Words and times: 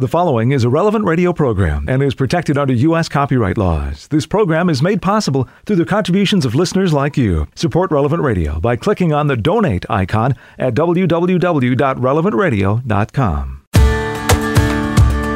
The 0.00 0.06
following 0.06 0.52
is 0.52 0.62
a 0.62 0.68
relevant 0.68 1.06
radio 1.06 1.32
program 1.32 1.88
and 1.88 2.00
is 2.04 2.14
protected 2.14 2.56
under 2.56 2.72
U.S. 2.72 3.08
copyright 3.08 3.58
laws. 3.58 4.06
This 4.06 4.26
program 4.26 4.70
is 4.70 4.80
made 4.80 5.02
possible 5.02 5.48
through 5.66 5.74
the 5.74 5.84
contributions 5.84 6.44
of 6.44 6.54
listeners 6.54 6.92
like 6.92 7.16
you. 7.16 7.48
Support 7.56 7.90
Relevant 7.90 8.22
Radio 8.22 8.60
by 8.60 8.76
clicking 8.76 9.12
on 9.12 9.26
the 9.26 9.36
donate 9.36 9.84
icon 9.90 10.36
at 10.56 10.74
www.relevantradio.com. 10.74 13.64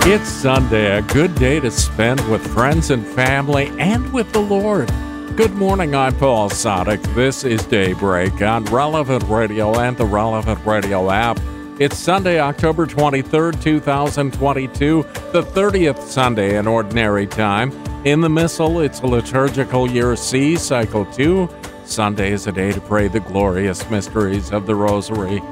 It's 0.04 0.29
Sunday, 0.29 0.97
a 0.97 1.03
good 1.03 1.35
day 1.35 1.59
to 1.59 1.71
spend 1.73 2.21
with 2.31 2.47
friends 2.55 2.91
and 2.91 3.05
family 3.05 3.67
and 3.81 4.13
with 4.13 4.33
the 4.33 4.39
Lord. 4.39 4.87
Good 5.35 5.55
morning, 5.55 5.97
I'm 5.97 6.15
Paul 6.15 6.51
Sadek. 6.51 7.03
This 7.17 7.43
is 7.43 7.67
Daybreak 7.67 8.41
on 8.43 8.65
Relevant 8.67 9.25
Radio 9.25 9.77
and 9.81 9.97
the 9.97 10.07
Relevant 10.07 10.65
Radio 10.65 11.11
app. 11.11 11.41
It's 11.83 11.99
Sunday, 11.99 12.39
October 12.39 12.87
23rd, 12.87 13.61
2022, 13.61 15.03
the 15.33 15.43
30th 15.43 16.01
Sunday 16.01 16.56
in 16.56 16.69
Ordinary 16.69 17.27
Time. 17.27 17.73
In 18.05 18.20
the 18.20 18.29
Missal, 18.29 18.79
it's 18.79 19.02
liturgical 19.02 19.91
year 19.91 20.15
C, 20.15 20.55
cycle 20.55 21.05
2. 21.06 21.48
Sunday 21.84 22.30
is 22.30 22.47
a 22.47 22.53
day 22.53 22.70
to 22.70 22.80
pray 22.83 23.09
the 23.09 23.19
glorious 23.19 23.91
mysteries 23.91 24.53
of 24.53 24.66
the 24.66 24.77
Rosary. 24.77 25.42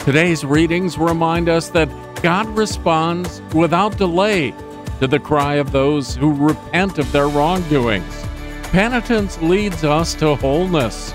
Today's 0.00 0.44
readings 0.44 0.98
remind 0.98 1.48
us 1.48 1.68
that 1.68 1.88
God 2.20 2.48
responds 2.58 3.40
without 3.54 3.96
delay 3.96 4.56
to 4.98 5.06
the 5.06 5.20
cry 5.20 5.54
of 5.54 5.70
those 5.70 6.16
who 6.16 6.34
repent 6.34 6.98
of 6.98 7.12
their 7.12 7.28
wrongdoings. 7.28 8.24
Penitence 8.72 9.40
leads 9.40 9.84
us 9.84 10.16
to 10.16 10.34
wholeness. 10.34 11.12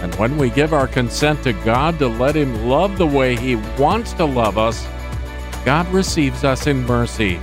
And 0.00 0.14
when 0.14 0.38
we 0.38 0.48
give 0.50 0.72
our 0.72 0.86
consent 0.86 1.42
to 1.42 1.52
God 1.52 1.98
to 1.98 2.08
let 2.08 2.34
Him 2.34 2.66
love 2.66 2.96
the 2.96 3.06
way 3.06 3.36
He 3.36 3.56
wants 3.78 4.12
to 4.14 4.24
love 4.24 4.56
us, 4.56 4.86
God 5.64 5.86
receives 5.88 6.42
us 6.42 6.66
in 6.66 6.86
mercy 6.86 7.36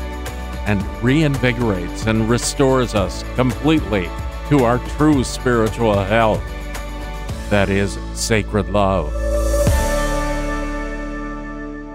and 0.66 0.82
reinvigorates 1.02 2.08
and 2.08 2.28
restores 2.28 2.96
us 2.96 3.24
completely 3.36 4.10
to 4.50 4.64
our 4.64 4.80
true 4.98 5.24
spiritual 5.24 6.02
health. 6.04 6.44
That 7.50 7.70
is 7.70 7.98
sacred 8.14 8.70
love. 8.70 9.14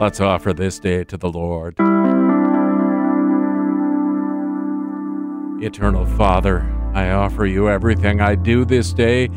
Let's 0.00 0.20
offer 0.20 0.52
this 0.52 0.78
day 0.78 1.04
to 1.04 1.16
the 1.16 1.28
Lord. 1.28 1.74
Eternal 5.62 6.06
Father, 6.06 6.62
I 6.94 7.10
offer 7.10 7.46
you 7.46 7.68
everything 7.68 8.20
I 8.20 8.34
do 8.34 8.64
this 8.64 8.92
day 8.92 9.28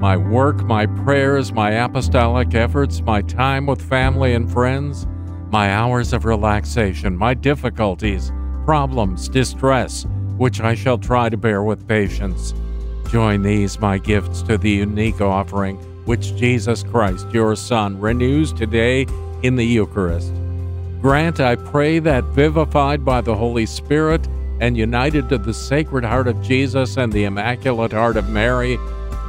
my 0.00 0.16
work, 0.16 0.64
my 0.64 0.86
prayers, 0.86 1.52
my 1.52 1.72
apostolic 1.72 2.54
efforts, 2.54 3.02
my 3.02 3.20
time 3.20 3.66
with 3.66 3.86
family 3.86 4.32
and 4.32 4.50
friends, 4.50 5.06
my 5.50 5.70
hours 5.70 6.14
of 6.14 6.24
relaxation, 6.24 7.14
my 7.14 7.34
difficulties, 7.34 8.32
problems, 8.64 9.28
distress, 9.28 10.06
which 10.38 10.58
I 10.58 10.74
shall 10.74 10.96
try 10.96 11.28
to 11.28 11.36
bear 11.36 11.62
with 11.62 11.86
patience. 11.86 12.54
Join 13.10 13.42
these, 13.42 13.78
my 13.78 13.98
gifts, 13.98 14.40
to 14.42 14.56
the 14.56 14.70
unique 14.70 15.20
offering 15.20 15.76
which 16.06 16.34
Jesus 16.34 16.82
Christ, 16.82 17.26
your 17.30 17.54
Son, 17.54 18.00
renews 18.00 18.54
today 18.54 19.06
in 19.42 19.54
the 19.54 19.66
Eucharist. 19.66 20.32
Grant, 21.02 21.40
I 21.40 21.56
pray, 21.56 21.98
that 21.98 22.24
vivified 22.24 23.04
by 23.04 23.20
the 23.20 23.36
Holy 23.36 23.66
Spirit 23.66 24.26
and 24.60 24.78
united 24.78 25.28
to 25.28 25.36
the 25.36 25.52
Sacred 25.52 26.04
Heart 26.04 26.28
of 26.28 26.40
Jesus 26.40 26.96
and 26.96 27.12
the 27.12 27.24
Immaculate 27.24 27.92
Heart 27.92 28.16
of 28.16 28.30
Mary, 28.30 28.78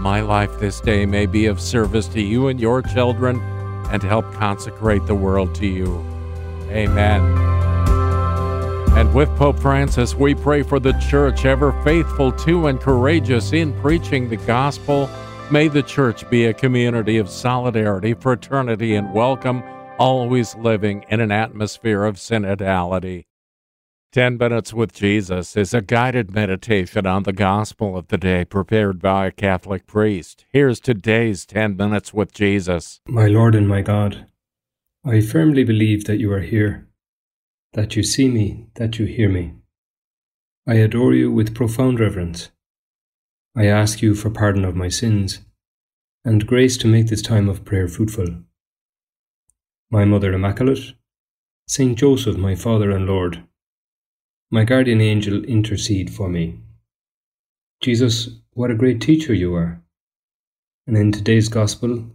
my 0.02 0.20
life 0.20 0.60
this 0.60 0.82
day 0.82 1.06
may 1.06 1.28
be 1.28 1.46
of 1.46 1.62
service 1.62 2.08
to 2.08 2.22
you 2.22 2.48
and 2.48 2.60
your 2.60 2.82
children 2.82 3.40
and 3.92 4.02
help 4.02 4.34
consecrate 4.34 5.06
the 5.06 5.14
world 5.14 5.54
to 5.54 5.68
you. 5.68 6.04
Amen. 6.70 7.22
And 8.98 9.14
with 9.14 9.30
Pope 9.38 9.60
Francis, 9.60 10.16
we 10.16 10.34
pray 10.34 10.64
for 10.64 10.80
the 10.80 10.94
Church, 10.94 11.46
ever 11.46 11.72
faithful 11.84 12.32
to 12.32 12.68
and 12.68 12.80
courageous 12.80 13.54
in 13.54 13.74
preaching 13.80 14.30
the 14.30 14.38
gospel. 14.38 15.10
May 15.52 15.68
the 15.68 15.84
Church 15.84 16.30
be 16.30 16.46
a 16.46 16.54
community 16.54 17.18
of 17.18 17.30
solidarity, 17.30 18.14
fraternity, 18.14 18.96
and 18.96 19.14
welcome, 19.14 19.64
always 20.00 20.56
living 20.56 21.06
in 21.10 21.20
an 21.22 21.32
atmosphere 21.32 22.06
of 22.06 22.16
synodality. 22.16 23.26
10 24.12 24.38
Minutes 24.38 24.74
with 24.74 24.92
Jesus 24.92 25.56
is 25.56 25.74
a 25.74 25.80
guided 25.80 26.36
meditation 26.36 27.08
on 27.08 27.24
the 27.24 27.32
gospel 27.32 27.98
of 27.98 28.10
the 28.10 28.18
day 28.18 28.44
prepared 28.44 29.02
by 29.02 29.28
a 29.28 29.32
Catholic 29.32 29.88
priest. 29.88 30.44
Here's 30.50 30.82
today's 30.82 31.46
10 31.46 31.78
Minutes 31.78 32.14
with 32.14 32.34
Jesus. 32.34 33.00
My 33.08 33.28
Lord 33.28 33.56
and 33.56 33.70
my 33.70 33.82
God, 33.82 34.26
I 35.06 35.22
firmly 35.22 35.64
believe 35.64 36.04
that 36.06 36.18
you 36.18 36.30
are 36.34 36.42
here, 36.42 36.90
that 37.72 37.96
you 37.96 38.04
see 38.04 38.28
me, 38.28 38.68
that 38.76 39.00
you 39.00 39.06
hear 39.06 39.30
me. 39.30 39.54
I 40.68 40.74
adore 40.74 41.14
you 41.14 41.32
with 41.32 41.56
profound 41.56 42.02
reverence. 42.02 42.52
I 43.56 43.68
ask 43.68 44.02
you 44.02 44.14
for 44.14 44.30
pardon 44.30 44.66
of 44.66 44.76
my 44.76 44.90
sins 44.90 45.40
and 46.26 46.46
grace 46.46 46.76
to 46.80 46.88
make 46.88 47.08
this 47.08 47.22
time 47.22 47.48
of 47.48 47.64
prayer 47.64 47.88
fruitful. 47.88 48.28
My 49.90 50.04
Mother 50.04 50.34
Immaculate, 50.34 50.96
Saint 51.66 51.98
Joseph, 51.98 52.36
my 52.36 52.56
Father 52.56 52.92
and 52.92 53.06
Lord, 53.06 53.46
my 54.54 54.66
guardian 54.66 55.00
angel, 55.00 55.46
intercede 55.46 56.14
for 56.14 56.28
me. 56.28 56.60
Jesus, 57.82 58.30
what 58.52 58.70
a 58.70 58.76
great 58.76 59.00
teacher 59.00 59.34
you 59.34 59.56
are. 59.56 59.82
And 60.86 60.98
in 60.98 61.14
today's 61.14 61.48
gospel, 61.48 62.06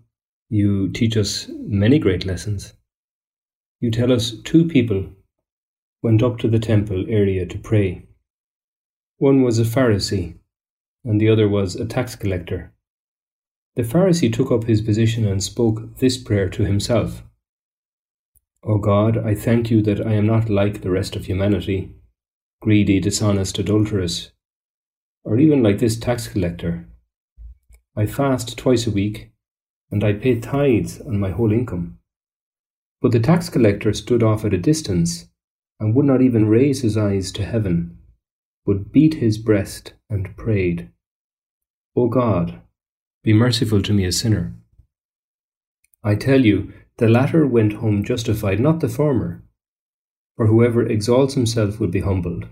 you 0.51 0.91
teach 0.91 1.17
us 1.17 1.49
many 1.51 1.99
great 1.99 2.27
lessons. 2.27 2.75
You 3.81 3.91
tell 3.91 4.13
us 4.13 4.33
two 4.45 4.69
people 4.69 5.09
went 6.03 6.23
up 6.23 6.37
to 6.39 6.49
the 6.49 6.59
temple 6.59 7.07
area 7.09 7.47
to 7.47 7.59
pray. 7.59 8.07
One 9.17 9.43
was 9.43 9.59
a 9.59 9.65
Pharisee, 9.65 10.37
and 11.05 11.19
the 11.19 11.31
other 11.31 11.49
was 11.49 11.75
a 11.75 11.87
tax 11.87 12.17
collector. 12.17 12.71
The 13.77 13.83
Pharisee 13.83 14.33
took 14.33 14.51
up 14.51 14.65
his 14.65 14.83
position 14.83 15.27
and 15.27 15.43
spoke 15.43 15.97
this 16.01 16.19
prayer 16.19 16.51
to 16.51 16.67
himself 16.67 17.23
O 18.63 18.77
God, 18.79 19.17
I 19.17 19.35
thank 19.35 19.71
you 19.71 19.81
that 19.83 20.05
I 20.07 20.13
am 20.15 20.27
not 20.27 20.51
like 20.51 20.83
the 20.83 20.91
rest 20.91 21.17
of 21.17 21.25
humanity 21.25 21.95
greedy, 22.61 23.01
dishonest, 23.01 23.59
adulterous, 23.59 24.33
or 25.25 25.39
even 25.39 25.63
like 25.63 25.79
this 25.79 25.99
tax 25.99 26.29
collector. 26.29 26.87
I 27.97 28.07
fast 28.07 28.57
twice 28.59 28.87
a 28.87 28.91
week, 28.91 29.31
and 29.91 30.03
I 30.03 30.13
pay 30.13 30.41
tithes 30.41 31.01
on 31.01 31.19
my 31.19 31.31
whole 31.31 31.53
income. 31.53 31.99
But 33.01 33.13
the 33.13 33.21
tax 33.21 33.49
collector 33.49 33.93
stood 33.93 34.23
off 34.23 34.45
at 34.45 34.55
a 34.55 34.59
distance 34.59 35.29
and 35.79 35.95
would 35.95 36.07
not 36.07 36.23
even 36.23 36.49
raise 36.49 36.83
his 36.83 36.97
eyes 36.97 37.31
to 37.33 37.45
heaven, 37.45 37.99
but 38.65 38.93
beat 38.93 39.15
his 39.15 39.39
breast 39.39 39.93
and 40.11 40.37
prayed, 40.37 40.91
O 41.95 42.09
God, 42.09 42.61
be 43.23 43.33
merciful 43.33 43.83
to 43.83 43.93
me, 43.93 44.05
a 44.05 44.13
sinner. 44.13 44.55
I 46.03 46.15
tell 46.15 46.45
you, 46.45 46.73
the 46.99 47.09
latter 47.09 47.47
went 47.47 47.75
home 47.75 48.05
justified, 48.05 48.61
not 48.61 48.81
the 48.81 48.89
former. 48.89 49.43
For 50.37 50.47
whoever 50.47 50.85
exalts 50.85 51.35
himself 51.35 51.81
will 51.81 51.89
be 51.89 52.01
humbled, 52.01 52.47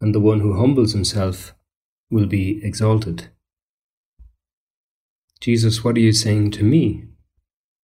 and 0.00 0.14
the 0.14 0.20
one 0.20 0.40
who 0.40 0.58
humbles 0.58 0.92
himself 0.92 1.54
will 2.10 2.26
be 2.26 2.60
exalted. 2.64 3.28
Jesus, 5.40 5.84
what 5.84 5.96
are 5.96 6.00
you 6.00 6.12
saying 6.12 6.52
to 6.52 6.64
me? 6.64 7.04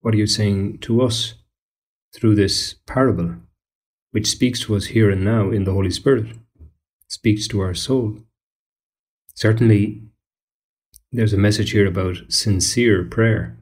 What 0.00 0.14
are 0.14 0.18
you 0.18 0.26
saying 0.26 0.78
to 0.78 1.02
us 1.02 1.34
through 2.14 2.34
this 2.34 2.74
parable, 2.86 3.36
which 4.12 4.26
speaks 4.26 4.60
to 4.60 4.74
us 4.76 4.86
here 4.86 5.10
and 5.10 5.24
now 5.24 5.50
in 5.50 5.64
the 5.64 5.72
Holy 5.72 5.90
Spirit, 5.90 6.38
speaks 7.06 7.46
to 7.48 7.60
our 7.60 7.74
soul? 7.74 8.18
Certainly, 9.34 10.02
there's 11.10 11.34
a 11.34 11.38
message 11.38 11.72
here 11.72 11.86
about 11.86 12.16
sincere 12.28 13.04
prayer, 13.04 13.58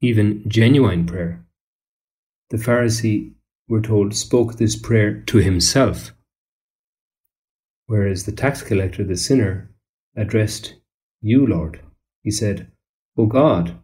even 0.00 0.44
genuine 0.48 1.04
prayer. 1.04 1.44
The 2.50 2.58
Pharisee 2.58 3.35
we're 3.68 3.82
told, 3.82 4.14
spoke 4.14 4.56
this 4.56 4.76
prayer 4.76 5.20
to 5.22 5.38
himself, 5.38 6.12
whereas 7.86 8.24
the 8.24 8.32
tax 8.32 8.62
collector, 8.62 9.04
the 9.04 9.16
sinner, 9.16 9.70
addressed 10.16 10.74
you, 11.20 11.46
Lord. 11.46 11.80
He 12.22 12.30
said, 12.30 12.70
O 13.16 13.26
God, 13.26 13.78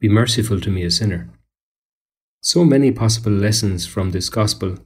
be 0.00 0.08
merciful 0.08 0.60
to 0.60 0.70
me, 0.70 0.84
a 0.84 0.90
sinner. 0.90 1.30
So 2.40 2.64
many 2.64 2.92
possible 2.92 3.32
lessons 3.32 3.86
from 3.86 4.10
this 4.10 4.28
gospel. 4.28 4.78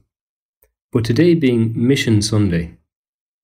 But 0.91 1.05
today 1.05 1.35
being 1.35 1.73
Mission 1.75 2.21
Sunday, 2.21 2.77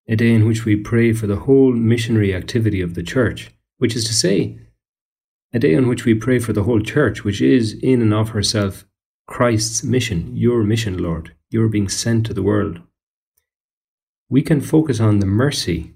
a 0.07 0.15
day 0.15 0.33
in 0.33 0.47
which 0.47 0.65
we 0.65 0.75
pray 0.75 1.13
for 1.13 1.27
the 1.27 1.37
whole 1.37 1.73
missionary 1.73 2.33
activity 2.33 2.81
of 2.81 2.93
the 2.93 3.03
church, 3.03 3.51
which 3.77 3.95
is 3.95 4.05
to 4.05 4.13
say, 4.13 4.59
a 5.53 5.59
day 5.59 5.75
on 5.75 5.87
which 5.87 6.05
we 6.05 6.13
pray 6.13 6.39
for 6.39 6.53
the 6.53 6.63
whole 6.63 6.81
church, 6.81 7.23
which 7.23 7.41
is 7.41 7.73
in 7.81 8.01
and 8.01 8.13
of 8.13 8.29
herself 8.29 8.85
Christ's 9.27 9.83
mission, 9.83 10.35
your 10.35 10.63
mission, 10.63 10.97
Lord. 10.97 11.33
You're 11.49 11.69
being 11.69 11.89
sent 11.89 12.25
to 12.25 12.33
the 12.33 12.43
world. 12.43 12.81
We 14.29 14.41
can 14.41 14.61
focus 14.61 14.99
on 14.99 15.19
the 15.19 15.25
mercy 15.25 15.93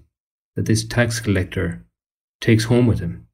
that 0.56 0.66
this 0.66 0.84
tax 0.84 1.20
collector 1.20 1.84
takes 2.40 2.64
home 2.64 2.86
with 2.86 3.00
him. 3.00 3.26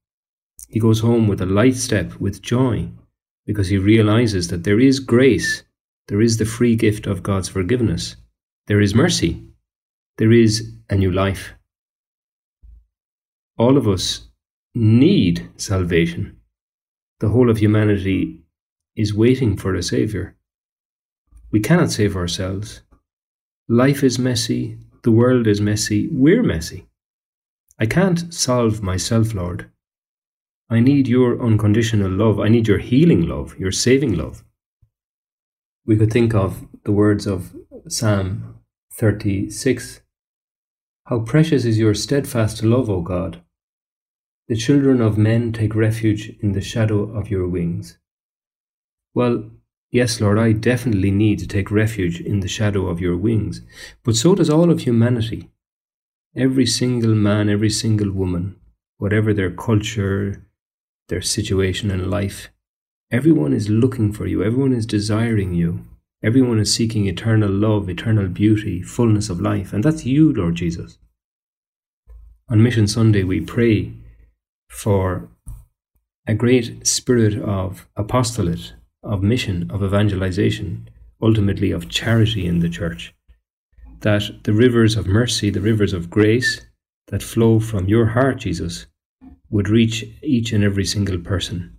He 0.69 0.81
goes 0.81 1.01
home 1.01 1.29
with 1.29 1.41
a 1.41 1.47
light 1.47 1.77
step, 1.77 2.17
with 2.17 2.43
joy, 2.43 2.91
because 3.47 3.69
he 3.69 3.79
realizes 3.79 4.49
that 4.49 4.65
there 4.65 4.81
is 4.81 5.01
grace, 5.01 5.63
there 6.09 6.21
is 6.21 6.37
the 6.37 6.45
free 6.45 6.77
gift 6.77 7.07
of 7.07 7.23
God's 7.23 7.49
forgiveness, 7.49 8.17
there 8.67 8.81
is 8.81 8.95
mercy, 8.95 9.47
there 10.19 10.33
is 10.33 10.73
a 10.91 10.97
new 10.97 11.11
life. 11.11 11.55
All 13.59 13.77
of 13.77 13.89
us 13.89 14.29
need 14.75 15.49
salvation. 15.57 16.37
The 17.21 17.29
whole 17.29 17.49
of 17.49 17.59
humanity 17.59 18.43
is 18.97 19.15
waiting 19.15 19.57
for 19.57 19.75
a 19.75 19.83
Saviour. 19.83 20.35
We 21.51 21.61
cannot 21.61 21.93
save 21.93 22.17
ourselves. 22.17 22.83
Life 23.69 24.03
is 24.03 24.19
messy, 24.19 24.79
the 25.03 25.13
world 25.13 25.47
is 25.47 25.61
messy, 25.61 26.09
we're 26.11 26.43
messy. 26.43 26.87
I 27.79 27.87
can't 27.87 28.33
solve 28.33 28.83
myself, 28.83 29.35
Lord. 29.35 29.71
I 30.69 30.81
need 30.81 31.07
your 31.07 31.41
unconditional 31.41 32.11
love. 32.11 32.41
I 32.41 32.49
need 32.49 32.67
your 32.67 32.79
healing 32.79 33.29
love, 33.29 33.57
your 33.57 33.71
saving 33.71 34.15
love. 34.15 34.43
We 35.85 35.97
could 35.97 36.13
think 36.13 36.35
of 36.35 36.67
the 36.85 36.91
words 36.91 37.27
of 37.27 37.55
Psalm 37.87 38.57
36 38.95 40.01
How 41.05 41.21
precious 41.21 41.65
is 41.65 41.79
your 41.79 41.95
steadfast 41.95 42.65
love, 42.65 42.91
O 42.91 43.01
God! 43.01 43.43
The 44.49 44.57
children 44.57 45.01
of 45.01 45.17
men 45.17 45.53
take 45.53 45.75
refuge 45.77 46.31
in 46.41 46.53
the 46.53 46.61
shadow 46.61 47.03
of 47.17 47.31
your 47.31 47.47
wings. 47.47 47.99
Well, 49.17 49.51
yes, 49.91 50.21
Lord, 50.21 50.39
I 50.39 50.53
definitely 50.53 51.11
need 51.11 51.39
to 51.39 51.47
take 51.47 51.71
refuge 51.71 52.21
in 52.21 52.41
the 52.41 52.49
shadow 52.49 52.87
of 52.87 53.01
your 53.01 53.17
wings, 53.17 53.63
but 54.05 54.15
so 54.15 54.35
does 54.35 54.51
all 54.51 54.71
of 54.71 54.81
humanity. 54.81 55.49
Every 56.37 56.67
single 56.67 57.15
man, 57.15 57.49
every 57.49 57.71
single 57.71 58.11
woman, 58.11 58.57
whatever 58.99 59.33
their 59.33 59.51
culture, 59.51 60.45
their 61.09 61.23
situation 61.23 61.91
in 61.91 62.11
life, 62.11 62.51
everyone 63.11 63.55
is 63.55 63.71
looking 63.71 64.13
for 64.13 64.27
you, 64.27 64.45
everyone 64.45 64.75
is 64.75 64.85
desiring 64.85 65.55
you, 65.55 65.87
everyone 66.23 66.59
is 66.59 66.75
seeking 66.75 67.07
eternal 67.07 67.51
love, 67.51 67.89
eternal 67.89 68.29
beauty, 68.29 68.83
fullness 68.83 69.31
of 69.31 69.41
life, 69.41 69.73
and 69.73 69.83
that's 69.83 70.05
you, 70.05 70.31
Lord 70.35 70.57
Jesus. 70.57 70.99
On 72.51 72.63
Mission 72.63 72.87
Sunday, 72.87 73.25
we 73.25 73.41
pray 73.41 73.95
for 74.69 75.31
a 76.27 76.35
great 76.35 76.87
spirit 76.87 77.41
of 77.41 77.89
apostolate, 77.97 78.75
of 79.07 79.23
mission, 79.23 79.71
of 79.71 79.83
evangelization, 79.83 80.89
ultimately 81.23 81.71
of 81.71 81.89
charity 81.89 82.47
in 82.47 82.61
the 82.61 82.69
church. 82.69 83.15
That 84.01 84.45
the 84.45 84.53
rivers 84.53 84.97
of 84.97 85.07
mercy, 85.07 85.51
the 85.51 85.61
rivers 85.61 85.93
of 85.93 86.11
grace 86.11 86.61
that 87.09 87.23
flow 87.23 87.61
from 87.61 87.89
your 87.89 88.07
heart, 88.07 88.39
Jesus, 88.39 88.87
would 89.49 89.69
reach 89.69 90.05
each 90.23 90.53
and 90.53 90.65
every 90.65 90.85
single 90.85 91.19
person. 91.19 91.79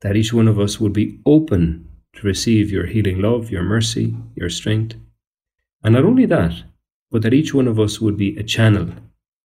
That 0.00 0.16
each 0.16 0.32
one 0.32 0.48
of 0.48 0.58
us 0.58 0.80
would 0.80 0.92
be 0.92 1.20
open 1.26 1.88
to 2.14 2.26
receive 2.26 2.70
your 2.70 2.86
healing 2.86 3.20
love, 3.20 3.50
your 3.50 3.62
mercy, 3.62 4.16
your 4.34 4.50
strength. 4.50 4.96
And 5.82 5.94
not 5.94 6.04
only 6.04 6.26
that, 6.26 6.64
but 7.10 7.22
that 7.22 7.34
each 7.34 7.54
one 7.54 7.68
of 7.68 7.78
us 7.78 8.00
would 8.00 8.16
be 8.16 8.36
a 8.36 8.42
channel, 8.42 8.88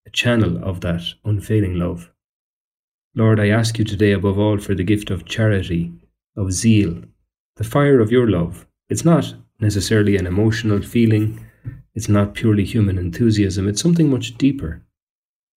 a 0.08 0.10
channel 0.10 0.64
of 0.64 0.82
that 0.82 1.04
unfailing 1.26 1.76
love. 1.76 2.12
Lord, 3.16 3.40
I 3.40 3.50
ask 3.50 3.78
you 3.78 3.86
today 3.86 4.12
above 4.12 4.40
all 4.40 4.58
for 4.60 4.76
the 4.76 4.84
gift 4.84 5.10
of 5.10 5.26
charity, 5.26 5.92
of 6.40 6.54
zeal, 6.54 7.04
the 7.58 7.64
fire 7.64 8.00
of 8.00 8.12
your 8.12 8.30
love. 8.30 8.66
It's 8.88 9.06
not 9.06 9.36
necessarily 9.60 10.16
an 10.16 10.26
emotional 10.26 10.82
feeling, 10.82 11.46
it's 11.94 12.08
not 12.08 12.34
purely 12.34 12.64
human 12.64 12.98
enthusiasm, 12.98 13.68
it's 13.68 13.82
something 13.82 14.10
much 14.10 14.38
deeper. 14.38 14.82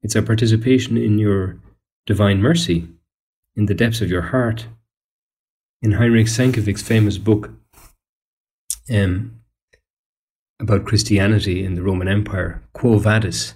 It's 0.02 0.16
a 0.16 0.22
participation 0.22 0.96
in 0.96 1.18
your 1.18 1.60
divine 2.06 2.42
mercy, 2.42 2.88
in 3.54 3.66
the 3.66 3.74
depths 3.74 4.00
of 4.00 4.10
your 4.10 4.22
heart. 4.22 4.66
In 5.80 5.92
Heinrich 5.92 6.26
Sienkiewicz's 6.26 6.82
famous 6.82 7.18
book 7.18 7.50
um, 8.92 9.40
about 10.60 10.84
Christianity 10.84 11.64
in 11.64 11.76
the 11.76 11.82
Roman 11.82 12.08
Empire, 12.08 12.62
Quo 12.72 12.98
Vadis, 12.98 13.54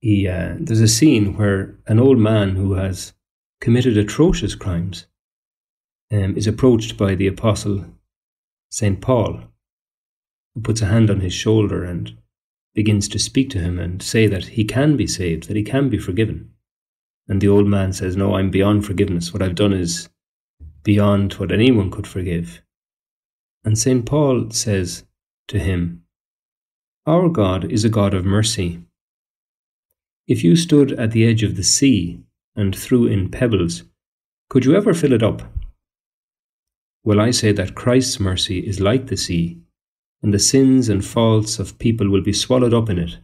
he, 0.00 0.28
uh, 0.28 0.56
there's 0.58 0.80
a 0.80 0.88
scene 0.88 1.36
where 1.36 1.74
an 1.86 1.98
old 1.98 2.18
man 2.18 2.56
who 2.56 2.74
has 2.74 3.14
committed 3.60 3.96
atrocious 3.96 4.54
crimes 4.54 5.06
um, 6.14 6.36
is 6.36 6.46
approached 6.46 6.96
by 6.96 7.14
the 7.14 7.26
apostle 7.26 7.84
St. 8.70 9.00
Paul, 9.00 9.40
who 10.54 10.60
puts 10.60 10.80
a 10.80 10.86
hand 10.86 11.10
on 11.10 11.20
his 11.20 11.32
shoulder 11.32 11.84
and 11.84 12.16
begins 12.74 13.08
to 13.08 13.18
speak 13.18 13.50
to 13.50 13.58
him 13.58 13.78
and 13.78 14.02
say 14.02 14.26
that 14.26 14.44
he 14.44 14.64
can 14.64 14.96
be 14.96 15.06
saved, 15.06 15.48
that 15.48 15.56
he 15.56 15.62
can 15.62 15.88
be 15.88 15.98
forgiven. 15.98 16.50
And 17.28 17.40
the 17.40 17.48
old 17.48 17.66
man 17.66 17.92
says, 17.92 18.16
No, 18.16 18.34
I'm 18.34 18.50
beyond 18.50 18.84
forgiveness. 18.84 19.32
What 19.32 19.42
I've 19.42 19.54
done 19.54 19.72
is 19.72 20.08
beyond 20.82 21.32
what 21.34 21.52
anyone 21.52 21.90
could 21.90 22.06
forgive. 22.06 22.62
And 23.64 23.78
St. 23.78 24.04
Paul 24.04 24.50
says 24.50 25.04
to 25.48 25.58
him, 25.58 26.04
Our 27.06 27.28
God 27.28 27.70
is 27.72 27.84
a 27.84 27.88
God 27.88 28.12
of 28.12 28.24
mercy. 28.24 28.82
If 30.26 30.44
you 30.44 30.56
stood 30.56 30.92
at 30.92 31.12
the 31.12 31.26
edge 31.26 31.42
of 31.42 31.56
the 31.56 31.62
sea 31.62 32.20
and 32.54 32.76
threw 32.76 33.06
in 33.06 33.30
pebbles, 33.30 33.84
could 34.50 34.64
you 34.64 34.74
ever 34.76 34.94
fill 34.94 35.12
it 35.12 35.22
up? 35.22 35.42
Well, 37.04 37.20
I 37.20 37.30
say 37.32 37.52
that 37.52 37.74
Christ's 37.74 38.18
mercy 38.18 38.60
is 38.60 38.80
like 38.80 39.06
the 39.06 39.16
sea 39.16 39.60
and 40.22 40.32
the 40.32 40.38
sins 40.38 40.88
and 40.88 41.04
faults 41.04 41.58
of 41.58 41.78
people 41.78 42.08
will 42.08 42.22
be 42.22 42.32
swallowed 42.32 42.72
up 42.72 42.88
in 42.88 42.98
it, 42.98 43.18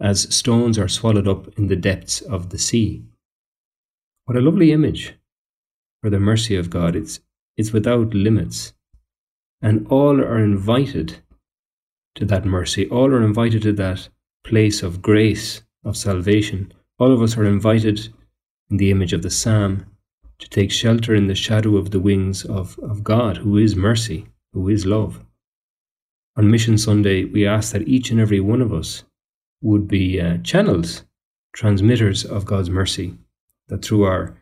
as 0.00 0.34
stones 0.34 0.76
are 0.76 0.88
swallowed 0.88 1.28
up 1.28 1.56
in 1.56 1.68
the 1.68 1.76
depths 1.76 2.20
of 2.22 2.50
the 2.50 2.58
sea. 2.58 3.04
What 4.24 4.36
a 4.36 4.40
lovely 4.40 4.72
image 4.72 5.14
for 6.02 6.10
the 6.10 6.18
mercy 6.18 6.56
of 6.56 6.70
God. 6.70 6.96
It's, 6.96 7.20
it's 7.56 7.72
without 7.72 8.14
limits. 8.14 8.72
And 9.62 9.86
all 9.88 10.20
are 10.20 10.38
invited 10.40 11.18
to 12.16 12.24
that 12.24 12.44
mercy. 12.44 12.88
All 12.88 13.06
are 13.14 13.22
invited 13.22 13.62
to 13.62 13.72
that 13.74 14.08
place 14.44 14.82
of 14.82 15.00
grace, 15.00 15.62
of 15.84 15.96
salvation. 15.96 16.72
All 16.98 17.12
of 17.12 17.22
us 17.22 17.36
are 17.36 17.44
invited 17.44 18.08
in 18.70 18.76
the 18.78 18.90
image 18.90 19.12
of 19.12 19.22
the 19.22 19.30
Psalm 19.30 19.86
to 20.38 20.48
take 20.48 20.70
shelter 20.70 21.14
in 21.14 21.26
the 21.26 21.34
shadow 21.34 21.76
of 21.76 21.90
the 21.90 22.00
wings 22.00 22.44
of, 22.44 22.78
of 22.78 23.02
God, 23.02 23.38
who 23.38 23.56
is 23.56 23.74
mercy, 23.74 24.26
who 24.52 24.68
is 24.68 24.86
love. 24.86 25.24
On 26.36 26.50
Mission 26.50 26.78
Sunday, 26.78 27.24
we 27.24 27.46
ask 27.46 27.72
that 27.72 27.88
each 27.88 28.10
and 28.10 28.20
every 28.20 28.40
one 28.40 28.62
of 28.62 28.72
us 28.72 29.04
would 29.60 29.88
be 29.88 30.20
uh, 30.20 30.38
channels, 30.38 31.04
transmitters 31.52 32.24
of 32.24 32.44
God's 32.44 32.70
mercy. 32.70 33.18
That 33.66 33.84
through 33.84 34.04
our, 34.04 34.36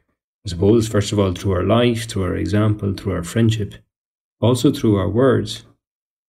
I 0.44 0.50
suppose, 0.50 0.86
first 0.86 1.12
of 1.12 1.18
all, 1.18 1.32
through 1.32 1.52
our 1.52 1.64
life, 1.64 2.06
through 2.06 2.24
our 2.24 2.36
example, 2.36 2.92
through 2.92 3.14
our 3.14 3.22
friendship, 3.22 3.74
also 4.40 4.70
through 4.70 4.96
our 4.96 5.08
words, 5.08 5.64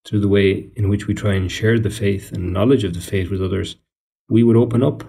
through 0.06 0.20
the 0.20 0.28
way 0.28 0.70
in 0.74 0.88
which 0.88 1.06
we 1.06 1.14
try 1.14 1.34
and 1.34 1.52
share 1.52 1.78
the 1.78 1.90
faith 1.90 2.32
and 2.32 2.52
knowledge 2.52 2.84
of 2.84 2.94
the 2.94 3.00
faith 3.00 3.30
with 3.30 3.42
others, 3.42 3.76
we 4.30 4.42
would 4.42 4.56
open 4.56 4.82
up 4.82 5.04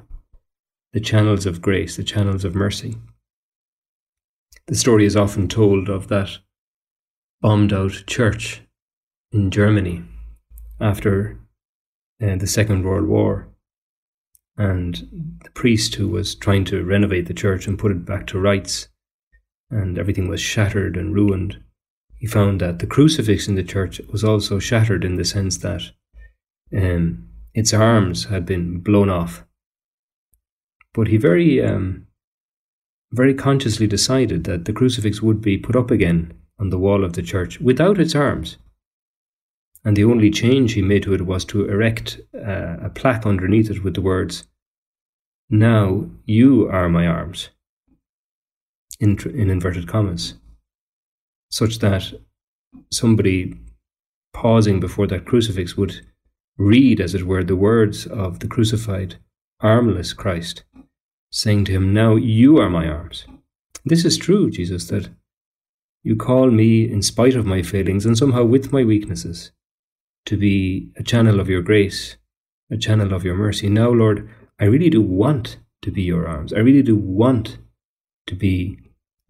the 0.91 0.99
channels 0.99 1.45
of 1.45 1.61
grace, 1.61 1.95
the 1.95 2.03
channels 2.03 2.43
of 2.43 2.55
mercy. 2.55 2.97
The 4.69 4.75
story 4.75 5.07
is 5.07 5.15
often 5.15 5.47
told 5.47 5.89
of 5.89 6.09
that 6.09 6.37
bombed 7.41 7.73
out 7.73 8.03
church 8.05 8.61
in 9.31 9.49
Germany 9.49 10.03
after 10.79 11.39
uh, 12.21 12.35
the 12.35 12.45
Second 12.45 12.83
World 12.83 13.07
War. 13.07 13.49
And 14.57 15.39
the 15.43 15.49
priest 15.49 15.95
who 15.95 16.07
was 16.07 16.35
trying 16.35 16.65
to 16.65 16.83
renovate 16.83 17.25
the 17.25 17.33
church 17.33 17.65
and 17.65 17.79
put 17.79 17.91
it 17.91 18.05
back 18.05 18.27
to 18.27 18.39
rights, 18.39 18.89
and 19.71 19.97
everything 19.97 20.27
was 20.27 20.39
shattered 20.39 20.95
and 20.95 21.15
ruined, 21.15 21.63
he 22.19 22.27
found 22.27 22.61
that 22.61 22.77
the 22.77 22.85
crucifix 22.85 23.47
in 23.47 23.55
the 23.55 23.63
church 23.63 23.99
was 24.11 24.23
also 24.23 24.59
shattered 24.59 25.03
in 25.03 25.15
the 25.15 25.25
sense 25.25 25.57
that 25.57 25.81
um, 26.77 27.27
its 27.55 27.73
arms 27.73 28.25
had 28.25 28.45
been 28.45 28.81
blown 28.81 29.09
off. 29.09 29.45
But 30.93 31.07
he 31.07 31.17
very, 31.17 31.59
um, 31.63 32.05
very 33.11 33.33
consciously 33.33 33.87
decided 33.87 34.43
that 34.43 34.65
the 34.65 34.73
crucifix 34.73 35.21
would 35.21 35.41
be 35.41 35.57
put 35.57 35.75
up 35.75 35.91
again 35.91 36.33
on 36.59 36.69
the 36.69 36.77
wall 36.77 37.03
of 37.03 37.13
the 37.13 37.21
church 37.21 37.59
without 37.59 37.99
its 37.99 38.15
arms. 38.15 38.57
And 39.83 39.95
the 39.95 40.03
only 40.03 40.29
change 40.29 40.73
he 40.73 40.81
made 40.81 41.03
to 41.03 41.13
it 41.13 41.25
was 41.25 41.45
to 41.45 41.65
erect 41.65 42.19
uh, 42.35 42.77
a 42.81 42.89
plaque 42.89 43.25
underneath 43.25 43.71
it 43.71 43.83
with 43.83 43.93
the 43.93 44.01
words, 44.01 44.45
Now 45.49 46.09
you 46.25 46.67
are 46.69 46.89
my 46.89 47.07
arms, 47.07 47.49
in, 48.99 49.17
in 49.33 49.49
inverted 49.49 49.87
commas, 49.87 50.35
such 51.49 51.79
that 51.79 52.13
somebody 52.91 53.55
pausing 54.33 54.79
before 54.79 55.07
that 55.07 55.25
crucifix 55.25 55.75
would 55.77 56.05
read, 56.57 56.99
as 56.99 57.15
it 57.15 57.23
were, 57.23 57.43
the 57.43 57.55
words 57.55 58.05
of 58.05 58.39
the 58.39 58.47
crucified, 58.47 59.15
armless 59.61 60.13
Christ, 60.13 60.63
saying 61.31 61.65
to 61.65 61.71
him, 61.71 61.93
Now 61.93 62.15
you 62.15 62.57
are 62.59 62.69
my 62.69 62.87
arms. 62.87 63.25
This 63.85 64.05
is 64.05 64.17
true, 64.17 64.49
Jesus, 64.49 64.87
that 64.87 65.09
you 66.03 66.15
call 66.15 66.51
me 66.51 66.91
in 66.91 67.01
spite 67.01 67.35
of 67.35 67.45
my 67.45 67.61
failings 67.61 68.05
and 68.05 68.17
somehow 68.17 68.43
with 68.43 68.73
my 68.73 68.83
weaknesses 68.83 69.51
to 70.25 70.37
be 70.37 70.91
a 70.97 71.03
channel 71.03 71.39
of 71.39 71.49
your 71.49 71.61
grace, 71.61 72.17
a 72.71 72.77
channel 72.77 73.13
of 73.13 73.23
your 73.23 73.35
mercy. 73.35 73.69
Now, 73.69 73.89
Lord, 73.89 74.29
I 74.59 74.65
really 74.65 74.89
do 74.89 75.01
want 75.01 75.57
to 75.81 75.91
be 75.91 76.03
your 76.03 76.27
arms. 76.27 76.53
I 76.53 76.59
really 76.59 76.83
do 76.83 76.95
want 76.95 77.57
to 78.27 78.35
be 78.35 78.77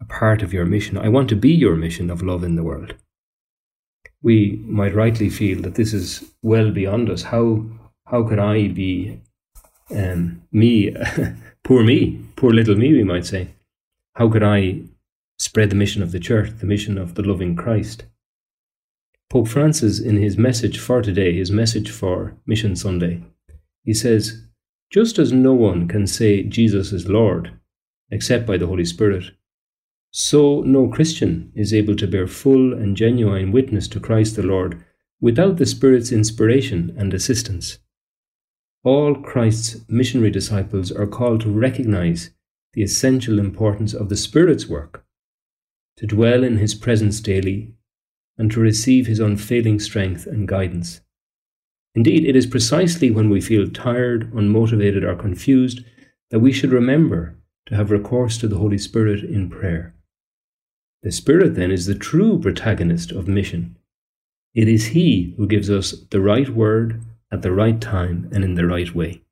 a 0.00 0.04
part 0.04 0.42
of 0.42 0.52
your 0.52 0.66
mission. 0.66 0.98
I 0.98 1.08
want 1.08 1.28
to 1.30 1.36
be 1.36 1.50
your 1.50 1.76
mission 1.76 2.10
of 2.10 2.22
love 2.22 2.44
in 2.44 2.56
the 2.56 2.64
world. 2.64 2.94
we 4.22 4.60
might 4.66 4.94
rightly 4.94 5.30
feel 5.30 5.62
that 5.62 5.74
this 5.76 5.92
is 5.92 6.32
well 6.42 6.70
beyond 6.70 7.10
us. 7.10 7.22
How 7.22 7.64
how 8.06 8.24
could 8.28 8.38
I 8.38 8.68
be 8.68 9.20
um, 9.90 10.42
me, 10.52 10.94
poor 11.64 11.82
me, 11.82 12.20
poor 12.36 12.52
little 12.52 12.76
me, 12.76 12.92
we 12.92 13.04
might 13.04 13.26
say? 13.26 13.48
How 14.14 14.28
could 14.28 14.42
I 14.42 14.82
spread 15.38 15.70
the 15.70 15.76
mission 15.76 16.02
of 16.02 16.12
the 16.12 16.20
church, 16.20 16.50
the 16.58 16.66
mission 16.66 16.98
of 16.98 17.14
the 17.14 17.22
loving 17.22 17.56
Christ? 17.56 18.04
Pope 19.30 19.48
Francis, 19.48 20.00
in 20.00 20.16
his 20.16 20.36
message 20.36 20.78
for 20.78 21.00
today, 21.00 21.36
his 21.36 21.52
message 21.52 21.90
for 21.90 22.34
Mission 22.46 22.74
Sunday, 22.74 23.22
he 23.84 23.94
says, 23.94 24.42
Just 24.90 25.18
as 25.18 25.32
no 25.32 25.54
one 25.54 25.86
can 25.86 26.06
say 26.06 26.42
Jesus 26.42 26.92
is 26.92 27.08
Lord 27.08 27.52
except 28.10 28.44
by 28.44 28.56
the 28.56 28.66
Holy 28.66 28.84
Spirit, 28.84 29.30
so 30.10 30.62
no 30.62 30.88
Christian 30.88 31.52
is 31.54 31.72
able 31.72 31.94
to 31.94 32.08
bear 32.08 32.26
full 32.26 32.72
and 32.72 32.96
genuine 32.96 33.52
witness 33.52 33.86
to 33.88 34.00
Christ 34.00 34.34
the 34.34 34.42
Lord 34.42 34.84
without 35.20 35.58
the 35.58 35.66
Spirit's 35.66 36.10
inspiration 36.10 36.92
and 36.98 37.14
assistance. 37.14 37.78
All 38.82 39.14
Christ's 39.14 39.84
missionary 39.90 40.30
disciples 40.30 40.90
are 40.90 41.06
called 41.06 41.42
to 41.42 41.50
recognize 41.50 42.30
the 42.72 42.82
essential 42.82 43.38
importance 43.38 43.92
of 43.92 44.08
the 44.08 44.16
Spirit's 44.16 44.68
work, 44.68 45.04
to 45.98 46.06
dwell 46.06 46.42
in 46.42 46.56
His 46.56 46.74
presence 46.74 47.20
daily, 47.20 47.74
and 48.38 48.50
to 48.52 48.60
receive 48.60 49.06
His 49.06 49.20
unfailing 49.20 49.80
strength 49.80 50.26
and 50.26 50.48
guidance. 50.48 51.02
Indeed, 51.94 52.24
it 52.24 52.36
is 52.36 52.46
precisely 52.46 53.10
when 53.10 53.28
we 53.28 53.42
feel 53.42 53.68
tired, 53.68 54.32
unmotivated, 54.32 55.02
or 55.02 55.14
confused 55.14 55.84
that 56.30 56.40
we 56.40 56.52
should 56.52 56.72
remember 56.72 57.36
to 57.66 57.74
have 57.74 57.90
recourse 57.90 58.38
to 58.38 58.48
the 58.48 58.56
Holy 58.56 58.78
Spirit 58.78 59.24
in 59.24 59.50
prayer. 59.50 59.94
The 61.02 61.12
Spirit, 61.12 61.54
then, 61.54 61.70
is 61.70 61.84
the 61.84 61.94
true 61.94 62.38
protagonist 62.40 63.12
of 63.12 63.28
mission. 63.28 63.76
It 64.54 64.68
is 64.68 64.86
He 64.86 65.34
who 65.36 65.46
gives 65.46 65.68
us 65.68 65.92
the 66.10 66.20
right 66.20 66.48
word 66.48 67.02
at 67.32 67.42
the 67.42 67.52
right 67.52 67.80
time 67.80 68.28
and 68.32 68.44
in 68.44 68.54
the 68.54 68.66
right 68.66 68.94
way. 68.94 69.22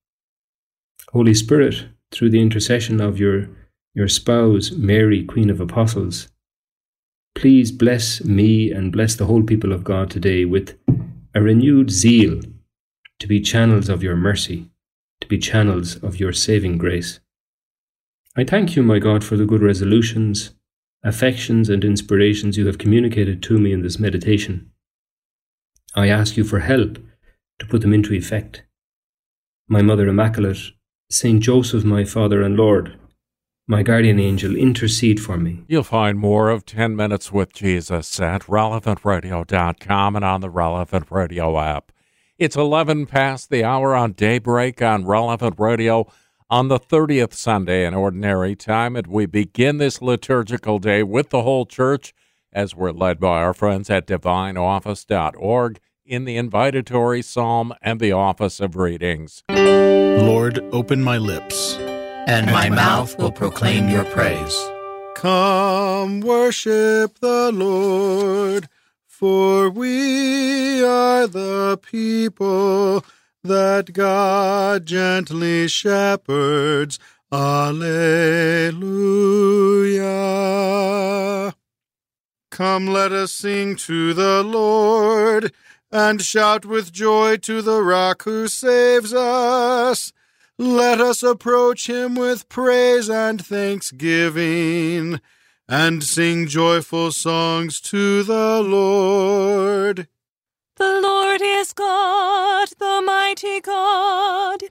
Holy 1.13 1.35
Spirit, 1.35 1.87
through 2.11 2.31
the 2.31 2.41
intercession 2.41 3.01
of 3.01 3.19
your, 3.19 3.49
your 3.95 4.09
spouse, 4.09 4.71
Mary, 4.73 5.25
Queen 5.25 5.51
of 5.51 5.61
Apostles, 5.61 6.29
please 7.35 7.73
bless 7.73 8.23
me 8.25 8.71
and 8.71 8.93
bless 8.93 9.15
the 9.15 9.27
whole 9.27 9.43
people 9.43 9.73
of 9.73 9.85
God 9.85 10.11
today 10.11 10.45
with 10.45 10.79
a 11.35 11.41
renewed 11.41 11.91
zeal 11.91 12.41
to 13.19 13.27
be 13.27 13.41
channels 13.41 13.89
of 13.89 14.03
your 14.03 14.17
mercy, 14.17 14.71
to 15.21 15.29
be 15.29 15.39
channels 15.39 15.97
of 16.03 16.21
your 16.21 16.33
saving 16.33 16.79
grace. 16.79 17.21
I 18.37 18.45
thank 18.45 18.77
you, 18.77 18.83
my 18.83 18.99
God, 18.99 19.25
for 19.25 19.37
the 19.37 19.47
good 19.47 19.63
resolutions 19.63 20.53
affections, 21.03 21.69
and 21.69 21.85
inspirations 21.85 22.57
you 22.57 22.67
have 22.67 22.79
communicated 22.79 23.43
to 23.45 23.59
me 23.59 23.73
in 23.73 23.83
this 23.83 23.99
meditation. 23.99 24.71
I 25.95 26.09
ask 26.09 26.37
you 26.37 26.45
for 26.45 26.61
help 26.61 26.99
to 27.59 27.67
put 27.67 27.81
them 27.81 27.93
into 27.93 28.15
effect. 28.15 28.63
My 29.69 29.83
Mother 29.83 30.09
Immaculate, 30.09 30.59
Saint 31.11 31.43
Joseph, 31.43 31.85
my 31.85 32.05
Father 32.05 32.43
and 32.43 32.57
Lord, 32.57 32.99
my 33.67 33.83
guardian 33.83 34.19
angel, 34.19 34.57
intercede 34.57 35.21
for 35.21 35.37
me. 35.37 35.63
You'll 35.69 35.83
find 35.83 36.19
more 36.19 36.49
of 36.49 36.65
10 36.65 36.97
Minutes 36.97 37.31
with 37.31 37.53
Jesus 37.53 38.19
at 38.19 38.43
relevantradio.com 38.43 40.17
and 40.17 40.25
on 40.25 40.41
the 40.41 40.51
Relevant 40.51 41.07
Radio 41.11 41.59
app. 41.59 41.93
It's 42.39 42.57
11 42.57 43.07
past 43.07 43.51
the 43.51 43.65
hour 43.65 43.95
on 43.95 44.13
daybreak 44.13 44.81
on 44.81 45.05
Relevant 45.05 45.57
Radio 45.59 46.11
on 46.49 46.69
the 46.69 46.79
30th 46.79 47.35
Sunday 47.35 47.85
in 47.85 47.93
Ordinary 47.93 48.57
Time, 48.57 48.97
and 48.97 49.07
we 49.07 49.27
begin 49.27 49.77
this 49.77 50.01
liturgical 50.01 50.79
day 50.79 51.03
with 51.03 51.29
the 51.29 51.43
whole 51.43 51.67
church 51.67 52.15
as 52.53 52.75
we're 52.75 52.93
led 52.93 53.21
by 53.21 53.43
our 53.43 53.53
friends 53.53 53.91
at 53.91 54.07
divineoffice.org 54.07 55.79
in 56.09 56.25
the 56.25 56.37
invitatory 56.39 57.23
psalm 57.23 57.75
and 57.83 58.01
the 58.01 58.13
office 58.13 58.61
of 58.61 58.77
readings. 58.77 59.45
Lord, 59.51 60.59
open 60.73 61.03
my 61.03 61.19
lips, 61.19 61.77
and 62.27 62.47
my 62.47 62.71
mouth 62.71 63.19
will 63.19 63.31
proclaim 63.31 63.89
your 63.89 64.05
praise. 64.07 64.59
Come 65.15 66.21
worship 66.21 67.19
the 67.21 67.53
Lord, 67.53 68.69
for 69.07 69.69
we 69.69 70.83
are 70.83 71.27
the 71.27 71.79
people 71.83 73.05
that 73.45 73.93
God 73.93 74.87
gently 74.87 75.69
shepherds. 75.69 76.99
Alleluia. 77.31 78.79
Come, 82.51 82.87
let 82.87 83.13
us 83.13 83.33
sing 83.33 83.77
to 83.77 84.15
the 84.15 84.43
Lord, 84.43 85.53
and 85.91 86.21
shout 86.21 86.67
with 86.67 86.93
joy 86.93 87.37
to 87.39 87.63
the 87.63 87.83
rock 87.83 88.25
who 88.25 88.49
saves 88.49 89.15
us. 89.15 90.13
Let 90.59 91.01
us 91.01 91.23
approach 91.23 91.89
him 91.89 92.15
with 92.15 92.49
praise 92.49 93.09
and 93.09 93.45
thanksgiving, 93.45 95.21
and 95.69 96.03
sing 96.03 96.47
joyful 96.47 97.13
songs 97.13 97.81
to 97.83 98.23
the 98.23 98.61
Lord. 98.63 100.09
The 100.77 101.01
Lord 101.01 101.41
is 101.43 101.73
God, 101.73 102.69
the 102.79 103.03
mighty 103.05 103.61
God, 103.61 104.65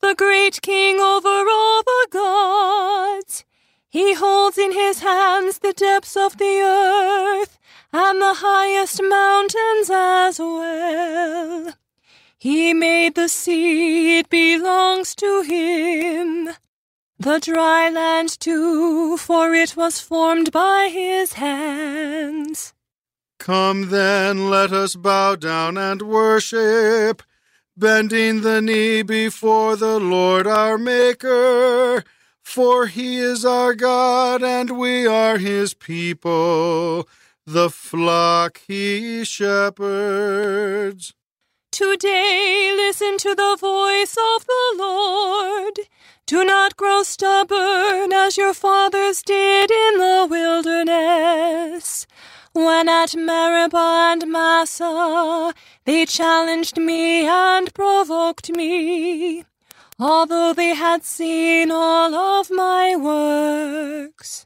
the 0.00 0.14
great 0.14 0.62
King 0.62 1.00
over 1.00 1.28
all 1.28 1.82
the 1.82 2.08
gods. 2.10 3.44
He 3.88 4.14
holds 4.14 4.58
in 4.58 4.72
his 4.72 5.00
hands 5.00 5.58
the 5.60 5.72
depths 5.72 6.16
of 6.16 6.38
the 6.38 6.60
earth 6.60 7.58
and 7.98 8.20
the 8.20 8.34
highest 8.34 9.00
mountains 9.02 9.88
as 9.90 10.38
well. 10.38 11.72
He 12.36 12.74
made 12.74 13.14
the 13.14 13.28
sea, 13.28 14.18
it 14.18 14.28
belongs 14.28 15.14
to 15.14 15.40
him. 15.40 16.50
The 17.18 17.38
dry 17.40 17.88
land 17.88 18.38
too, 18.38 19.16
for 19.16 19.54
it 19.54 19.76
was 19.76 19.98
formed 19.98 20.52
by 20.52 20.90
his 20.92 21.32
hands. 21.32 22.74
Come 23.38 23.88
then, 23.88 24.50
let 24.50 24.72
us 24.72 24.94
bow 24.94 25.36
down 25.36 25.78
and 25.78 26.02
worship, 26.02 27.22
bending 27.78 28.42
the 28.42 28.60
knee 28.60 29.00
before 29.00 29.76
the 29.76 29.98
Lord 29.98 30.46
our 30.46 30.76
Maker. 30.76 32.04
For 32.42 32.86
he 32.86 33.16
is 33.16 33.44
our 33.44 33.74
God, 33.74 34.42
and 34.42 34.78
we 34.78 35.06
are 35.06 35.38
his 35.38 35.72
people, 35.72 37.08
the 37.46 37.70
flock 37.70 38.60
he 38.66 39.24
shepherds. 39.24 41.14
Today 41.70 42.72
listen 42.74 43.18
to 43.18 43.34
the 43.36 43.56
voice 43.60 44.16
of 44.16 44.46
the 44.46 44.74
Lord. 44.76 45.78
Do 46.26 46.44
not 46.44 46.76
grow 46.76 47.04
stubborn 47.04 48.12
as 48.12 48.36
your 48.36 48.52
fathers 48.52 49.22
did 49.22 49.70
in 49.70 49.98
the 49.98 50.26
wilderness 50.28 52.06
when 52.52 52.88
at 52.88 53.14
Meribah 53.14 54.08
and 54.12 54.26
Massah 54.26 55.52
they 55.84 56.06
challenged 56.06 56.78
me 56.78 57.26
and 57.26 57.72
provoked 57.74 58.50
me, 58.50 59.44
although 60.00 60.52
they 60.52 60.74
had 60.74 61.04
seen 61.04 61.70
all 61.70 62.14
of 62.14 62.50
my 62.50 62.96
works. 62.96 64.45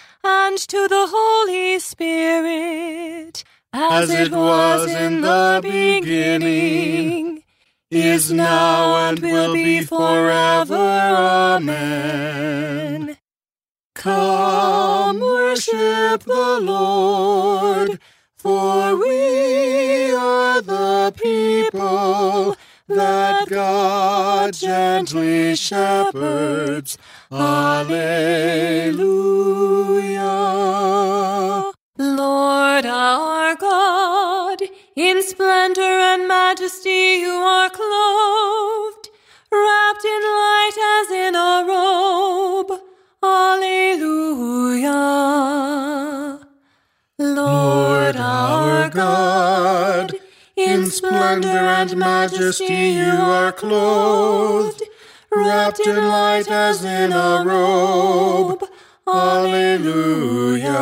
and 0.23 0.57
to 0.57 0.87
the 0.87 1.07
Holy 1.09 1.79
Spirit, 1.79 3.43
as, 3.73 4.09
as 4.09 4.27
it 4.27 4.31
was 4.31 4.89
in 4.89 5.21
the 5.21 5.59
beginning, 5.63 7.43
is 7.89 8.31
now, 8.31 9.09
and 9.09 9.19
will 9.19 9.53
be 9.53 9.81
forever. 9.81 10.75
Amen. 11.55 13.17
Come 13.95 15.19
worship 15.19 16.23
the 16.23 16.59
Lord, 16.61 17.99
for 18.35 18.95
we 18.95 20.13
are 20.13 20.61
the 20.61 21.13
people 21.15 22.55
that 22.95 23.49
God 23.49 24.53
gently 24.53 25.55
shepherds. 25.55 26.97
Alleluia. 27.31 29.01
Lord 31.97 32.85
our 32.85 33.55
God, 33.55 34.61
in 34.95 35.21
splendor 35.21 35.81
and 35.81 36.27
majesty 36.27 37.19
you 37.19 37.29
are 37.29 37.69
clothed, 37.69 38.70
and 51.91 51.99
majesty 51.99 52.91
you 52.91 53.11
are 53.11 53.51
clothed, 53.51 54.81
wrapped 55.31 55.79
in 55.85 55.95
light 55.95 56.49
as 56.49 56.85
in 56.85 57.11
a 57.11 57.43
robe. 57.45 58.63
Alleluia. 59.07 60.77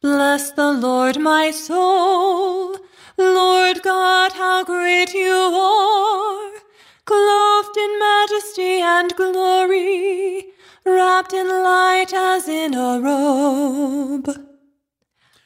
Bless 0.00 0.52
the 0.52 0.72
Lord, 0.72 1.18
my 1.18 1.50
soul. 1.50 2.76
Lord 3.18 3.82
God, 3.82 4.32
how 4.32 4.64
great 4.64 5.12
you 5.12 5.34
are, 5.34 6.52
clothed 7.04 7.76
in 7.76 7.98
majesty 7.98 8.80
and 8.80 9.14
glory, 9.16 10.52
wrapped 10.86 11.32
in 11.32 11.48
light 11.48 12.14
as 12.14 12.48
in 12.48 12.74
a 12.74 13.00
robe. 13.00 14.28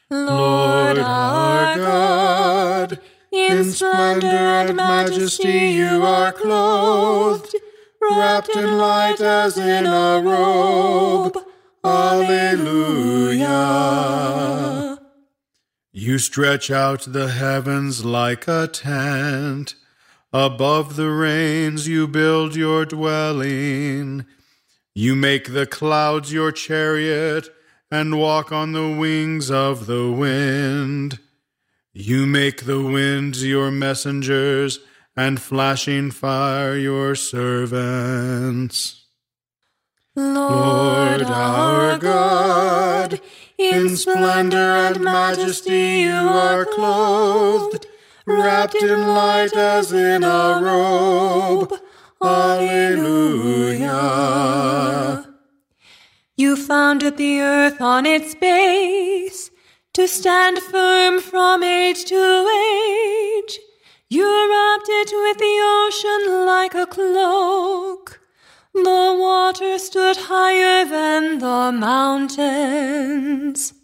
Lord 0.09 0.99
our 0.99 1.75
God, 1.75 2.99
in 3.33 3.65
splendor 3.71 4.27
and 4.27 4.75
majesty 4.75 5.71
you 5.71 6.03
are 6.03 6.31
clothed, 6.31 7.55
wrapped 7.99 8.55
in 8.55 8.77
light 8.77 9.19
as 9.19 9.57
in 9.57 9.87
a 9.87 10.21
robe. 10.23 11.37
Alleluia. 11.83 13.49
You 15.91 16.17
stretch 16.17 16.71
out 16.71 17.01
the 17.07 17.29
heavens 17.29 18.05
like 18.05 18.47
a 18.47 18.67
tent. 18.67 19.75
Above 20.31 20.95
the 20.95 21.09
rains 21.09 21.87
you 21.87 22.07
build 22.07 22.55
your 22.55 22.85
dwelling. 22.85 24.25
You 24.95 25.15
make 25.15 25.53
the 25.53 25.65
clouds 25.65 26.31
your 26.31 26.51
chariot 26.51 27.49
and 27.91 28.19
walk 28.19 28.51
on 28.51 28.71
the 28.71 28.89
wings 28.89 29.51
of 29.51 29.85
the 29.85 30.11
wind. 30.11 31.19
You 31.95 32.25
make 32.25 32.65
the 32.65 32.81
winds 32.81 33.45
your 33.45 33.69
messengers 33.69 34.79
and 35.15 35.39
flashing 35.39 36.09
fire 36.09 36.75
your 36.75 37.13
servants. 37.13 39.05
Lord 40.15 41.21
our 41.21 41.99
God, 41.99 43.21
in 43.59 43.95
splendor 43.95 44.57
and 44.57 45.01
majesty 45.01 46.01
you 46.01 46.13
are 46.13 46.65
clothed, 46.65 47.85
wrapped 48.25 48.73
in 48.73 49.07
light 49.09 49.55
as 49.55 49.93
in 49.93 50.23
a 50.23 50.59
robe. 50.63 51.73
Alleluia. 52.19 53.91
You 56.35 56.55
founded 56.55 57.17
the 57.17 57.41
earth 57.41 57.79
on 57.81 58.07
its 58.07 58.33
base 58.33 59.51
to 59.93 60.07
stand 60.07 60.57
firm 60.57 61.21
from 61.21 61.61
age 61.61 62.05
to 62.05 62.15
age. 62.15 63.59
You 64.09 64.25
wrapped 64.25 64.89
it 64.89 65.11
with 65.13 65.37
the 65.37 65.59
ocean 65.61 66.47
like 66.47 66.73
a 66.73 66.87
cloak. 66.87 68.19
The 68.73 69.15
water 69.19 69.77
stood 69.77 70.17
higher 70.17 70.83
than 70.85 71.37
the 71.37 71.71
mountains. 71.71 73.75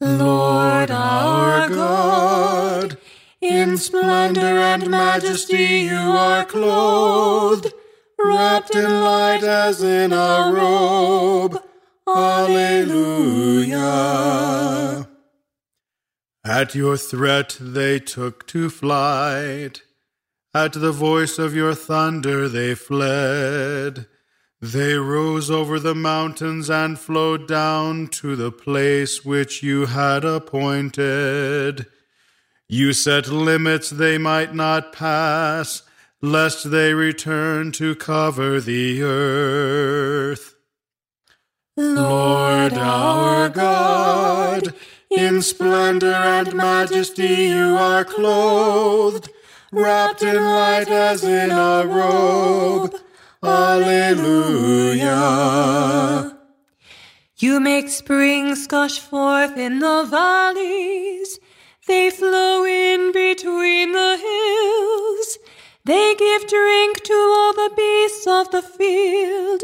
Lord 0.00 0.92
our 0.92 1.68
God, 1.68 2.96
in 3.40 3.76
splendor 3.76 4.40
and 4.40 4.88
majesty 4.88 5.88
you 5.90 5.96
are 5.96 6.44
clothed, 6.44 7.72
wrapped 8.18 8.76
in 8.76 9.02
light 9.02 9.42
as 9.42 9.82
in 9.82 10.12
a 10.12 10.52
robe. 10.54 11.60
Alleluia. 12.06 12.84
At 16.44 16.74
your 16.74 16.98
threat 16.98 17.56
they 17.58 17.98
took 17.98 18.46
to 18.48 18.68
flight. 18.68 19.82
At 20.52 20.74
the 20.74 20.92
voice 20.92 21.38
of 21.38 21.54
your 21.54 21.74
thunder 21.74 22.50
they 22.50 22.74
fled. 22.74 24.06
They 24.60 24.94
rose 24.94 25.50
over 25.50 25.78
the 25.78 25.94
mountains 25.94 26.68
and 26.68 26.98
flowed 26.98 27.48
down 27.48 28.08
to 28.08 28.36
the 28.36 28.52
place 28.52 29.24
which 29.24 29.62
you 29.62 29.86
had 29.86 30.24
appointed. 30.24 31.86
You 32.68 32.92
set 32.92 33.28
limits 33.28 33.88
they 33.88 34.18
might 34.18 34.54
not 34.54 34.92
pass, 34.92 35.82
lest 36.20 36.70
they 36.70 36.92
return 36.92 37.72
to 37.72 37.94
cover 37.94 38.60
the 38.60 39.02
earth. 39.02 40.54
Lord 41.76 42.74
our 42.74 43.48
God, 43.48 44.74
in 45.16 45.42
splendor 45.42 46.12
and 46.12 46.54
majesty 46.54 47.46
you 47.46 47.76
are 47.76 48.04
clothed, 48.04 49.30
wrapped 49.72 50.22
in 50.22 50.36
light 50.36 50.88
as 50.88 51.24
in 51.24 51.50
a 51.50 51.86
robe. 51.86 52.94
Alleluia. 53.42 55.14
You 57.36 57.60
make 57.60 57.88
springs 57.90 58.66
gush 58.66 58.98
forth 58.98 59.58
in 59.58 59.80
the 59.80 60.06
valleys. 60.08 61.38
They 61.86 62.10
flow 62.10 62.64
in 62.64 63.12
between 63.12 63.92
the 63.92 64.16
hills. 64.16 65.38
They 65.84 66.14
give 66.14 66.48
drink 66.48 67.02
to 67.02 67.12
all 67.12 67.52
the 67.52 67.70
beasts 67.76 68.26
of 68.26 68.50
the 68.50 68.62
field. 68.62 69.62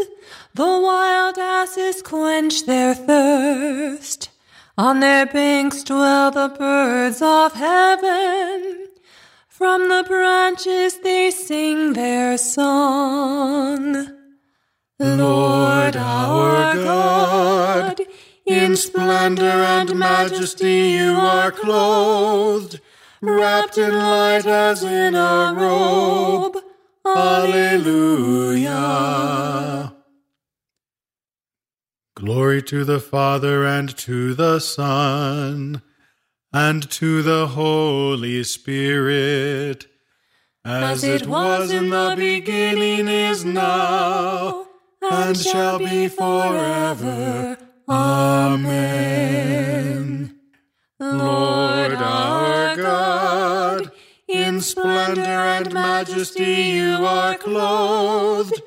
The 0.53 0.65
wild 0.65 1.39
asses 1.39 2.03
quench 2.03 2.67
their 2.67 2.95
thirst. 2.95 4.29
On 4.81 5.01
their 5.01 5.27
banks 5.27 5.85
dwell 5.85 6.31
the 6.31 6.49
birds 6.49 7.21
of 7.21 7.53
heaven. 7.53 8.87
From 9.47 9.91
the 9.91 10.05
branches 10.09 11.01
they 11.01 11.31
sing 11.31 11.93
their 11.93 12.39
song. 12.39 14.09
Lord 14.99 15.97
our 15.97 16.75
God, 16.77 18.01
in 18.47 18.75
splendor 18.75 19.61
and 19.77 19.95
majesty 19.97 20.93
you 20.93 21.13
are 21.13 21.53
clothed, 21.53 22.81
wrapped 23.21 23.77
in 23.77 23.93
light 23.93 24.47
as 24.47 24.83
in 24.83 25.15
a 25.15 25.53
robe. 25.55 26.57
Alleluia. 27.05 28.71
Glory 32.21 32.63
to 32.65 32.85
the 32.85 33.01
Father 33.01 33.65
and 33.65 33.97
to 33.97 34.35
the 34.35 34.59
Son 34.59 35.81
and 36.53 36.91
to 36.91 37.23
the 37.23 37.47
Holy 37.47 38.45
Spirit, 38.45 39.87
As 40.63 41.03
it 41.03 41.27
was 41.27 41.71
in 41.71 41.89
the 41.89 42.13
beginning, 42.19 43.09
is 43.09 43.43
now, 43.47 44.67
and 45.01 45.35
shall 45.35 45.79
be 45.79 46.09
forever. 46.09 47.57
Amen. 47.89 49.09
Lord 51.01 51.95
our 51.95 52.77
God, 52.77 53.93
in 54.29 54.61
splendor 54.61 55.23
and 55.23 55.73
majesty 55.73 56.73
you 56.75 56.97
are 56.97 57.39
clothed, 57.39 58.61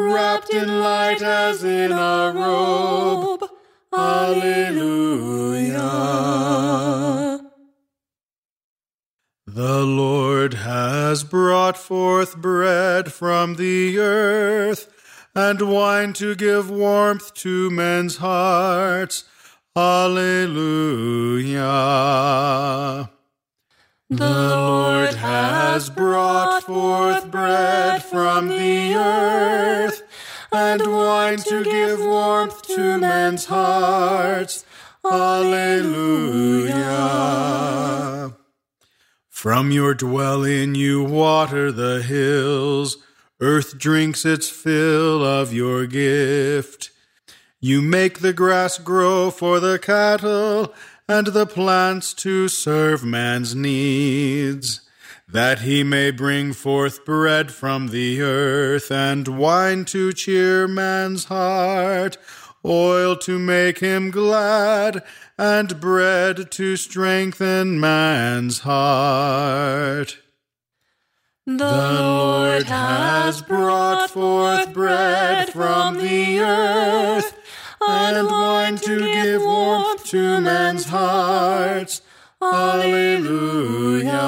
wrapped 0.00 0.50
in 0.50 0.80
light 0.80 1.22
as 1.22 1.62
in 1.64 1.92
a 1.92 2.32
robe. 2.34 3.44
Alleluia. 3.92 4.70
The 9.46 9.84
Lord 9.84 10.54
has 10.54 11.24
brought 11.24 11.76
forth 11.76 12.36
bread 12.36 13.12
from 13.12 13.56
the 13.56 13.98
earth, 13.98 14.88
and 15.34 15.60
wine 15.62 16.12
to 16.14 16.34
give 16.36 16.70
warmth 16.70 17.34
to 17.34 17.68
men's 17.70 18.18
hearts. 18.18 19.24
Alleluia. 19.76 20.70
The 24.10 24.28
Lord 24.28 25.14
has 25.14 25.88
brought 25.88 26.64
forth 26.64 27.30
bread 27.30 28.02
from 28.02 28.48
the 28.48 28.94
earth, 28.96 30.02
and 30.50 30.84
wine 30.84 31.38
to 31.38 31.62
give 31.62 32.00
warmth 32.00 32.60
to 32.74 32.98
men's 32.98 33.44
hearts. 33.44 34.64
Alleluia. 35.04 36.74
From 39.28 39.70
your 39.70 39.94
dwelling 39.94 40.74
you 40.74 41.04
water 41.04 41.70
the 41.70 42.02
hills, 42.02 42.96
earth 43.40 43.78
drinks 43.78 44.24
its 44.24 44.48
fill 44.48 45.24
of 45.24 45.52
your 45.52 45.86
gift. 45.86 46.90
You 47.60 47.80
make 47.80 48.18
the 48.18 48.32
grass 48.32 48.76
grow 48.76 49.30
for 49.30 49.60
the 49.60 49.78
cattle 49.78 50.74
and 51.10 51.26
the 51.26 51.44
plants 51.44 52.14
to 52.14 52.46
serve 52.46 53.04
man's 53.04 53.52
needs, 53.52 54.80
that 55.26 55.58
he 55.58 55.82
may 55.82 56.12
bring 56.12 56.52
forth 56.52 57.04
bread 57.04 57.50
from 57.50 57.88
the 57.88 58.22
earth, 58.22 58.92
and 58.92 59.26
wine 59.26 59.84
to 59.84 60.12
cheer 60.12 60.68
man's 60.68 61.24
heart, 61.24 62.16
oil 62.64 63.16
to 63.16 63.40
make 63.40 63.80
him 63.80 64.12
glad, 64.12 65.02
and 65.36 65.80
bread 65.80 66.48
to 66.52 66.76
strengthen 66.76 67.80
man's 67.80 68.60
heart. 68.60 70.16
The 71.44 71.54
Lord 71.56 72.62
has 72.64 73.42
brought 73.42 74.10
forth 74.10 74.72
bread 74.72 75.52
from 75.52 75.98
the 75.98 76.38
earth, 76.38 77.39
and 77.88 78.28
wine 78.28 78.76
to 78.76 78.98
give 78.98 79.42
warmth 79.42 80.04
to 80.06 80.40
men's 80.40 80.86
hearts. 80.86 82.02
Alleluia. 82.42 84.20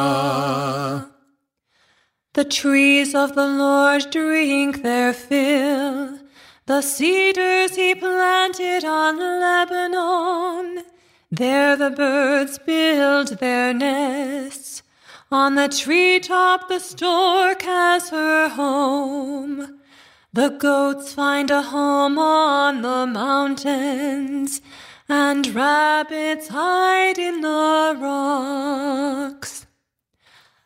The 2.35 2.45
trees 2.45 3.15
of 3.15 3.35
the 3.35 3.47
Lord 3.47 4.11
drink 4.11 4.83
their 4.83 5.13
fill, 5.13 6.19
the 6.67 6.81
cedars 6.81 7.77
he 7.77 7.95
planted 7.95 8.85
on 8.85 9.19
Lebanon. 9.19 10.85
There 11.31 11.77
the 11.77 11.91
birds 11.91 12.59
build 12.59 13.39
their 13.39 13.75
nests. 13.75 14.83
On 15.31 15.55
the 15.55 15.69
treetop 15.69 16.69
the 16.69 16.79
stork 16.79 17.63
has 17.63 18.11
her 18.11 18.49
home. 18.51 19.81
The 20.35 20.49
goats 20.49 21.13
find 21.13 21.51
a 21.51 21.61
home 21.61 22.19
on 22.19 22.81
the 22.81 23.07
mountains, 23.07 24.63
and 25.07 25.47
rabbits 25.55 26.49
hide 26.49 27.19
in 27.19 27.43
the 27.43 27.95
rocks. 28.01 29.67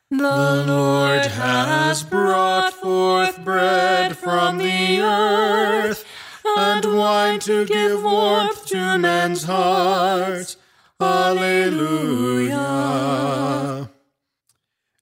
The 0.09 0.65
Lord 0.69 1.27
has 1.27 2.05
brought 2.05 2.75
forth 2.75 3.45
bread 3.45 4.17
from 4.17 4.59
the 4.59 5.01
earth, 5.01 6.05
and 6.45 6.85
wine 6.97 7.41
to 7.41 7.65
give 7.65 8.05
warmth 8.05 8.67
to 8.67 8.99
men's 8.99 9.43
hearts. 9.43 10.57
Alleluia. 11.01 12.61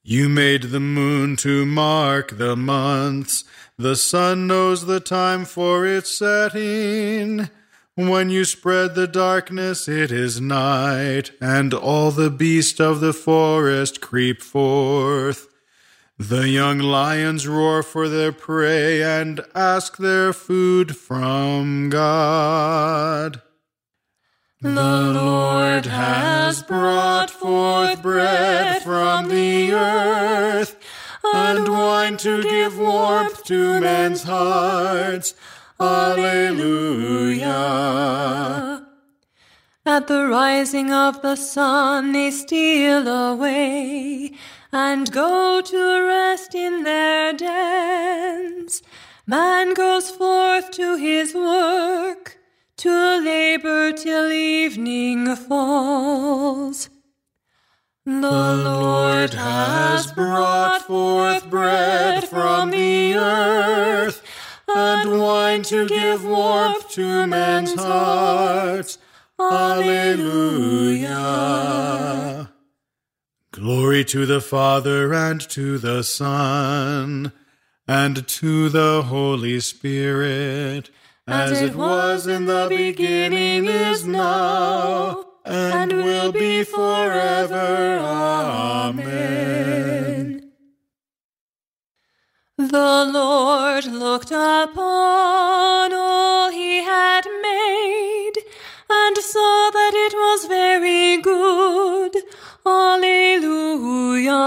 You 0.03 0.31
made 0.31 0.63
the 0.65 0.81
moon 0.81 1.37
to 1.37 1.67
mark 1.67 2.39
the 2.39 2.57
months. 2.57 3.45
The 3.77 3.97
sun 3.97 4.47
knows 4.47 4.87
the 4.87 5.01
time 5.01 5.45
for 5.45 5.85
its 5.85 6.17
setting. 6.17 7.51
When 7.97 8.31
you 8.31 8.45
spread 8.45 8.95
the 8.95 9.09
darkness, 9.09 9.89
it 9.89 10.13
is 10.13 10.41
night, 10.41 11.33
and 11.41 11.75
all 11.75 12.13
the 12.13 12.31
beasts 12.31 12.79
of 12.79 13.01
the 13.01 13.13
forest 13.13 14.01
creep 14.01 14.43
forth. 14.43 15.49
The 16.17 16.49
young 16.49 16.79
lions 16.79 17.49
roar 17.49 17.83
for 17.83 18.09
their 18.09 18.31
prey 18.31 19.03
and 19.03 19.41
ask 19.57 19.97
their 19.97 20.33
food 20.33 20.97
from 20.97 21.89
God. 21.91 23.43
The 24.61 24.71
Lord 24.71 25.87
has 25.87 26.63
brought 26.63 27.29
forth 27.29 28.01
bread 28.01 28.83
from 28.83 29.29
the 29.29 29.73
earth, 29.73 30.77
and 31.33 31.69
wine 31.69 32.17
to 32.19 32.43
give 32.43 32.79
warmth 32.79 33.45
to 33.45 33.81
men's 33.81 34.25
hearts. 34.25 35.35
Alleluia. 35.81 37.53
At 39.87 40.07
the 40.07 40.27
rising 40.27 40.93
of 40.93 41.21
the 41.23 41.37
sun 41.37 42.13
they 42.13 42.31
steal 42.31 43.07
away 43.07 44.33
and 44.73 45.11
go 45.13 45.61
to 45.61 46.07
rest 46.07 46.55
in 46.55 46.85
their 46.85 47.33
dens. 47.33 48.83
Man 49.27 49.75
goes 49.75 50.11
forth 50.11 50.71
to 50.73 50.97
his 50.97 51.35
work 51.35 52.39
to 52.79 53.21
labor 53.25 53.93
till 53.93 54.31
evening 54.33 55.35
falls. 55.37 56.89
The 58.07 58.13
Lord 58.21 59.33
has 59.33 60.13
brought 60.13 60.83
forth 60.87 61.49
bread 61.49 62.29
from 62.29 62.71
the 62.71 63.15
earth, 63.15 64.23
and 64.69 65.19
wine 65.19 65.63
to 65.63 65.87
give 65.89 66.23
warmth 66.25 66.91
to 66.91 67.27
men's 67.27 67.75
hearts. 67.75 68.99
Alleluia. 69.41 71.15
Glory 73.53 74.05
to 74.05 74.27
the 74.27 74.43
Father 74.43 75.15
and 75.15 75.41
to 75.49 75.79
the 75.79 76.03
Son 76.05 77.33
and 77.89 78.29
to 78.29 78.69
the 78.69 79.05
Holy 79.05 79.61
Spirit 79.61 80.91
as 81.27 81.63
it 81.63 81.75
was 81.75 82.27
in 82.27 82.45
the 82.45 82.67
beginning, 82.69 83.65
is 83.65 84.07
now, 84.07 85.25
and 85.45 85.93
will 85.93 86.33
be 86.33 86.65
forever. 86.65 87.99
Amen. 88.01 89.45
The 92.57 93.11
Lord 93.13 93.85
looked 93.87 94.31
upon 94.31 95.93
all 95.93 96.51
he 96.51 96.83
had 96.83 97.27
made, 97.43 98.33
and 98.89 99.17
saw 99.19 99.71
that 99.71 99.93
it 99.95 100.15
was 100.15 100.47
very 100.47 101.19
good. 101.19 102.17
Alleluia. 102.67 104.41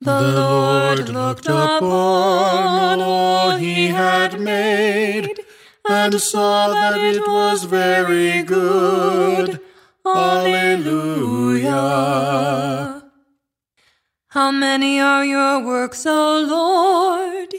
The 0.00 0.20
Lord 0.20 1.08
looked 1.08 1.46
upon 1.46 3.00
all 3.00 3.56
he 3.56 3.86
had 3.88 4.38
made, 4.38 5.45
and 5.88 6.20
saw 6.20 6.68
that 6.68 6.98
it 6.98 7.26
was 7.26 7.64
very 7.64 8.42
good. 8.42 9.60
Alleluia. 10.04 11.72
How 14.28 14.50
many 14.50 15.00
are 15.00 15.24
your 15.24 15.64
works, 15.64 16.04
O 16.06 16.40
Lord? 16.40 17.54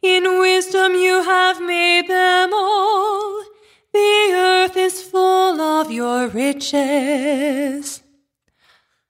In 0.00 0.38
wisdom 0.40 0.94
you 0.94 1.22
have 1.22 1.60
made 1.60 2.08
them 2.08 2.52
all. 2.52 3.44
The 3.92 4.30
earth 4.32 4.76
is 4.76 5.02
full 5.02 5.60
of 5.60 5.92
your 5.92 6.28
riches. 6.28 8.02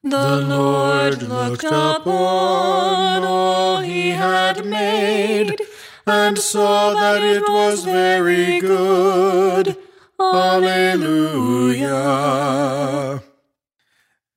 The 0.02 0.36
Lord 0.36 1.22
looked 1.22 1.62
upon 1.62 3.22
all 3.22 3.78
he 3.78 4.10
had 4.10 4.66
made, 4.66 5.60
and 6.06 6.38
saw 6.38 6.94
that 6.94 7.22
it 7.22 7.48
was 7.48 7.84
very 7.84 8.60
good. 8.60 9.76
Alleluia. 10.20 11.92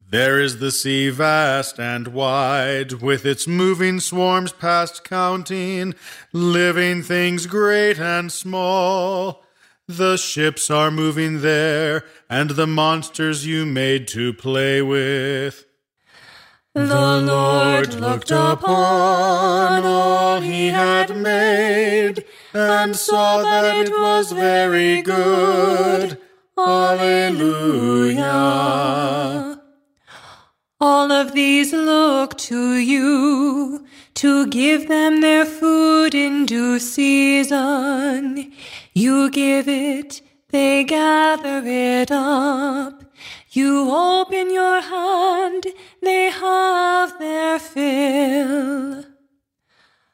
There 0.07 0.39
is 0.39 0.59
the 0.59 0.71
sea 0.71 1.09
vast 1.09 1.79
and 1.79 2.07
wide, 2.09 2.93
with 2.93 3.25
its 3.25 3.47
moving 3.47 3.99
swarms 3.99 4.51
past 4.53 5.03
counting, 5.03 5.93
living 6.31 7.03
things 7.03 7.47
great 7.47 7.99
and 7.99 8.31
small. 8.31 9.43
The 9.87 10.17
ships 10.17 10.69
are 10.71 10.89
moving 10.89 11.41
there, 11.41 12.05
and 12.29 12.51
the 12.51 12.67
monsters 12.67 13.45
you 13.45 13.65
made 13.65 14.07
to 14.09 14.33
play 14.33 14.81
with. 14.81 15.65
The 16.75 17.21
Lord 17.21 17.93
looked 18.01 18.31
upon 18.31 19.85
all 19.85 20.41
he 20.41 20.67
had 20.67 21.15
made, 21.15 22.25
and 22.53 22.93
saw 22.93 23.41
that 23.41 23.77
it 23.77 23.91
was 23.91 24.33
very 24.33 25.01
good. 25.01 26.17
Alleluia. 26.57 28.25
All 30.81 31.13
of 31.13 31.31
these 31.31 31.71
look 31.71 32.37
to 32.39 32.73
you 32.73 33.85
to 34.15 34.45
give 34.47 34.89
them 34.89 35.21
their 35.21 35.45
food 35.45 36.13
in 36.13 36.45
due 36.45 36.79
season. 36.79 38.51
You 38.93 39.29
give 39.29 39.69
it, 39.69 40.21
they 40.49 40.83
gather 40.83 41.61
it 41.63 42.11
up. 42.11 43.05
You 43.51 43.89
open 43.89 44.53
your 44.53 44.81
hand, 44.81 45.67
they 46.05 46.29
have 46.29 47.19
their 47.19 47.59
fill. 47.59 49.03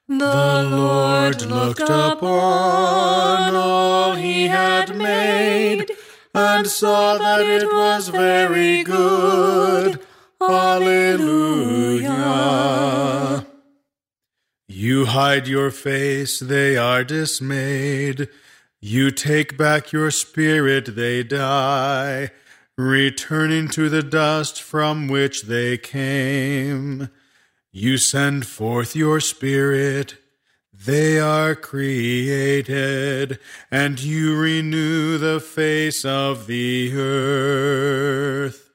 The 0.07 0.67
Lord 0.69 1.45
looked 1.45 1.79
upon 1.79 3.55
all 3.55 4.15
he 4.15 4.47
had 4.47 4.95
made, 4.97 5.91
and 6.33 6.67
saw 6.67 7.17
that 7.17 7.41
it 7.41 7.65
was 7.71 8.09
very 8.09 8.83
good. 8.83 9.99
Alleluia. 10.41 12.11
You 14.67 15.05
hide 15.05 15.47
your 15.47 15.71
face, 15.71 16.39
they 16.39 16.75
are 16.75 17.03
dismayed. 17.03 18.27
You 18.79 19.11
take 19.11 19.57
back 19.57 19.91
your 19.91 20.09
spirit, 20.09 20.95
they 20.95 21.23
die. 21.23 22.31
Returning 22.77 23.67
to 23.69 23.89
the 23.89 24.03
dust 24.03 24.61
from 24.61 25.07
which 25.07 25.43
they 25.43 25.77
came. 25.77 27.09
You 27.71 27.97
send 27.97 28.45
forth 28.45 28.95
your 28.95 29.19
Spirit, 29.19 30.17
they 30.73 31.19
are 31.19 31.53
created, 31.55 33.39
and 33.69 33.99
you 33.99 34.35
renew 34.37 35.17
the 35.17 35.39
face 35.39 36.03
of 36.03 36.47
the 36.47 36.91
earth. 36.95 38.69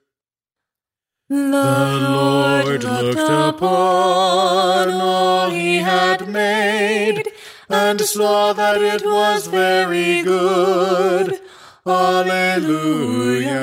The 1.29 1.35
Lord 1.37 2.85
looked 2.85 3.19
upon 3.19 4.91
all 4.91 5.51
he 5.51 5.79
had 5.79 6.29
made, 6.29 7.25
and 7.69 8.01
saw 8.01 8.53
that 8.53 8.81
it 8.81 9.05
was 9.05 9.49
very 9.49 10.23
good. 10.23 11.41
Alleluia. 11.87 13.63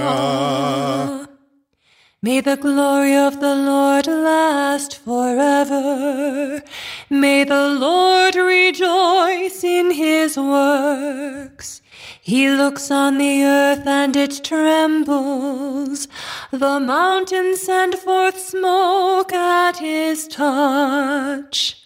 May 2.22 2.40
the 2.40 2.56
glory 2.56 3.16
of 3.18 3.42
the 3.42 3.54
Lord 3.54 4.08
last 4.08 4.96
forever. 5.00 6.64
May 7.10 7.44
the 7.44 7.68
Lord 7.68 8.36
rejoice 8.36 9.62
in 9.66 9.92
his 9.92 10.38
works. 10.38 11.82
He 12.22 12.50
looks 12.50 12.90
on 12.90 13.18
the 13.18 13.44
earth 13.44 13.86
and 13.86 14.16
it 14.16 14.42
trembles. 14.42 16.08
The 16.52 16.80
mountains 16.80 17.64
send 17.64 17.96
forth 17.96 18.40
smoke 18.40 19.34
at 19.34 19.80
his 19.80 20.30
touch. 20.30 21.83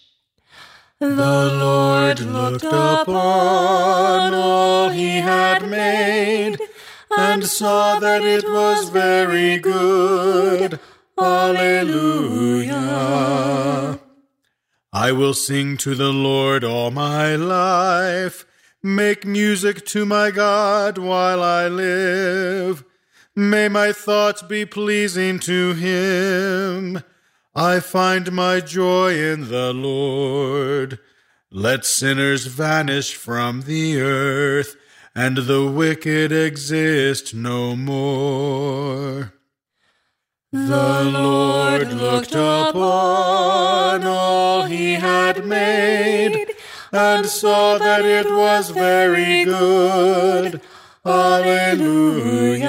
The 1.00 1.06
Lord 1.14 2.18
looked 2.18 2.64
upon 2.64 4.34
all 4.34 4.88
he 4.88 5.18
had 5.18 5.68
made 5.68 6.58
and 7.16 7.44
saw 7.44 8.00
that 8.00 8.22
it 8.22 8.42
was 8.44 8.88
very 8.88 9.58
good. 9.58 10.80
Alleluia. 11.16 12.74
I 14.92 15.12
will 15.12 15.34
sing 15.34 15.76
to 15.78 15.94
the 15.94 16.12
Lord 16.12 16.64
all 16.64 16.90
my 16.90 17.36
life, 17.36 18.44
make 18.82 19.24
music 19.24 19.86
to 19.86 20.04
my 20.04 20.32
God 20.32 20.98
while 20.98 21.44
I 21.44 21.68
live. 21.68 22.82
May 23.36 23.68
my 23.68 23.92
thoughts 23.92 24.42
be 24.42 24.64
pleasing 24.64 25.38
to 25.40 25.74
him. 25.74 27.04
I 27.60 27.80
find 27.80 28.30
my 28.30 28.60
joy 28.60 29.18
in 29.18 29.48
the 29.48 29.72
Lord. 29.72 31.00
Let 31.50 31.84
sinners 31.84 32.46
vanish 32.46 33.16
from 33.16 33.62
the 33.62 34.00
earth, 34.00 34.76
and 35.12 35.38
the 35.38 35.66
wicked 35.66 36.30
exist 36.30 37.34
no 37.34 37.74
more. 37.74 39.32
The 40.52 41.02
Lord 41.12 41.94
looked 41.94 42.36
upon 42.36 44.04
all 44.04 44.66
he 44.66 44.92
had 44.92 45.44
made, 45.44 46.54
and 46.92 47.26
saw 47.26 47.76
that 47.76 48.04
it 48.04 48.30
was 48.30 48.70
very 48.70 49.42
good. 49.44 50.60
Alleluia. 51.04 52.68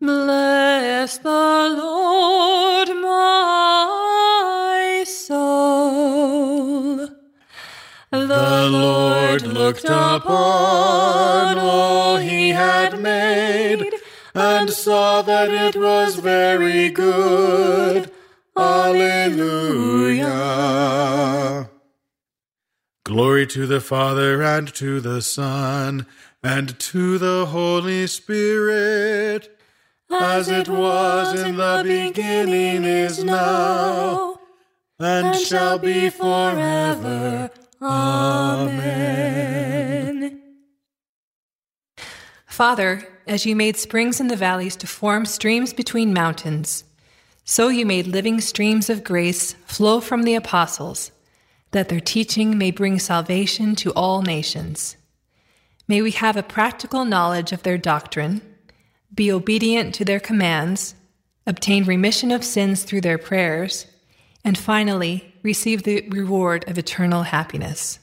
Bless 0.00 1.18
the 1.18 1.28
Lord, 1.28 2.88
my 2.88 5.04
soul. 5.04 7.08
The 8.12 8.68
Lord 8.70 9.42
looked 9.42 9.84
upon 9.84 11.58
all 11.58 12.16
he 12.16 12.50
had 12.50 13.00
made, 13.00 13.92
and 14.34 14.70
saw 14.70 15.20
that 15.22 15.50
it 15.50 15.74
was 15.74 16.14
very 16.14 16.90
good. 16.90 18.12
Alleluia. 18.56 20.28
Glory 23.04 23.48
to 23.48 23.66
the 23.66 23.80
Father 23.80 24.40
and 24.42 24.72
to 24.74 25.00
the 25.00 25.22
Son 25.22 26.06
and 26.40 26.78
to 26.78 27.18
the 27.18 27.46
Holy 27.46 28.06
Spirit, 28.06 29.57
as 30.10 30.48
it 30.48 30.68
was 30.68 31.40
in 31.40 31.56
the 31.56 31.82
beginning, 31.84 32.84
is 32.84 33.22
now, 33.22 34.38
and 34.98 35.36
shall 35.36 35.78
be 35.78 36.10
forever. 36.10 37.50
Amen. 37.80 38.98
Father, 42.46 43.06
as 43.26 43.46
you 43.46 43.54
made 43.54 43.76
springs 43.76 44.20
in 44.20 44.28
the 44.28 44.36
valleys 44.36 44.74
to 44.76 44.86
form 44.86 45.24
streams 45.26 45.72
between 45.72 46.12
mountains, 46.12 46.84
so 47.44 47.68
you 47.68 47.86
made 47.86 48.06
living 48.06 48.40
streams 48.40 48.90
of 48.90 49.04
grace 49.04 49.52
flow 49.64 50.00
from 50.00 50.24
the 50.24 50.34
apostles, 50.34 51.12
that 51.70 51.88
their 51.88 52.00
teaching 52.00 52.58
may 52.58 52.70
bring 52.70 52.98
salvation 52.98 53.76
to 53.76 53.92
all 53.92 54.22
nations. 54.22 54.96
May 55.86 56.02
we 56.02 56.10
have 56.12 56.36
a 56.36 56.42
practical 56.42 57.04
knowledge 57.04 57.52
of 57.52 57.62
their 57.62 57.78
doctrine, 57.78 58.42
be 59.14 59.32
obedient 59.32 59.94
to 59.96 60.04
their 60.04 60.20
commands, 60.20 60.94
obtain 61.46 61.84
remission 61.84 62.30
of 62.30 62.44
sins 62.44 62.84
through 62.84 63.00
their 63.00 63.18
prayers, 63.18 63.86
and 64.44 64.56
finally 64.56 65.34
receive 65.42 65.82
the 65.82 66.06
reward 66.08 66.68
of 66.68 66.78
eternal 66.78 67.22
happiness. 67.24 67.98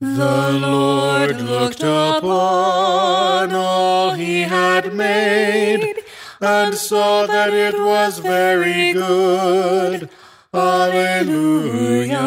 The 0.00 0.58
Lord 0.60 1.40
looked 1.42 1.80
upon 1.80 3.52
all 3.52 4.14
he 4.14 4.42
had 4.42 4.94
made, 4.94 5.96
and 6.40 6.74
saw 6.74 7.26
that 7.26 7.52
it 7.52 7.78
was 7.78 8.18
very 8.18 8.94
good. 8.94 10.08
Alleluia. 10.54 12.20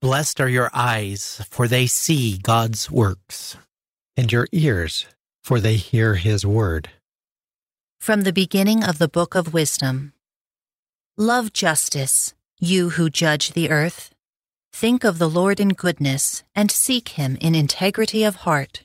Blessed 0.00 0.40
are 0.40 0.48
your 0.48 0.70
eyes, 0.74 1.44
for 1.50 1.68
they 1.68 1.86
see 1.86 2.38
God's 2.38 2.90
works, 2.90 3.56
and 4.16 4.32
your 4.32 4.46
ears, 4.52 5.06
for 5.42 5.60
they 5.60 5.76
hear 5.76 6.14
his 6.14 6.44
word. 6.46 6.90
From 8.00 8.22
the 8.22 8.32
beginning 8.32 8.82
of 8.82 8.98
the 8.98 9.08
book 9.08 9.34
of 9.34 9.52
wisdom 9.54 10.12
Love 11.16 11.52
justice, 11.52 12.32
you 12.58 12.90
who 12.90 13.10
judge 13.10 13.52
the 13.52 13.70
earth. 13.70 14.14
Think 14.72 15.04
of 15.04 15.18
the 15.18 15.28
Lord 15.28 15.60
in 15.60 15.70
goodness, 15.70 16.42
and 16.54 16.70
seek 16.70 17.10
him 17.10 17.36
in 17.40 17.54
integrity 17.54 18.24
of 18.24 18.36
heart. 18.36 18.84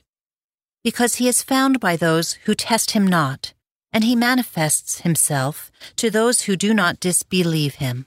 Because 0.84 1.16
he 1.16 1.26
is 1.26 1.42
found 1.42 1.80
by 1.80 1.96
those 1.96 2.34
who 2.44 2.54
test 2.54 2.90
him 2.90 3.06
not, 3.06 3.54
and 3.92 4.04
he 4.04 4.14
manifests 4.14 5.00
himself 5.00 5.70
to 5.96 6.10
those 6.10 6.42
who 6.42 6.54
do 6.54 6.74
not 6.74 7.00
disbelieve 7.00 7.76
him. 7.76 8.06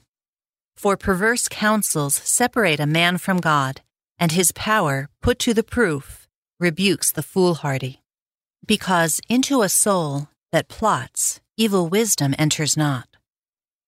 For 0.77 0.95
perverse 0.95 1.47
counsels 1.47 2.15
separate 2.15 2.79
a 2.79 2.85
man 2.85 3.17
from 3.17 3.37
God, 3.39 3.81
and 4.19 4.31
his 4.31 4.51
power, 4.51 5.09
put 5.21 5.39
to 5.39 5.53
the 5.53 5.63
proof, 5.63 6.20
rebukes 6.61 7.11
the 7.11 7.23
foolhardy. 7.23 8.01
Because 8.65 9.19
into 9.27 9.63
a 9.63 9.69
soul 9.69 10.27
that 10.51 10.67
plots, 10.67 11.41
evil 11.57 11.89
wisdom 11.89 12.35
enters 12.37 12.77
not, 12.77 13.07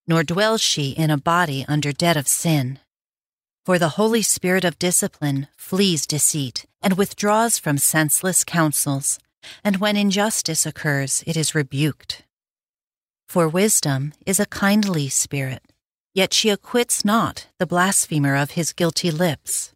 nor 0.08 0.24
dwells 0.24 0.60
she 0.60 0.90
in 0.90 1.08
a 1.08 1.16
body 1.16 1.64
under 1.68 1.92
debt 1.92 2.16
of 2.16 2.26
sin. 2.26 2.80
For 3.64 3.78
the 3.78 3.90
Holy 3.90 4.22
Spirit 4.22 4.64
of 4.64 4.78
discipline 4.78 5.46
flees 5.56 6.04
deceit 6.04 6.66
and 6.82 6.98
withdraws 6.98 7.58
from 7.58 7.78
senseless 7.78 8.42
counsels, 8.42 9.20
and 9.62 9.76
when 9.76 9.96
injustice 9.96 10.66
occurs, 10.66 11.22
it 11.28 11.36
is 11.36 11.54
rebuked. 11.54 12.24
For 13.28 13.48
wisdom 13.48 14.14
is 14.26 14.40
a 14.40 14.46
kindly 14.46 15.08
spirit, 15.08 15.62
yet 16.12 16.34
she 16.34 16.50
acquits 16.50 17.04
not 17.04 17.46
the 17.60 17.66
blasphemer 17.66 18.34
of 18.34 18.52
his 18.52 18.72
guilty 18.72 19.12
lips. 19.12 19.72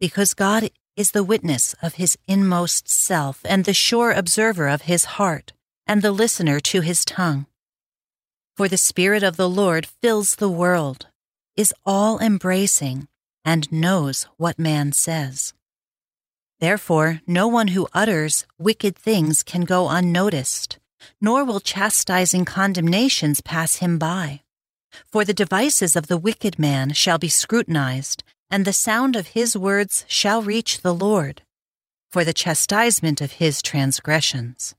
Because 0.00 0.34
God 0.34 0.70
is 1.02 1.10
the 1.10 1.24
witness 1.24 1.74
of 1.82 1.94
his 1.94 2.16
inmost 2.28 2.88
self, 2.88 3.40
and 3.44 3.64
the 3.64 3.74
sure 3.74 4.12
observer 4.12 4.68
of 4.68 4.82
his 4.82 5.04
heart, 5.18 5.52
and 5.84 6.00
the 6.00 6.12
listener 6.12 6.60
to 6.60 6.80
his 6.80 7.04
tongue. 7.04 7.44
For 8.56 8.68
the 8.68 8.84
Spirit 8.90 9.24
of 9.24 9.36
the 9.36 9.48
Lord 9.48 9.84
fills 9.84 10.36
the 10.36 10.48
world, 10.62 11.08
is 11.56 11.74
all 11.84 12.20
embracing, 12.20 13.08
and 13.44 13.72
knows 13.72 14.28
what 14.36 14.60
man 14.60 14.92
says. 14.92 15.54
Therefore, 16.60 17.20
no 17.26 17.48
one 17.48 17.68
who 17.74 17.88
utters 17.92 18.46
wicked 18.56 18.94
things 18.94 19.42
can 19.42 19.62
go 19.62 19.88
unnoticed, 19.88 20.78
nor 21.20 21.44
will 21.44 21.58
chastising 21.58 22.44
condemnations 22.44 23.40
pass 23.40 23.82
him 23.82 23.98
by. 23.98 24.42
For 25.10 25.24
the 25.24 25.40
devices 25.42 25.96
of 25.96 26.06
the 26.06 26.22
wicked 26.28 26.60
man 26.60 26.92
shall 26.92 27.18
be 27.18 27.28
scrutinized, 27.28 28.22
and 28.52 28.66
the 28.66 28.72
sound 28.72 29.16
of 29.16 29.28
his 29.28 29.56
words 29.56 30.04
shall 30.06 30.42
reach 30.42 30.82
the 30.82 30.94
Lord, 30.94 31.40
for 32.10 32.22
the 32.22 32.34
chastisement 32.34 33.22
of 33.22 33.32
his 33.40 33.62
transgressions. 33.62 34.74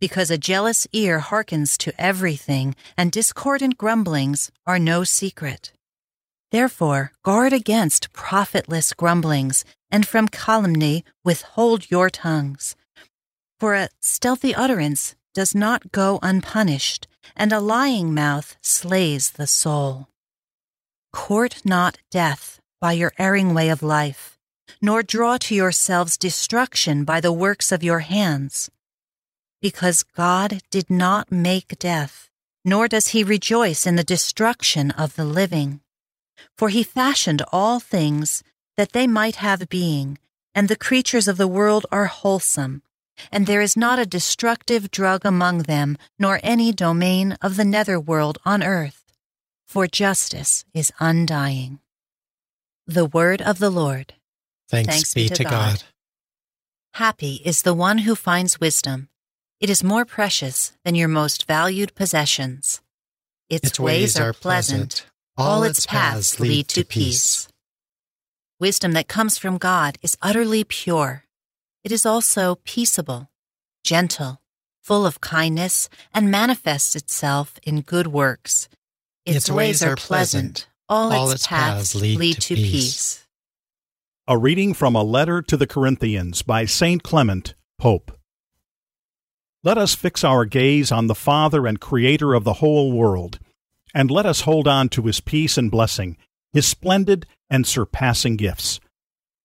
Because 0.00 0.30
a 0.30 0.38
jealous 0.38 0.86
ear 0.94 1.18
hearkens 1.18 1.76
to 1.78 1.92
everything, 2.00 2.74
and 2.96 3.12
discordant 3.12 3.76
grumblings 3.76 4.50
are 4.66 4.78
no 4.78 5.04
secret. 5.04 5.70
Therefore, 6.50 7.12
guard 7.22 7.52
against 7.52 8.10
profitless 8.14 8.94
grumblings, 8.94 9.66
and 9.90 10.08
from 10.08 10.26
calumny 10.26 11.04
withhold 11.22 11.90
your 11.90 12.08
tongues. 12.08 12.74
For 13.60 13.74
a 13.74 13.90
stealthy 14.00 14.54
utterance 14.54 15.14
does 15.34 15.54
not 15.54 15.92
go 15.92 16.20
unpunished, 16.22 17.06
and 17.36 17.52
a 17.52 17.60
lying 17.60 18.14
mouth 18.14 18.56
slays 18.62 19.32
the 19.32 19.46
soul. 19.46 20.08
Court 21.12 21.60
not 21.66 21.98
death 22.10 22.59
by 22.80 22.92
your 22.92 23.12
erring 23.18 23.52
way 23.52 23.68
of 23.68 23.82
life, 23.82 24.38
nor 24.80 25.02
draw 25.02 25.36
to 25.36 25.54
yourselves 25.54 26.16
destruction 26.16 27.04
by 27.04 27.20
the 27.20 27.32
works 27.32 27.70
of 27.70 27.82
your 27.82 28.00
hands. 28.00 28.70
Because 29.60 30.02
God 30.02 30.62
did 30.70 30.88
not 30.88 31.30
make 31.30 31.78
death, 31.78 32.30
nor 32.64 32.88
does 32.88 33.08
he 33.08 33.22
rejoice 33.22 33.86
in 33.86 33.96
the 33.96 34.04
destruction 34.04 34.90
of 34.92 35.16
the 35.16 35.24
living. 35.24 35.80
For 36.56 36.70
he 36.70 36.82
fashioned 36.82 37.42
all 37.52 37.80
things 37.80 38.42
that 38.78 38.92
they 38.92 39.06
might 39.06 39.36
have 39.36 39.68
being, 39.68 40.18
and 40.54 40.68
the 40.68 40.76
creatures 40.76 41.28
of 41.28 41.36
the 41.36 41.48
world 41.48 41.84
are 41.92 42.06
wholesome, 42.06 42.82
and 43.30 43.46
there 43.46 43.60
is 43.60 43.76
not 43.76 43.98
a 43.98 44.06
destructive 44.06 44.90
drug 44.90 45.26
among 45.26 45.64
them, 45.64 45.98
nor 46.18 46.40
any 46.42 46.72
domain 46.72 47.36
of 47.42 47.56
the 47.56 47.64
nether 47.64 48.00
world 48.00 48.38
on 48.46 48.62
earth, 48.62 49.04
for 49.66 49.86
justice 49.86 50.64
is 50.72 50.92
undying. 50.98 51.78
The 52.86 53.06
word 53.06 53.40
of 53.40 53.58
the 53.58 53.70
Lord. 53.70 54.14
Thanks, 54.68 54.92
Thanks 54.92 55.14
be, 55.14 55.28
be, 55.28 55.34
to 55.34 55.44
God. 55.44 55.50
God. 55.50 55.82
Happy 56.94 57.40
is 57.44 57.62
the 57.62 57.74
one 57.74 57.98
who 57.98 58.14
finds 58.14 58.60
wisdom. 58.60 59.08
It 59.60 59.70
is 59.70 59.84
more 59.84 60.04
precious 60.04 60.72
than 60.84 60.94
your 60.94 61.08
most 61.08 61.46
valued 61.46 61.94
possessions. 61.94 62.80
Its, 63.48 63.68
its 63.68 63.80
ways, 63.80 64.14
ways, 64.14 64.20
are 64.20 64.32
pleasant. 64.32 65.06
All 65.36 65.62
its 65.62 65.86
paths 65.86 66.40
lead 66.40 66.68
to 66.68 66.84
peace. 66.84 67.48
Wisdom 68.58 68.92
that 68.92 69.08
comes 69.08 69.38
from 69.38 69.58
God 69.58 69.98
is 70.02 70.16
utterly 70.20 70.64
pure. 70.64 71.24
It 71.82 71.92
is 71.92 72.04
also 72.04 72.58
peaceable, 72.64 73.30
gentle, 73.84 74.40
full 74.82 75.06
of 75.06 75.20
kindness, 75.20 75.88
and 76.12 76.30
manifests 76.30 76.94
itself 76.94 77.58
in 77.62 77.80
good 77.80 78.06
works. 78.06 78.68
Its, 79.24 79.36
its 79.36 79.50
ways, 79.50 79.56
ways, 79.56 79.82
are 79.82 79.96
pleasant. 79.96 80.66
All, 80.90 81.12
All 81.12 81.30
its, 81.30 81.46
paths, 81.46 81.92
paths 81.92 81.94
lead, 81.94 82.18
lead, 82.18 82.34
to, 82.34 82.40
to 82.40 82.54
peace. 82.56 82.72
peace. 82.72 83.26
A 84.26 84.36
reading 84.36 84.74
from 84.74 84.96
a 84.96 85.04
letter 85.04 85.40
to 85.40 85.56
the 85.56 85.68
Corinthians 85.68 86.42
by 86.42 86.64
St. 86.64 87.04
Clement, 87.04 87.54
Pope. 87.78 88.10
Let 89.62 89.78
us 89.78 89.94
fix 89.94 90.24
our 90.24 90.44
gaze 90.44 90.90
on 90.90 91.06
the 91.06 91.14
Father 91.14 91.68
and 91.68 91.80
Creator 91.80 92.34
of 92.34 92.42
the 92.42 92.54
whole 92.54 92.90
world, 92.90 93.38
and 93.94 94.10
let 94.10 94.26
us 94.26 94.40
hold 94.40 94.66
on 94.66 94.88
to 94.88 95.02
His 95.02 95.20
peace 95.20 95.56
and 95.56 95.70
blessing, 95.70 96.16
His 96.52 96.66
splendid 96.66 97.24
and 97.48 97.64
surpassing 97.64 98.36
gifts. 98.36 98.80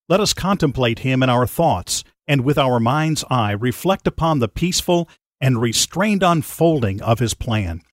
Let 0.10 0.20
us 0.20 0.34
contemplate 0.34 1.00
Him 1.00 1.22
in 1.22 1.30
our 1.30 1.46
thoughts, 1.46 2.04
and 2.28 2.42
with 2.42 2.58
our 2.58 2.80
mind's 2.80 3.24
eye 3.30 3.52
reflect 3.52 4.08
upon 4.08 4.40
the 4.40 4.48
peaceful 4.48 5.08
and 5.40 5.62
restrained 5.62 6.24
unfolding 6.24 7.04
of 7.04 7.20
His 7.20 7.36
plan. 7.36 7.84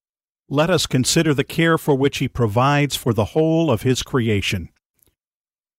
Let 0.52 0.68
us 0.68 0.86
consider 0.86 1.32
the 1.32 1.44
care 1.44 1.78
for 1.78 1.94
which 1.94 2.18
He 2.18 2.28
provides 2.28 2.94
for 2.94 3.14
the 3.14 3.24
whole 3.32 3.70
of 3.70 3.84
His 3.84 4.02
creation. 4.02 4.68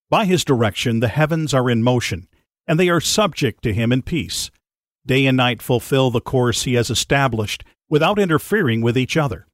By 0.09 0.25
His 0.25 0.43
direction, 0.43 0.99
the 0.99 1.09
heavens 1.09 1.53
are 1.53 1.69
in 1.69 1.83
motion, 1.83 2.27
and 2.65 2.79
they 2.79 2.89
are 2.89 2.99
subject 2.99 3.61
to 3.61 3.73
Him 3.73 3.91
in 3.91 4.01
peace. 4.01 4.49
Day 5.05 5.27
and 5.27 5.37
night 5.37 5.61
fulfill 5.61 6.09
the 6.09 6.19
course 6.19 6.63
He 6.63 6.73
has 6.73 6.89
established 6.89 7.63
without 7.87 8.17
interfering 8.17 8.81
with 8.81 8.97
each 8.97 9.15
other. 9.15 9.45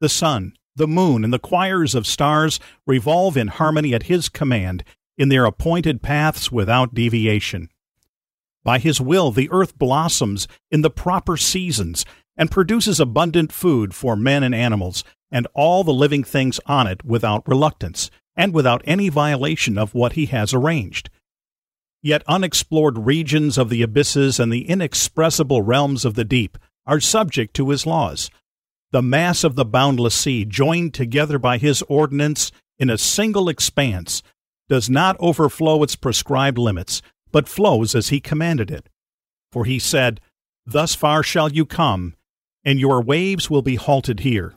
The 0.00 0.08
sun, 0.08 0.54
the 0.74 0.88
moon, 0.88 1.22
and 1.22 1.34
the 1.34 1.38
choirs 1.38 1.94
of 1.94 2.06
stars 2.06 2.58
revolve 2.86 3.36
in 3.36 3.48
harmony 3.48 3.92
at 3.92 4.04
His 4.04 4.30
command 4.30 4.84
in 5.18 5.28
their 5.28 5.44
appointed 5.44 6.00
paths 6.00 6.50
without 6.50 6.94
deviation. 6.94 7.68
By 8.64 8.78
His 8.78 9.02
will, 9.02 9.32
the 9.32 9.50
earth 9.50 9.76
blossoms 9.76 10.48
in 10.70 10.80
the 10.80 10.88
proper 10.88 11.36
seasons 11.36 12.06
and 12.36 12.50
produces 12.50 12.98
abundant 12.98 13.52
food 13.52 13.94
for 13.94 14.16
men 14.16 14.42
and 14.42 14.54
animals, 14.54 15.04
and 15.30 15.46
all 15.54 15.84
the 15.84 15.92
living 15.92 16.24
things 16.24 16.60
on 16.66 16.86
it 16.86 17.04
without 17.04 17.46
reluctance, 17.46 18.10
and 18.36 18.54
without 18.54 18.82
any 18.84 19.08
violation 19.08 19.78
of 19.78 19.94
what 19.94 20.12
He 20.12 20.26
has 20.26 20.54
arranged. 20.54 21.10
Yet 22.02 22.22
unexplored 22.26 22.98
regions 22.98 23.58
of 23.58 23.68
the 23.68 23.82
abysses 23.82 24.40
and 24.40 24.52
the 24.52 24.68
inexpressible 24.68 25.62
realms 25.62 26.04
of 26.04 26.14
the 26.14 26.24
deep 26.24 26.58
are 26.86 27.00
subject 27.00 27.54
to 27.54 27.70
His 27.70 27.86
laws 27.86 28.30
the 28.92 29.02
mass 29.02 29.42
of 29.42 29.56
the 29.56 29.64
boundless 29.64 30.14
sea, 30.14 30.44
joined 30.44 30.94
together 30.94 31.38
by 31.38 31.58
his 31.58 31.82
ordinance 31.88 32.52
in 32.78 32.90
a 32.90 32.98
single 32.98 33.48
expanse, 33.48 34.22
does 34.68 34.88
not 34.88 35.16
overflow 35.18 35.82
its 35.82 35.96
prescribed 35.96 36.58
limits, 36.58 37.02
but 37.32 37.48
flows 37.48 37.94
as 37.94 38.10
he 38.10 38.20
commanded 38.20 38.70
it. 38.70 38.88
For 39.50 39.64
he 39.64 39.78
said, 39.78 40.20
Thus 40.66 40.94
far 40.94 41.22
shall 41.22 41.50
you 41.50 41.64
come, 41.64 42.14
and 42.64 42.78
your 42.78 43.02
waves 43.02 43.50
will 43.50 43.62
be 43.62 43.76
halted 43.76 44.20
here. 44.20 44.54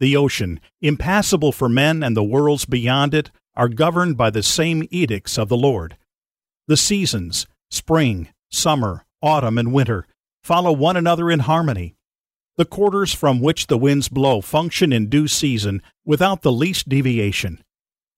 The 0.00 0.16
ocean, 0.16 0.60
impassable 0.80 1.52
for 1.52 1.68
men 1.68 2.02
and 2.02 2.16
the 2.16 2.22
worlds 2.22 2.64
beyond 2.64 3.14
it, 3.14 3.30
are 3.56 3.68
governed 3.68 4.16
by 4.16 4.30
the 4.30 4.42
same 4.42 4.86
edicts 4.90 5.36
of 5.36 5.48
the 5.48 5.56
Lord. 5.56 5.96
The 6.68 6.76
seasons, 6.76 7.46
spring, 7.70 8.28
summer, 8.50 9.04
autumn, 9.20 9.58
and 9.58 9.72
winter, 9.72 10.06
follow 10.44 10.72
one 10.72 10.96
another 10.96 11.30
in 11.30 11.40
harmony. 11.40 11.96
The 12.56 12.64
quarters 12.64 13.12
from 13.12 13.40
which 13.40 13.66
the 13.66 13.78
winds 13.78 14.08
blow 14.08 14.40
function 14.40 14.92
in 14.92 15.08
due 15.08 15.28
season 15.28 15.82
without 16.04 16.42
the 16.42 16.52
least 16.52 16.88
deviation. 16.88 17.62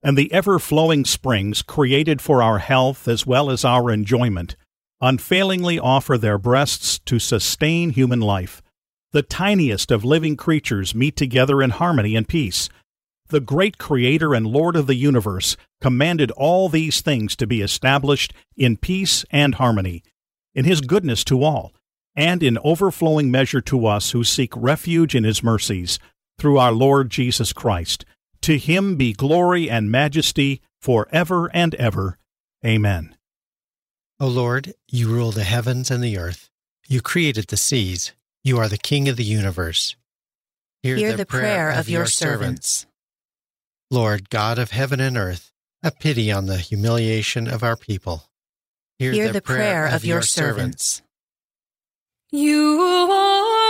And 0.03 0.17
the 0.17 0.33
ever 0.33 0.59
flowing 0.59 1.05
springs, 1.05 1.63
created 1.63 2.21
for 2.23 2.43
our 2.43 2.59
health 2.59 3.07
as 3.07 3.27
well 3.27 3.51
as 3.51 3.65
our 3.65 3.91
enjoyment, 3.91 4.57
unfailingly 5.01 5.79
offer 5.79 6.17
their 6.17 6.39
breasts 6.39 6.99
to 7.01 7.19
sustain 7.19 7.91
human 7.91 8.21
life. 8.21 8.63
The 9.13 9.23
tiniest 9.23 9.91
of 9.91 10.05
living 10.05 10.37
creatures 10.37 10.95
meet 10.95 11.17
together 11.17 11.63
in 11.63 11.71
harmony 11.71 12.15
and 12.17 12.29
peace. 12.29 12.69
The 13.29 13.41
great 13.41 13.79
Creator 13.79 14.35
and 14.35 14.47
Lord 14.47 14.77
of 14.77 14.87
the 14.87 14.95
universe 14.95 15.57
commanded 15.81 16.31
all 16.33 16.69
these 16.69 17.01
things 17.01 17.37
to 17.37 17.47
be 17.47 17.61
established 17.61 18.33
in 18.57 18.77
peace 18.77 19.25
and 19.31 19.57
harmony, 19.57 20.03
in 20.55 20.65
His 20.65 20.81
goodness 20.81 21.25
to 21.25 21.43
all 21.43 21.73
and 22.17 22.43
in 22.43 22.59
overflowing 22.65 23.31
measure 23.31 23.61
to 23.63 23.87
us 23.87 24.11
who 24.11 24.25
seek 24.25 24.53
refuge 24.57 25.15
in 25.15 25.25
his 25.25 25.43
mercies, 25.43 25.99
through 26.39 26.59
our 26.59 26.73
Lord 26.73 27.11
Jesus 27.11 27.53
Christ. 27.53 28.05
To 28.43 28.59
him 28.59 28.97
be 28.97 29.13
glory 29.13 29.71
and 29.71 29.91
majesty 29.91 30.61
for 30.81 31.07
ever 31.13 31.49
and 31.55 31.75
ever. 31.77 32.19
Amen. 32.65 33.17
O 34.19 34.27
Lord, 34.27 34.75
you 34.89 35.09
rule 35.09 35.33
the 35.33 35.45
heavens 35.45 35.91
and 35.91 36.03
the 36.03 36.19
earth. 36.19 36.51
You 36.89 37.01
created 37.01 37.49
the 37.49 37.57
seas. 37.57 38.13
You 38.43 38.59
are 38.59 38.69
the 38.69 38.79
King 38.79 39.09
of 39.09 39.17
the 39.17 39.25
universe. 39.25 39.97
Hear, 40.83 40.97
Hear 40.97 41.11
the, 41.13 41.19
the, 41.19 41.27
prayer, 41.27 41.43
prayer 41.43 41.71
of, 41.71 41.81
of 41.81 41.89
your 41.89 42.07
servants. 42.07 42.69
servants. 42.71 42.87
Lord, 43.91 44.31
God 44.31 44.59
of 44.59 44.71
heaven 44.71 45.01
and 45.01 45.17
earth, 45.17 45.53
have 45.83 45.99
pity 45.99 46.31
on 46.31 46.47
the 46.47 46.59
humiliation 46.59 47.49
of 47.49 47.63
our 47.63 47.77
people. 47.77 48.31
Hear, 48.99 49.13
Hear 49.13 49.27
the, 49.29 49.35
the, 49.35 49.43
prayer, 49.43 49.59
prayer 49.59 49.87
of, 49.87 49.95
of 49.95 50.05
your 50.05 50.23
servants. 50.23 50.85
servants. 50.87 51.03
You 52.33 52.81
are 53.11 53.70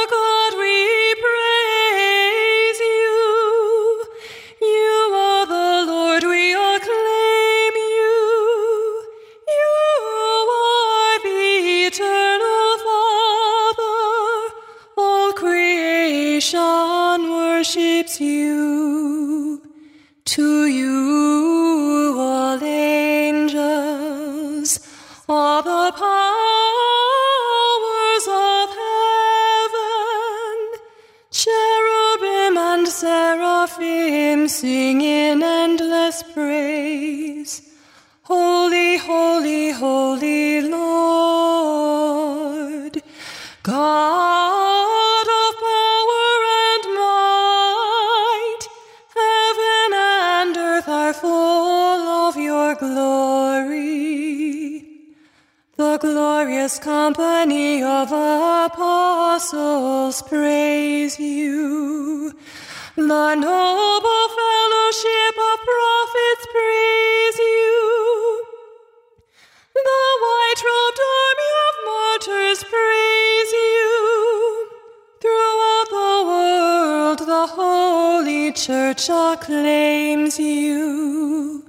Church 79.01 79.41
acclaims 79.41 80.39
you. 80.39 81.65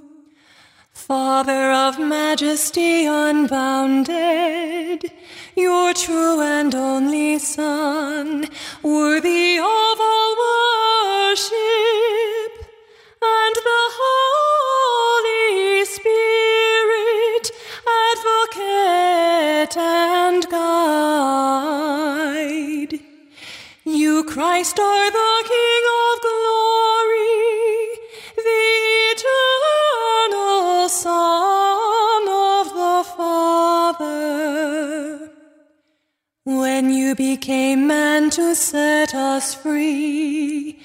Father 0.92 1.72
of 1.72 1.98
majesty 1.98 3.06
unbounded, 3.06 5.10
your 5.56 5.94
true 5.94 6.42
and 6.42 6.76
only 6.76 7.40
Son, 7.40 8.50
When 36.82 36.90
you 36.90 37.14
became 37.14 37.86
man 37.86 38.32
to 38.32 38.56
set 38.56 39.14
us 39.14 39.54
free, 39.54 40.80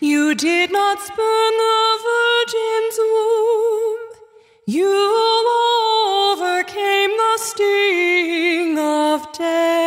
you 0.00 0.34
did 0.34 0.72
not 0.72 0.98
spurn 0.98 1.52
the 1.64 1.98
Virgin's 2.08 2.98
womb. 3.12 3.98
You 4.64 4.94
overcame 6.32 7.10
the 7.10 7.36
sting 7.36 8.78
of 8.78 9.30
death 9.34 9.81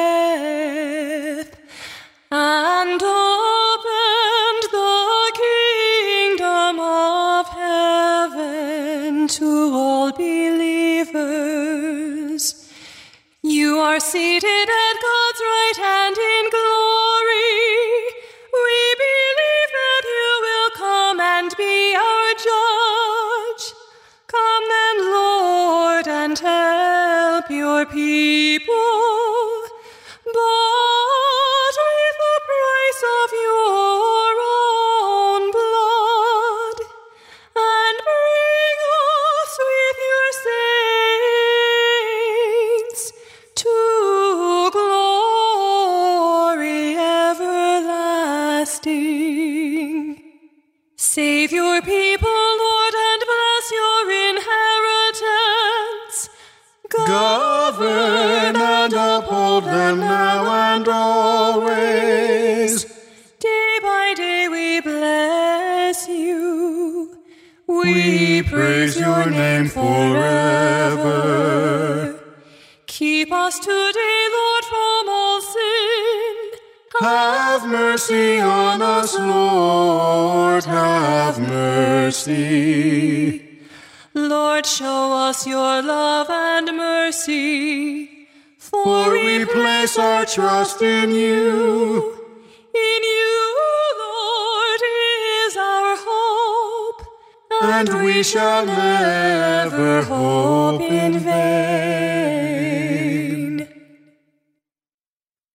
And 97.68 98.04
we 98.04 98.22
shall 98.24 98.66
never 98.66 100.04
hope 100.04 100.82
in 100.82 101.20
vain. 101.20 102.46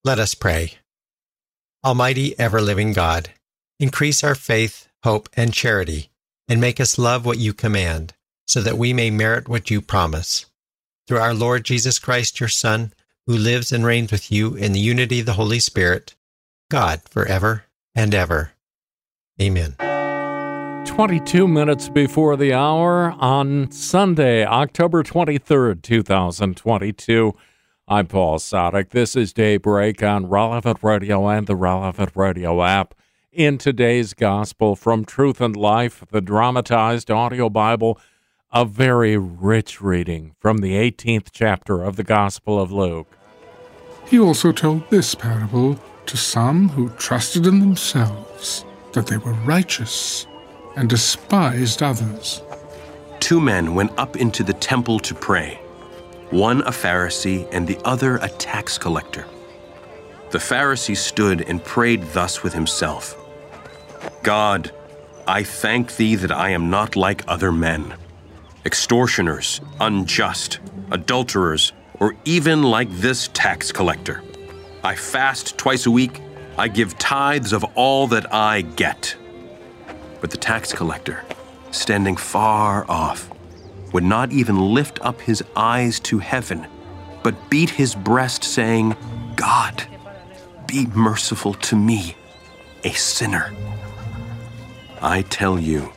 Let 0.05 0.19
us 0.19 0.35
pray. 0.35 0.75
Almighty, 1.85 2.39
ever 2.39 2.61
living 2.61 2.93
God, 2.93 3.31
increase 3.79 4.25
our 4.25 4.35
faith, 4.35 4.89
hope, 5.05 5.29
and 5.35 5.55
charity, 5.55 6.11
and 6.49 6.61
make 6.61 6.81
us 6.81 6.99
love 6.99 7.25
what 7.25 7.39
you 7.39 7.55
command, 7.55 8.15
so 8.47 8.61
that 8.61 8.77
we 8.77 8.93
may 8.93 9.11
merit 9.11 9.49
what 9.49 9.71
you 9.71 9.81
promise. 9.81 10.47
Through 11.07 11.19
our 11.19 11.33
Lord 11.33 11.65
Jesus 11.65 11.99
Christ, 11.99 12.41
your 12.41 12.49
Son, 12.49 12.93
who 13.27 13.37
lives 13.37 13.73
and 13.73 13.87
reigns 13.87 14.11
with 14.13 14.33
you 14.33 14.55
in 14.55 14.73
the 14.73 14.81
unity 14.81 15.21
of 15.21 15.27
the 15.27 15.35
Holy 15.35 15.61
Spirit, 15.61 16.17
God, 16.71 17.03
forever 17.09 17.65
and 17.95 18.15
ever. 18.15 18.53
Amen. 19.41 19.77
22 20.85 21.47
minutes 21.47 21.89
before 21.89 22.37
the 22.37 22.53
hour 22.53 23.13
on 23.19 23.71
Sunday, 23.71 24.45
October 24.45 25.03
23rd, 25.03 25.83
2022. 25.83 27.35
I'm 27.87 28.07
Paul 28.07 28.39
Sadek. 28.39 28.91
This 28.91 29.15
is 29.15 29.33
Daybreak 29.33 30.03
on 30.03 30.29
Relevant 30.29 30.79
Radio 30.83 31.29
and 31.29 31.47
the 31.47 31.57
Relevant 31.57 32.13
Radio 32.15 32.63
app. 32.63 32.95
In 33.33 33.59
today's 33.59 34.15
Gospel 34.15 34.75
from 34.75 35.05
Truth 35.05 35.41
and 35.41 35.57
Life, 35.57 36.05
the 36.11 36.21
dramatized 36.21 37.11
audio 37.11 37.51
Bible, 37.51 37.99
a 38.53 38.65
very 38.65 39.17
rich 39.17 39.81
reading 39.81 40.35
from 40.39 40.59
the 40.59 40.73
18th 40.73 41.29
chapter 41.33 41.83
of 41.83 41.97
the 41.97 42.05
Gospel 42.05 42.61
of 42.61 42.73
Luke. 42.73 43.17
He 44.07 44.19
also 44.19 44.51
told 44.53 44.89
this 44.91 45.15
parable 45.15 45.79
to 46.07 46.17
some 46.17 46.71
who 46.71 46.89
trusted 46.91 47.47
in 47.47 47.61
themselves 47.61 48.65
that 48.93 49.07
they 49.07 49.19
were 49.19 49.33
righteous 49.45 50.27
and 50.81 50.89
despised 50.89 51.83
others. 51.83 52.43
Two 53.21 53.39
men 53.39 53.75
went 53.75 53.93
up 53.99 54.17
into 54.17 54.43
the 54.43 54.55
temple 54.55 54.99
to 55.01 55.15
pray, 55.15 55.57
one 56.31 56.63
a 56.63 56.71
Pharisee 56.71 57.47
and 57.53 57.67
the 57.67 57.79
other 57.85 58.17
a 58.17 58.31
tax 58.31 58.79
collector. 58.79 59.27
The 60.31 60.39
Pharisee 60.39 60.97
stood 60.97 61.43
and 61.43 61.63
prayed 61.63 62.03
thus 62.15 62.43
with 62.43 62.55
himself 62.55 63.15
God, 64.23 64.73
I 65.27 65.43
thank 65.43 65.97
thee 65.97 66.15
that 66.15 66.33
I 66.33 66.49
am 66.49 66.71
not 66.71 66.97
like 66.97 67.25
other 67.29 67.53
men, 67.53 67.93
extortioners, 68.65 69.61
unjust, 69.81 70.61
adulterers, 70.91 71.75
or 71.99 72.17
even 72.25 72.63
like 72.63 72.91
this 72.91 73.29
tax 73.35 73.71
collector. 73.71 74.23
I 74.83 74.95
fast 74.95 75.59
twice 75.59 75.85
a 75.85 75.91
week, 75.91 76.23
I 76.57 76.69
give 76.69 76.97
tithes 76.97 77.53
of 77.53 77.65
all 77.75 78.07
that 78.07 78.33
I 78.33 78.63
get. 78.63 79.15
But 80.21 80.31
the 80.31 80.37
tax 80.37 80.73
collector, 80.73 81.25
standing 81.71 82.17
far 82.17 82.89
off, 82.91 83.31
would 83.93 84.05
not 84.05 84.33
even 84.33 84.75
lift 84.75 85.01
up 85.01 85.21
his 85.21 85.43
eyes 85.57 85.99
to 86.01 86.19
heaven, 86.19 86.67
but 87.23 87.51
beat 87.51 87.71
his 87.71 87.95
breast, 87.95 88.45
saying, 88.45 88.97
God, 89.37 89.87
be 90.67 90.87
merciful 90.87 91.55
to 91.55 91.77
me, 91.77 92.17
a 92.85 92.91
sinner. 92.93 93.53
I 95.03 95.23
tell 95.23 95.59
you, 95.59 95.93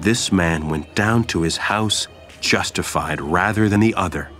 this 0.00 0.32
man 0.32 0.68
went 0.68 0.94
down 0.94 1.24
to 1.24 1.42
his 1.42 1.56
house 1.56 2.08
justified 2.40 3.20
rather 3.20 3.68
than 3.68 3.80
the 3.80 3.94
other. 3.94 4.30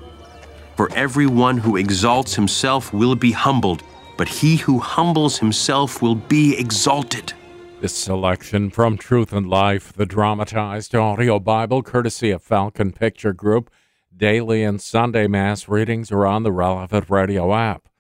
For 0.77 0.93
everyone 0.95 1.59
who 1.59 1.77
exalts 1.77 2.35
himself 2.35 2.93
will 2.93 3.15
be 3.15 3.33
humbled, 3.33 3.83
but 4.17 4.29
he 4.29 4.57
who 4.57 4.79
humbles 4.79 5.39
himself 5.39 6.03
will 6.03 6.15
be 6.15 6.57
exalted. 6.59 7.33
This 7.85 7.99
selection 7.99 8.71
from 8.71 8.97
Truth 8.97 9.31
and 9.35 9.47
Life, 9.47 9.93
the 9.93 10.07
dramatized 10.07 10.95
audio 10.95 11.39
Bible, 11.39 11.83
courtesy 11.83 12.31
of 12.31 12.43
Falcon 12.43 12.93
Picture 12.93 13.35
Group. 13.35 13.71
Daily 14.17 14.63
and 14.65 14.81
Sunday 14.81 15.27
Mass 15.27 15.69
readings 15.69 16.11
are 16.11 16.25
on 16.25 16.45
the 16.45 16.51
relevant 16.51 17.11
radio 17.11 17.55
app. 17.55 17.91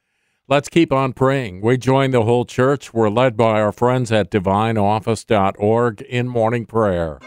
Let's 0.48 0.70
keep 0.70 0.90
on 0.90 1.12
praying. 1.12 1.60
We 1.60 1.76
join 1.76 2.12
the 2.12 2.22
whole 2.22 2.46
church. 2.46 2.94
We're 2.94 3.10
led 3.10 3.36
by 3.36 3.60
our 3.60 3.72
friends 3.72 4.10
at 4.10 4.30
divineoffice.org 4.30 6.00
in 6.00 6.28
morning 6.28 6.64
prayer. 6.64 7.18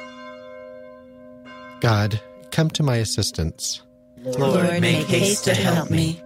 God, 1.79 2.19
come 2.49 2.71
to 2.71 2.81
my 2.81 2.95
assistance. 2.95 3.83
Lord, 4.23 4.81
make 4.81 5.05
haste 5.05 5.43
to 5.43 5.53
help 5.53 5.91
me. 5.91 6.23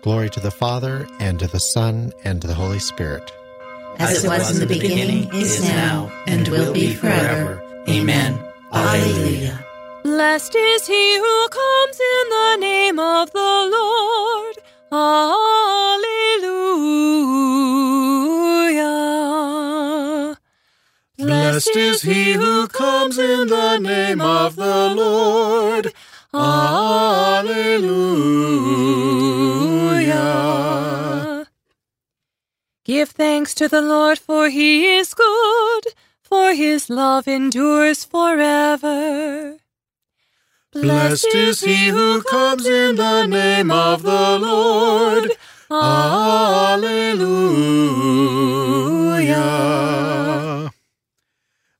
Glory 0.00 0.30
to 0.30 0.40
the 0.40 0.50
Father, 0.50 1.06
and 1.20 1.38
to 1.38 1.46
the 1.48 1.60
Son, 1.60 2.14
and 2.24 2.40
to 2.40 2.48
the 2.48 2.54
Holy 2.54 2.78
Spirit. 2.78 3.30
As 3.98 4.24
it 4.24 4.28
was 4.28 4.50
in 4.54 4.60
the 4.60 4.66
beginning, 4.66 5.28
is 5.34 5.60
now, 5.62 6.10
and 6.26 6.46
will 6.48 6.72
be 6.72 6.94
forever. 6.94 7.62
Amen. 7.88 8.38
Alleluia. 8.72 9.64
Blessed 10.04 10.54
is 10.54 10.86
he 10.86 11.16
who 11.18 11.48
comes 11.48 12.00
in 12.00 12.28
the 12.30 12.56
name 12.60 12.98
of 12.98 13.32
the 13.32 13.68
Lord. 13.76 14.56
Alleluia. 14.92 15.78
Blessed 21.18 21.76
is 21.76 22.02
he 22.02 22.32
who 22.32 22.68
comes 22.68 23.18
in 23.18 23.48
the 23.48 23.78
name 23.78 24.20
of 24.20 24.54
the 24.56 24.94
Lord. 24.94 25.92
Alleluia. 26.32 27.48
Give 32.88 33.10
thanks 33.10 33.52
to 33.56 33.68
the 33.68 33.82
Lord, 33.82 34.18
for 34.18 34.48
he 34.48 34.96
is 34.96 35.12
good, 35.12 35.82
for 36.22 36.54
his 36.54 36.88
love 36.88 37.28
endures 37.28 38.02
forever. 38.02 39.58
Blessed 40.72 41.34
is 41.34 41.60
he 41.60 41.88
who 41.88 42.22
comes 42.22 42.64
in 42.64 42.96
the 42.96 43.26
name 43.26 43.70
of 43.70 44.02
the 44.04 44.38
Lord. 44.38 45.32
Alleluia. 45.70 47.10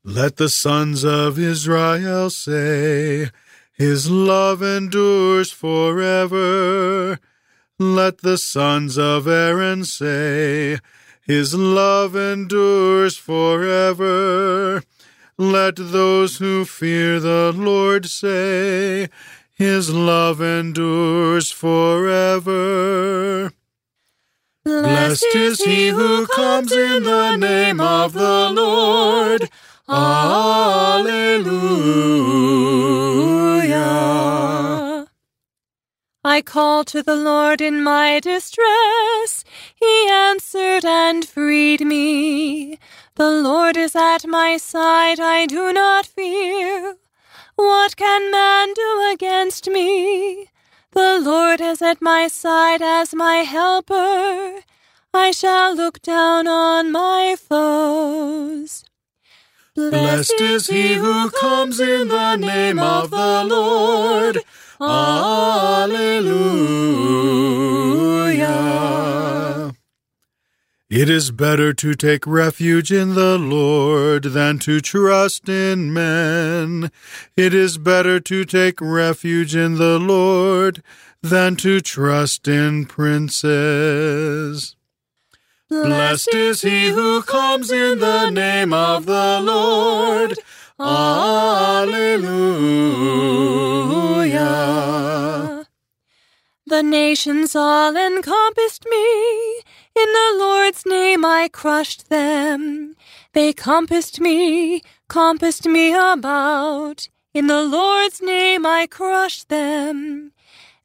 Let 0.04 0.36
the 0.36 0.50
sons 0.50 1.06
of 1.06 1.38
Israel 1.38 2.28
say, 2.28 3.30
His 3.72 4.11
love 4.11 4.62
endures 4.62 5.50
forever. 5.50 7.18
Let 7.78 8.18
the 8.18 8.36
sons 8.36 8.98
of 8.98 9.26
Aaron 9.26 9.84
say, 9.84 10.80
His 11.28 11.54
love 11.54 12.16
endures 12.16 13.18
forever. 13.18 14.82
Let 15.36 15.76
those 15.76 16.38
who 16.38 16.64
fear 16.64 17.20
the 17.20 17.52
Lord 17.54 18.06
say, 18.06 19.10
His 19.52 19.92
love 19.92 20.40
endures 20.40 21.50
forever. 21.50 23.52
Blessed 24.64 25.34
is 25.34 25.60
he 25.60 25.88
who 25.88 26.26
comes 26.28 26.72
in 26.72 27.02
the 27.02 27.36
name 27.36 27.78
of 27.78 28.14
the 28.14 28.50
Lord. 28.50 28.67
I 36.39 36.43
called 36.43 36.86
to 36.95 37.03
the 37.03 37.16
Lord 37.16 37.61
in 37.61 37.82
my 37.82 38.20
distress. 38.20 39.43
He 39.74 40.09
answered 40.09 40.84
and 40.84 41.26
freed 41.26 41.80
me. 41.80 42.78
The 43.16 43.28
Lord 43.28 43.76
is 43.76 43.97
at 43.97 44.24
my 44.24 44.57
side, 44.57 45.18
I 45.18 45.47
do 45.47 45.72
not 45.72 46.07
fear. 46.07 46.95
What 47.57 47.97
can 47.97 48.30
man 48.30 48.72
do 48.72 49.11
against 49.12 49.68
me? 49.68 50.47
The 50.93 51.18
Lord 51.18 51.61
is 51.61 51.82
at 51.82 52.01
my 52.01 52.28
side 52.28 52.82
as 52.82 53.12
my 53.12 53.39
helper. 53.39 54.61
I 55.12 55.32
shall 55.32 55.74
look 55.74 56.01
down 56.03 56.47
on 56.47 56.93
my 56.93 57.34
foes. 57.36 58.84
Blessed 59.74 60.41
is 60.41 60.68
he 60.68 60.95
who 60.95 61.30
comes 61.30 61.80
in 61.80 62.07
the 62.07 62.36
name 62.36 62.78
of 62.78 63.11
the 63.11 63.43
Lord. 63.45 64.39
Alleluia. 64.80 66.38
It 70.90 71.10
is 71.10 71.30
better 71.30 71.74
to 71.74 71.94
take 71.94 72.26
refuge 72.26 72.90
in 72.90 73.14
the 73.14 73.36
Lord 73.38 74.22
than 74.24 74.58
to 74.60 74.80
trust 74.80 75.48
in 75.48 75.92
men. 75.92 76.90
It 77.36 77.52
is 77.52 77.76
better 77.76 78.20
to 78.20 78.44
take 78.44 78.80
refuge 78.80 79.54
in 79.54 79.74
the 79.74 79.98
Lord 79.98 80.82
than 81.22 81.56
to 81.56 81.80
trust 81.80 82.48
in 82.48 82.86
princes. 82.86 84.76
Blessed 85.68 86.34
is 86.34 86.62
he 86.62 86.88
who 86.88 87.20
comes 87.22 87.70
in 87.70 87.98
the 87.98 88.30
name 88.30 88.72
of 88.72 89.04
the 89.04 89.40
Lord. 89.42 90.38
Alleluia. 90.80 92.38
The 96.66 96.82
nations 96.82 97.56
all 97.56 97.96
encompassed 97.96 98.84
me. 98.88 99.58
In 99.96 100.12
the 100.12 100.36
Lord's 100.38 100.86
name 100.86 101.24
I 101.24 101.48
crushed 101.48 102.10
them. 102.10 102.94
They 103.32 103.52
compassed 103.52 104.20
me, 104.20 104.82
compassed 105.08 105.66
me 105.66 105.92
about. 105.92 107.08
In 107.34 107.48
the 107.48 107.62
Lord's 107.62 108.22
name 108.22 108.64
I 108.64 108.86
crushed 108.86 109.48
them. 109.48 110.32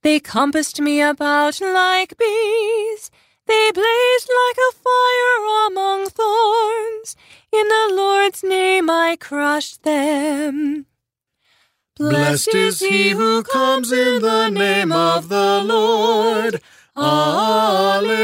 They 0.02 0.20
compassed 0.20 0.82
me 0.82 1.02
about 1.02 1.62
like 1.62 2.18
bees. 2.18 3.12
They 3.46 3.72
blazed 3.72 4.30
like 4.42 4.58
a 4.58 4.72
fire 4.76 5.68
among 5.68 6.10
thorns. 6.10 7.16
In 7.52 7.68
the 7.68 7.90
Lord's 7.94 8.44
name 8.44 8.90
I 8.90 9.18
crushed 9.20 9.84
them. 9.84 10.86
Blessed 11.98 12.56
is 12.56 12.80
he 12.80 13.10
who 13.10 13.44
comes 13.44 13.92
in 13.92 14.22
the 14.22 14.50
name 14.50 14.92
of 14.92 15.30
the 15.30 15.62
Lord. 15.64 16.62
Alleluia. 16.96 18.24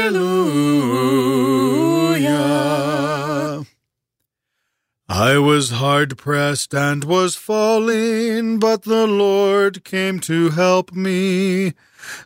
I 5.12 5.38
was 5.38 5.70
hard 5.70 6.16
pressed 6.16 6.72
and 6.72 7.02
was 7.02 7.34
falling, 7.34 8.60
but 8.60 8.84
the 8.84 9.08
Lord 9.08 9.82
came 9.82 10.20
to 10.20 10.50
help 10.50 10.92
me. 10.92 11.72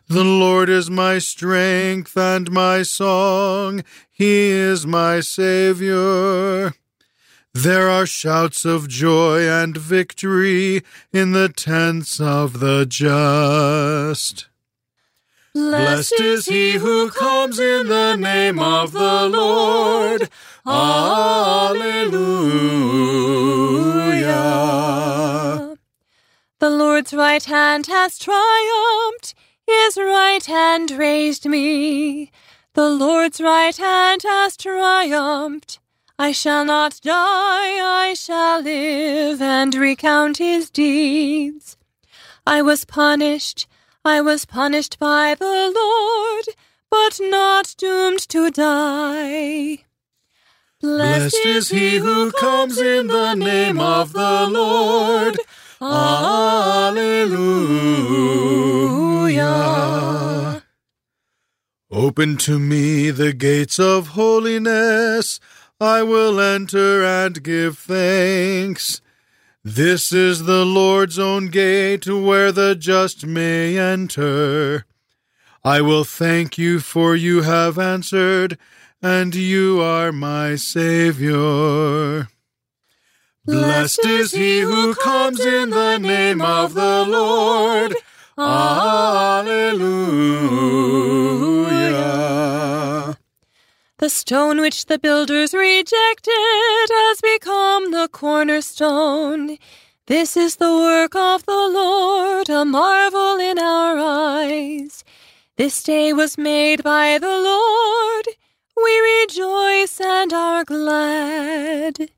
The 0.07 0.23
Lord 0.23 0.69
is 0.69 0.87
my 0.87 1.17
strength 1.17 2.15
and 2.15 2.51
my 2.51 2.83
song. 2.83 3.83
He 4.11 4.49
is 4.49 4.85
my 4.85 5.21
Savior. 5.21 6.75
There 7.55 7.89
are 7.89 8.05
shouts 8.05 8.65
of 8.65 8.87
joy 8.87 9.49
and 9.49 9.75
victory 9.75 10.83
in 11.11 11.31
the 11.31 11.49
tents 11.49 12.21
of 12.21 12.59
the 12.59 12.85
just. 12.85 14.47
Blessed 15.55 16.19
is 16.19 16.45
he 16.45 16.73
who 16.73 17.09
comes 17.09 17.57
in 17.57 17.87
the 17.87 18.15
name 18.15 18.59
of 18.59 18.91
the 18.91 19.27
Lord. 19.27 20.29
Alleluia. 20.67 21.85
The 26.59 26.69
Lord's 26.69 27.13
right 27.13 27.43
hand 27.43 27.85
has 27.85 28.17
triumphed. 28.17 29.35
His 29.67 29.97
right 29.97 30.43
hand 30.45 30.91
raised 30.91 31.45
me. 31.45 32.31
The 32.73 32.89
Lord's 32.89 33.39
right 33.39 33.77
hand 33.77 34.23
has 34.23 34.57
triumphed. 34.57 35.79
I 36.17 36.31
shall 36.31 36.65
not 36.65 36.99
die, 37.03 38.07
I 38.09 38.15
shall 38.17 38.61
live 38.61 39.41
and 39.41 39.75
recount 39.75 40.37
his 40.37 40.69
deeds. 40.69 41.77
I 42.47 42.61
was 42.61 42.85
punished, 42.85 43.67
I 44.03 44.21
was 44.21 44.45
punished 44.45 44.97
by 44.97 45.35
the 45.37 45.71
Lord, 45.75 46.45
but 46.89 47.19
not 47.21 47.75
doomed 47.77 48.27
to 48.29 48.49
die. 48.49 49.85
Blessed 50.85 51.45
is 51.45 51.69
he 51.69 51.97
who 51.97 52.31
comes 52.31 52.79
in 52.79 53.07
the 53.07 53.33
name 53.33 53.79
of 53.79 54.13
the 54.13 54.47
Lord. 54.47 55.39
Alleluia. 55.81 56.21
Open 61.89 62.37
to 62.37 62.59
me 62.59 63.09
the 63.09 63.33
gates 63.33 63.79
of 63.79 64.09
holiness. 64.09 65.39
I 65.81 66.03
will 66.03 66.39
enter 66.39 67.03
and 67.03 67.41
give 67.43 67.79
thanks. 67.79 69.01
This 69.63 70.11
is 70.11 70.43
the 70.43 70.65
Lord's 70.65 71.17
own 71.17 71.47
gate 71.47 72.05
where 72.05 72.51
the 72.51 72.75
just 72.75 73.25
may 73.25 73.75
enter. 73.75 74.85
I 75.63 75.81
will 75.81 76.03
thank 76.03 76.59
you 76.59 76.79
for 76.79 77.15
you 77.15 77.41
have 77.41 77.79
answered, 77.79 78.59
and 79.05 79.35
you 79.35 79.79
are 79.81 80.11
my 80.11 80.55
Savior. 80.55 82.27
Blessed 83.45 84.03
is 84.03 84.31
he 84.31 84.61
who 84.61 84.95
comes 84.95 85.39
in 85.45 85.69
the 85.69 85.99
name 85.99 86.41
of 86.41 86.73
the 86.73 87.05
Lord. 87.07 87.95
Alleluia. 88.35 89.65
The 93.99 94.09
stone 94.09 94.59
which 94.59 94.87
the 94.87 94.97
builders 94.97 95.53
rejected 95.53 96.87
has 96.89 97.21
become 97.21 97.91
the 97.91 98.09
cornerstone. 98.11 99.59
This 100.07 100.35
is 100.35 100.55
the 100.55 100.73
work 100.73 101.15
of 101.15 101.45
the 101.45 101.51
Lord, 101.51 102.49
a 102.49 102.65
marvel 102.65 103.37
in 103.37 103.59
our 103.59 103.99
eyes. 103.99 105.03
This 105.57 105.83
day 105.83 106.11
was 106.11 106.39
made 106.39 106.81
by 106.81 107.19
the 107.19 107.27
Lord. 107.27 108.25
We 108.75 109.23
rejoice 109.23 109.99
and 110.01 110.33
are 110.33 110.63
glad. 110.63 112.09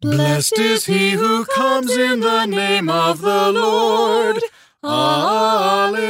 Blessed 0.00 0.58
is 0.58 0.86
he 0.86 1.10
who 1.10 1.44
comes 1.44 1.96
in 1.96 2.20
the 2.20 2.46
name 2.46 2.88
of 2.88 3.20
the 3.20 3.52
Lord. 3.52 4.40
Alleluia. 4.82 6.08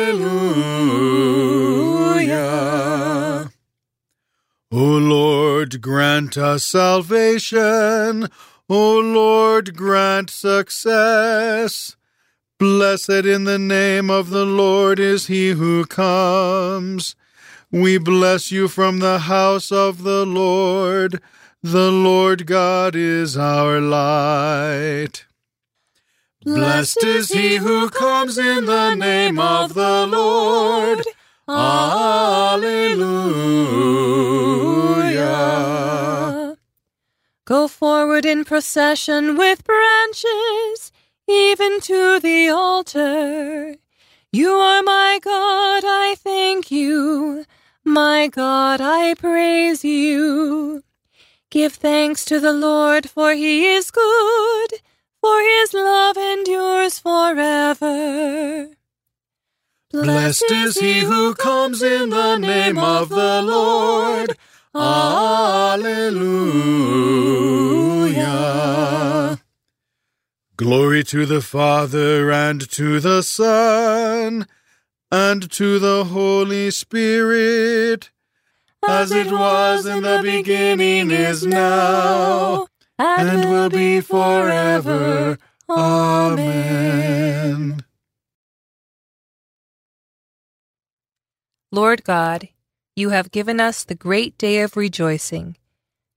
O 4.71 4.77
Lord, 4.77 5.81
grant 5.81 6.37
us 6.37 6.65
salvation. 6.65 8.29
O 8.69 8.99
Lord, 8.99 9.75
grant 9.75 10.29
success. 10.29 11.97
Blessed 12.59 13.25
in 13.25 13.45
the 13.45 13.59
name 13.59 14.11
of 14.11 14.29
the 14.29 14.45
Lord 14.45 15.01
is 15.01 15.29
he 15.29 15.51
who 15.51 15.87
comes. 15.87 17.17
We 17.71 17.99
bless 17.99 18.51
you 18.51 18.67
from 18.67 19.01
the 19.01 19.19
house 19.19 19.71
of 19.71 20.03
the 20.03 20.25
Lord. 20.25 21.21
The 21.63 21.91
Lord 21.91 22.47
God 22.47 22.97
is 22.97 23.37
our 23.37 23.79
light. 23.79 25.27
Blessed 26.43 27.05
is 27.05 27.29
he 27.29 27.57
who 27.57 27.91
comes 27.91 28.39
in 28.39 28.65
the 28.65 28.95
name 28.95 29.39
of 29.39 29.75
the 29.75 30.07
Lord. 30.07 31.05
Alleluia. 31.47 32.89
Go 37.45 37.69
forward 37.69 38.25
in 38.25 38.47
procession 38.47 39.37
with 39.37 39.63
branches, 39.65 40.91
even 41.27 41.83
to 41.83 42.19
the 42.19 42.49
altar. 42.49 43.77
You 44.33 44.53
are 44.53 44.83
my 44.83 45.19
God, 45.23 45.83
I 45.87 46.15
thank 46.19 46.71
you. 46.71 47.45
My 47.89 48.29
God, 48.29 48.83
I 48.83 49.15
praise 49.15 49.83
you. 49.83 50.83
Give 51.49 51.73
thanks 51.73 52.27
to 52.27 52.39
the 52.39 52.53
Lord, 52.53 53.09
for 53.09 53.33
he 53.33 53.65
is 53.65 53.91
good, 53.91 54.83
for 55.23 55.41
his 55.41 55.73
love 55.73 56.19
endures 56.19 56.99
forever. 56.99 58.69
Blessed 59.91 60.51
is 60.51 60.79
he 60.79 61.01
who 61.01 61.35
comes 61.35 61.83
in 61.83 62.11
the 62.11 62.37
name 62.37 62.77
of 62.77 63.09
the 63.09 63.41
Lord. 63.41 64.37
Alleluia. 64.75 65.89
Glory 70.59 71.03
to 71.05 71.25
the 71.25 71.41
Father 71.41 72.31
and 72.31 72.71
to 72.71 73.01
the 73.01 73.23
Son 73.23 74.47
and 75.11 75.51
to 75.53 75.79
the 75.79 76.05
Holy 76.05 76.71
Spirit 76.71 78.11
as 78.87 79.11
it 79.11 79.33
was 79.33 79.87
in 79.87 80.03
the 80.03 80.21
beginning, 80.23 81.11
is 81.11 81.47
now, 81.47 82.67
and 82.99 83.51
will 83.51 83.71
be 83.71 84.01
forever. 84.01 85.39
Amen. 85.69 87.85
Lord 91.71 92.05
God, 92.05 92.49
you 92.97 93.11
have 93.11 93.31
given 93.31 93.61
us 93.61 93.85
the 93.85 93.95
great 93.95 94.39
day 94.39 94.61
of 94.61 94.77
rejoicing. 94.77 95.57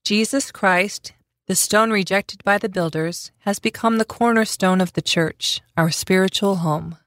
Jesus 0.06 0.52
Christ, 0.52 1.14
the 1.48 1.56
stone 1.56 1.92
rejected 1.92 2.44
by 2.44 2.58
the 2.58 2.70
builders, 2.70 3.32
has 3.40 3.60
become 3.60 3.98
the 3.98 4.06
cornerstone 4.06 4.80
of 4.80 4.94
the 4.94 5.02
church, 5.02 5.62
our 5.76 5.92
spiritual 5.92 6.58
home. 6.58 6.98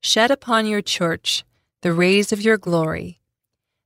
Shed 0.00 0.30
upon 0.30 0.66
your 0.66 0.82
church 0.82 1.44
the 1.82 1.92
rays 1.92 2.32
of 2.32 2.40
your 2.40 2.56
glory 2.56 3.18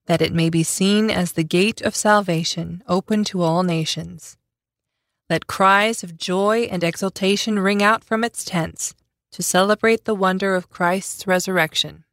that 0.06 0.22
it 0.22 0.32
may 0.32 0.50
be 0.50 0.62
seen 0.62 1.10
as 1.10 1.32
the 1.32 1.44
gate 1.44 1.80
of 1.80 1.94
salvation 1.94 2.82
open 2.88 3.24
to 3.24 3.42
all 3.42 3.62
nations. 3.62 4.36
Let 5.30 5.46
cries 5.46 6.02
of 6.02 6.16
joy 6.16 6.68
and 6.70 6.82
exultation 6.84 7.58
ring 7.58 7.82
out 7.82 8.04
from 8.04 8.24
its 8.24 8.44
tents 8.44 8.94
to 9.30 9.42
celebrate 9.42 10.04
the 10.04 10.14
wonder 10.14 10.54
of 10.54 10.68
Christ's 10.68 11.26
resurrection. 11.26 12.04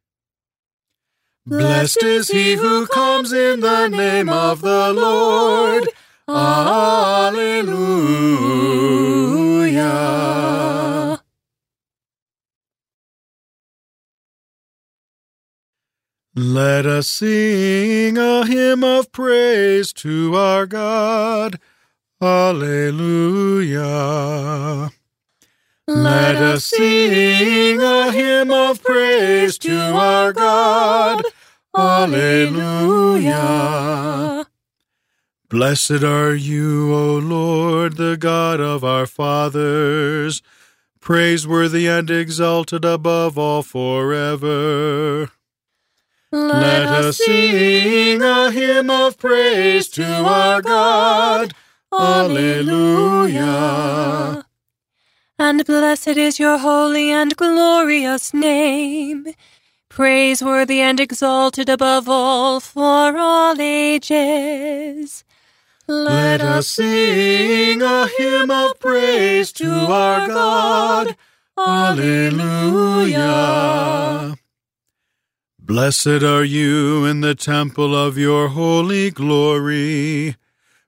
Blessed 1.44 2.02
is 2.02 2.28
he 2.28 2.54
who 2.54 2.86
comes 2.86 3.32
in 3.32 3.60
the 3.60 3.88
name 3.88 4.28
of 4.28 4.62
the 4.62 4.92
Lord. 4.92 5.88
Alleluia. 6.28 7.50
Let 16.42 16.86
us 16.86 17.06
sing 17.06 18.16
a 18.16 18.46
hymn 18.46 18.82
of 18.82 19.12
praise 19.12 19.92
to 19.92 20.34
our 20.34 20.64
God. 20.64 21.60
Alleluia. 22.22 23.84
Let 25.86 26.36
us 26.36 26.64
sing 26.64 27.82
a 27.82 28.10
hymn 28.10 28.50
of 28.50 28.82
praise 28.82 29.58
to 29.58 29.78
our 29.78 30.32
God. 30.32 31.24
Alleluia. 31.76 33.26
Blessed 35.50 36.02
are 36.02 36.34
you, 36.34 36.94
O 36.94 37.18
Lord, 37.18 37.98
the 37.98 38.16
God 38.16 38.60
of 38.60 38.82
our 38.82 39.04
fathers, 39.04 40.40
praiseworthy 41.00 41.86
and 41.86 42.08
exalted 42.08 42.86
above 42.86 43.36
all 43.36 43.62
forever. 43.62 45.30
Let 46.32 46.86
us 46.86 47.16
sing 47.16 48.22
a 48.22 48.52
hymn 48.52 48.88
of 48.88 49.18
praise 49.18 49.88
to 49.90 50.04
our 50.04 50.62
God. 50.62 51.52
Alleluia. 51.92 53.44
And 55.40 55.64
blessed 55.66 56.06
is 56.08 56.38
your 56.38 56.58
holy 56.58 57.10
and 57.10 57.36
glorious 57.36 58.32
name, 58.32 59.26
praiseworthy 59.88 60.80
and 60.80 61.00
exalted 61.00 61.68
above 61.68 62.08
all 62.08 62.60
for 62.60 63.16
all 63.18 63.60
ages. 63.60 65.24
Let 65.88 66.40
us 66.42 66.68
sing 66.68 67.82
a 67.82 68.06
hymn 68.06 68.52
of 68.52 68.78
praise 68.78 69.50
to 69.54 69.68
our 69.68 70.28
God. 70.28 71.16
Alleluia. 71.58 73.26
Blessed 75.70 76.24
are 76.24 76.42
you 76.42 77.04
in 77.04 77.20
the 77.20 77.36
temple 77.36 77.94
of 77.94 78.18
your 78.18 78.48
holy 78.48 79.08
glory, 79.08 80.34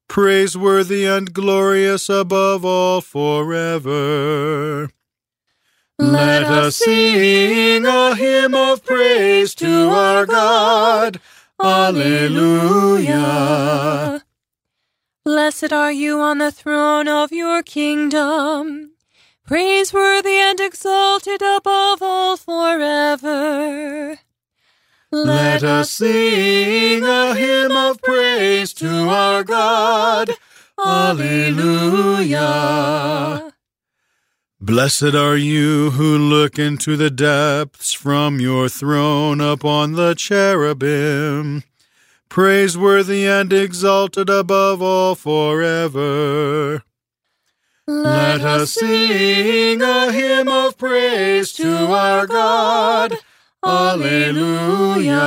praiseworthy 0.09 1.05
and 1.05 1.33
glorious 1.33 2.09
above 2.09 2.65
all 2.65 3.01
forever. 3.01 4.91
Let 6.01 6.43
us 6.43 6.79
sing 6.79 7.87
a 7.87 8.17
hymn 8.17 8.57
of 8.57 8.85
praise 8.85 9.55
to 9.55 9.91
our 9.91 10.27
God. 10.27 11.21
Alleluia. 11.63 13.05
Blessed 15.25 15.73
are 15.73 15.93
you 15.93 16.19
on 16.21 16.39
the 16.39 16.51
throne 16.51 17.07
of 17.07 17.31
your 17.31 17.63
kingdom, 17.63 18.97
praiseworthy 19.47 20.41
and 20.41 20.59
exalted 20.59 21.41
above 21.41 22.03
all 22.03 22.37
forever. 22.37 24.19
Let 25.15 25.63
us 25.63 25.91
sing 25.91 27.05
a 27.05 27.35
hymn 27.35 27.77
of 27.77 28.01
praise 28.01 28.73
to 28.75 28.89
our 29.11 29.45
God. 29.45 30.31
Alleluia. 30.83 32.41
Blessed 34.59 35.15
are 35.15 35.37
you 35.37 35.91
who 35.91 36.17
look 36.17 36.59
into 36.59 36.97
the 36.97 37.11
depths 37.11 37.93
from 37.93 38.41
your 38.41 38.71
throne 38.71 39.43
upon 39.43 39.93
the 39.93 40.15
cherubim, 40.15 41.63
praiseworthy 42.31 43.27
and 43.27 43.53
exalted 43.53 44.31
above 44.31 44.81
all 44.81 45.15
forever. 45.15 46.85
Let 47.87 48.41
us 48.41 48.73
sing 48.73 49.83
a 49.83 50.11
hymn 50.11 50.49
of 50.49 50.79
praise 50.79 51.53
to 51.55 51.93
our 51.93 52.27
God. 52.27 53.19
Alleluia. 53.65 55.21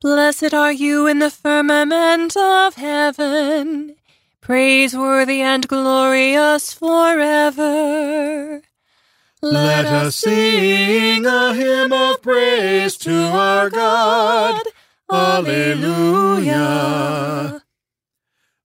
Blessed 0.00 0.54
are 0.54 0.72
you 0.72 1.06
in 1.06 1.18
the 1.18 1.30
firmament 1.30 2.36
of 2.36 2.74
heaven, 2.74 3.96
praiseworthy 4.40 5.40
and 5.40 5.66
glorious 5.66 6.72
forever. 6.74 8.62
Let 9.42 9.86
us 9.86 10.16
sing 10.16 11.26
a 11.26 11.54
hymn 11.54 11.92
of 11.92 12.22
praise 12.22 12.96
to 12.98 13.14
our 13.14 13.68
God. 13.68 14.62
Alleluia. 15.10 16.54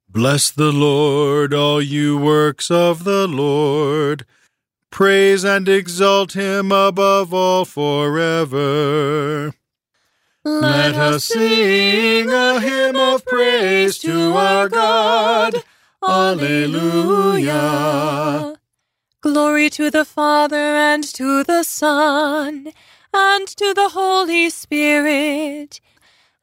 Bless 0.07 0.51
the 0.51 0.71
Lord, 0.71 1.53
all 1.53 1.81
you 1.81 2.17
works 2.17 2.69
of 2.69 3.03
the 3.03 3.27
Lord. 3.27 4.25
Praise 4.91 5.43
and 5.45 5.69
exalt 5.69 6.33
him 6.33 6.71
above 6.71 7.33
all 7.33 7.65
forever. 7.65 9.53
Let 10.43 10.95
us 10.95 11.25
sing 11.25 12.29
a 12.29 12.59
hymn 12.59 12.95
of 12.95 13.25
praise 13.25 13.97
to 13.99 14.33
our 14.33 14.67
God. 14.67 15.63
Alleluia. 16.01 17.55
Glory 19.21 19.69
to 19.71 19.91
the 19.91 20.05
Father 20.05 20.55
and 20.55 21.03
to 21.03 21.43
the 21.43 21.63
Son 21.63 22.71
and 23.13 23.47
to 23.47 23.73
the 23.73 23.89
Holy 23.89 24.49
Spirit, 24.49 25.81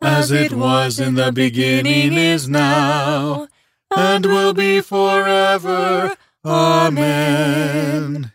as 0.03 0.31
it 0.31 0.53
was 0.53 1.01
in 1.01 1.15
the 1.15 1.33
beginning 1.33 2.13
is 2.13 2.49
now, 2.49 3.49
and 3.97 4.27
will 4.27 4.53
be 4.53 4.83
forever. 4.83 6.15
Amen. 6.45 8.33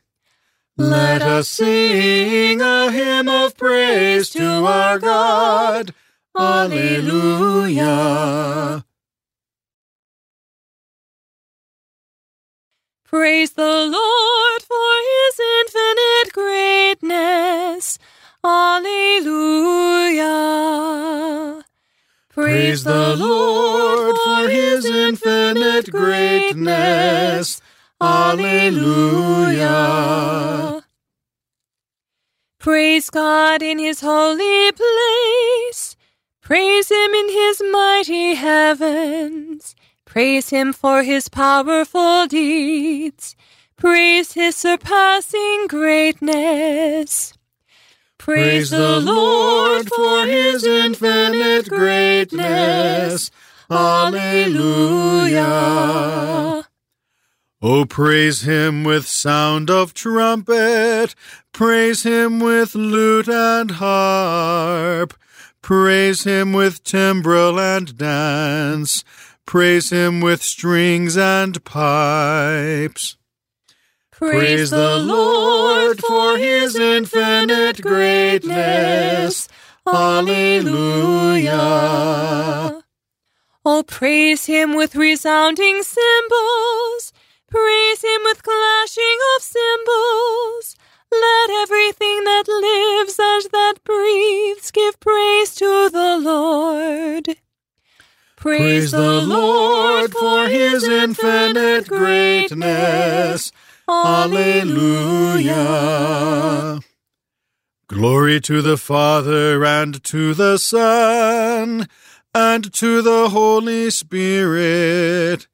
Let 0.90 1.22
us 1.22 1.48
sing 1.48 2.62
a 2.62 2.92
hymn 2.92 3.30
of 3.30 3.56
praise 3.56 4.30
to 4.32 4.66
our 4.66 4.98
God. 5.00 5.94
Alleluia. 6.38 7.86
Praise 13.06 13.52
the 13.52 13.64
Lord 13.64 14.62
for 14.62 14.94
his 15.12 15.40
infinite 15.62 16.34
greatness. 16.34 18.00
Alleluia. 18.44 20.32
Praise 22.30 22.84
the 22.86 23.16
Lord 23.18 24.16
for 24.18 24.50
his 24.50 24.86
infinite 24.86 25.92
greatness. 25.92 27.62
Alleluia. 28.02 29.72
Praise 32.58 33.10
God 33.10 33.62
in 33.62 33.78
his 33.80 34.02
holy 34.02 34.72
place. 34.72 35.96
Praise 36.42 36.90
him 36.90 37.12
in 37.12 37.30
his 37.30 37.62
mighty 37.72 38.34
heavens. 38.36 39.76
Praise 40.06 40.50
him 40.50 40.74
for 40.74 41.04
his 41.04 41.30
powerful 41.30 42.28
deeds. 42.28 43.36
Praise 43.78 44.34
his 44.34 44.56
surpassing 44.56 45.68
greatness. 45.68 47.34
Praise 48.18 48.72
the 48.72 49.00
Lord 49.00 49.88
for 49.88 50.26
his 50.26 50.64
infinite 50.64 51.70
greatness. 51.70 53.32
Alleluia. 53.70 55.48
Oh, 57.64 57.86
praise 57.86 58.42
him 58.42 58.84
with 58.84 59.08
sound 59.08 59.70
of 59.70 59.94
trumpet. 59.94 61.14
Praise 61.54 62.02
him 62.02 62.40
with 62.40 62.74
lute 62.74 63.30
and 63.30 63.70
harp. 63.70 65.14
Praise 65.62 66.24
him 66.24 66.54
with 66.54 66.84
timbrel 66.84 67.60
and 67.60 67.96
dance. 67.98 69.04
Praise 69.46 69.92
him 69.92 70.22
with 70.22 70.42
strings 70.42 71.16
and 71.16 71.64
pipes. 71.64 73.18
Praise 74.10 74.72
the 74.72 74.98
Lord 74.98 76.00
for 76.00 76.40
his 76.40 76.76
infinite 76.76 77.80
greatness. 77.80 79.48
Alleluia. 79.86 81.52
Oh, 83.64 83.84
praise 83.84 84.48
him 84.48 84.74
with 84.74 84.96
resounding 84.96 85.84
cymbals. 85.84 87.14
Praise 87.52 88.02
him 88.02 88.22
with 88.24 88.42
clashing 88.42 89.20
of 89.36 89.42
cymbals. 89.44 90.76
Let 91.12 91.50
everything 91.50 92.24
that 92.24 92.48
lives 92.48 93.20
and 93.20 93.44
that 93.52 93.84
breathes 93.84 94.72
give 94.72 94.98
praise 95.02 95.54
to 95.56 95.90
the 95.90 96.18
Lord. 96.18 97.26
Praise, 98.38 98.92
praise 98.92 98.92
the 98.92 99.22
Lord 99.22 100.14
for 100.14 100.48
his 100.48 100.88
infinite 100.88 101.88
greatness. 101.88 103.52
Alleluia. 103.88 105.52
Glory 107.88 108.40
to 108.40 108.62
the 108.62 108.78
Father 108.78 109.66
and 109.66 110.02
to 110.06 110.34
the 110.34 110.58
Son 110.58 111.90
and 112.34 112.74
to 112.74 113.02
the 113.02 113.30
Holy 113.30 113.90
Spirit, 113.90 115.48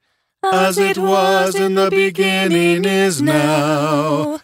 as 0.53 0.77
it 0.77 0.97
was 0.97 1.55
in 1.55 1.75
the 1.75 1.89
beginning, 1.89 2.85
is 2.85 3.21
now, 3.21 4.39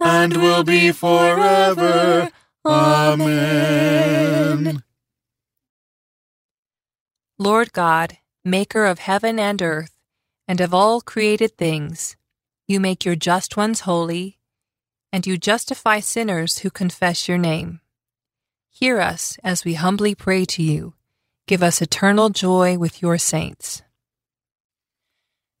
and 0.00 0.36
will 0.36 0.64
be 0.64 0.92
forever. 0.92 2.30
Amen. 2.64 4.82
Lord 7.38 7.72
God, 7.72 8.18
maker 8.44 8.84
of 8.84 8.98
heaven 8.98 9.38
and 9.38 9.62
earth, 9.62 9.96
and 10.46 10.60
of 10.60 10.74
all 10.74 11.00
created 11.00 11.56
things, 11.56 12.16
you 12.66 12.80
make 12.80 13.04
your 13.04 13.16
just 13.16 13.56
ones 13.56 13.80
holy, 13.80 14.38
and 15.12 15.26
you 15.26 15.38
justify 15.38 16.00
sinners 16.00 16.58
who 16.58 16.70
confess 16.70 17.28
your 17.28 17.38
name. 17.38 17.80
Hear 18.68 19.00
us 19.00 19.38
as 19.42 19.64
we 19.64 19.74
humbly 19.74 20.14
pray 20.14 20.44
to 20.46 20.62
you. 20.62 20.94
Give 21.46 21.62
us 21.62 21.82
eternal 21.82 22.30
joy 22.30 22.78
with 22.78 23.02
your 23.02 23.18
saints. 23.18 23.82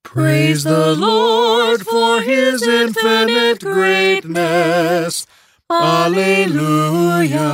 Praise 0.02 0.64
the 0.64 0.96
Lord 0.96 1.86
for 1.86 2.20
his 2.20 2.66
infinite 2.66 3.60
greatness. 3.60 5.24
Alleluia. 5.70 7.46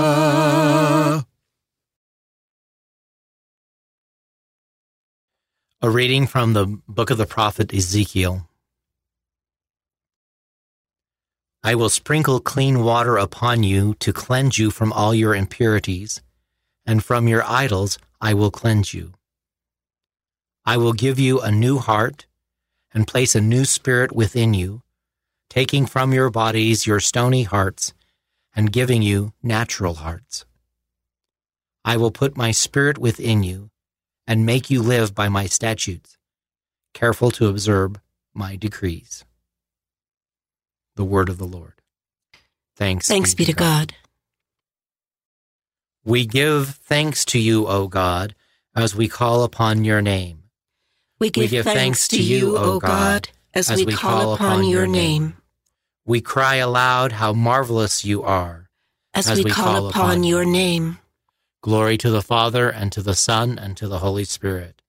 A 5.82 5.90
reading 5.90 6.26
from 6.26 6.54
the 6.54 6.66
book 6.88 7.10
of 7.10 7.18
the 7.18 7.26
prophet 7.26 7.74
Ezekiel. 7.74 8.48
I 11.62 11.74
will 11.74 11.90
sprinkle 11.90 12.40
clean 12.40 12.82
water 12.82 13.18
upon 13.18 13.64
you 13.64 13.94
to 14.00 14.14
cleanse 14.14 14.58
you 14.58 14.70
from 14.70 14.94
all 14.94 15.14
your 15.14 15.34
impurities, 15.34 16.22
and 16.86 17.04
from 17.04 17.28
your 17.28 17.44
idols 17.44 17.98
I 18.18 18.32
will 18.32 18.50
cleanse 18.50 18.94
you. 18.94 19.12
I 20.64 20.78
will 20.78 20.94
give 20.94 21.18
you 21.18 21.40
a 21.40 21.50
new 21.50 21.78
heart 21.78 22.24
and 22.96 23.06
place 23.06 23.34
a 23.34 23.40
new 23.42 23.66
spirit 23.66 24.10
within 24.10 24.54
you, 24.54 24.80
taking 25.50 25.84
from 25.84 26.14
your 26.14 26.30
bodies 26.30 26.86
your 26.86 26.98
stony 26.98 27.42
hearts 27.42 27.92
and 28.54 28.72
giving 28.72 29.02
you 29.02 29.34
natural 29.42 29.96
hearts. 29.96 30.46
I 31.84 31.98
will 31.98 32.10
put 32.10 32.38
my 32.38 32.52
spirit 32.52 32.96
within 32.96 33.42
you 33.42 33.68
and 34.26 34.46
make 34.46 34.70
you 34.70 34.80
live 34.80 35.14
by 35.14 35.28
my 35.28 35.44
statutes, 35.44 36.16
careful 36.94 37.30
to 37.32 37.48
observe 37.48 37.96
my 38.32 38.56
decrees 38.56 39.26
the 40.94 41.04
word 41.04 41.28
of 41.28 41.36
the 41.36 41.44
Lord. 41.44 41.74
Thanks, 42.76 43.06
thanks 43.06 43.34
be, 43.34 43.44
to 43.44 43.52
God. 43.52 43.88
God. 43.88 43.94
We 46.02 46.24
give 46.24 46.76
thanks 46.76 47.26
to 47.26 47.38
you, 47.38 47.66
O 47.66 47.88
God, 47.88 48.34
as 48.74 48.96
we 48.96 49.06
call 49.06 49.42
upon 49.42 49.84
your 49.84 50.00
name. 50.00 50.44
We 51.18 51.30
give, 51.30 51.42
we 51.42 51.48
give 51.48 51.64
thanks, 51.64 51.78
thanks, 51.78 52.08
to 52.08 52.22
you, 52.22 52.58
O 52.58 52.78
God, 52.78 53.30
as, 53.54 53.70
as 53.70 53.84
we, 53.84 53.92
call, 53.94 54.20
call 54.20 54.34
upon, 54.34 54.52
upon 54.52 54.68
your 54.68 54.86
name. 54.86 55.22
name. 55.22 55.36
We 56.04 56.20
cry 56.20 56.56
aloud 56.56 57.12
how 57.12 57.32
marvelous 57.32 58.04
you 58.04 58.22
are, 58.22 58.68
as, 59.14 59.28
as 59.28 59.38
we, 59.38 59.44
we, 59.44 59.50
call, 59.50 59.64
call 59.64 59.88
upon, 59.88 60.10
upon 60.10 60.24
your 60.24 60.44
name. 60.44 60.98
Glory 61.62 61.96
to 61.98 62.10
the 62.10 62.22
Father, 62.22 62.68
and 62.68 62.92
to 62.92 63.02
the 63.02 63.14
Son, 63.14 63.58
and 63.58 63.76
to 63.78 63.88
the 63.88 64.00
Holy 64.00 64.24
Spirit. 64.24 64.82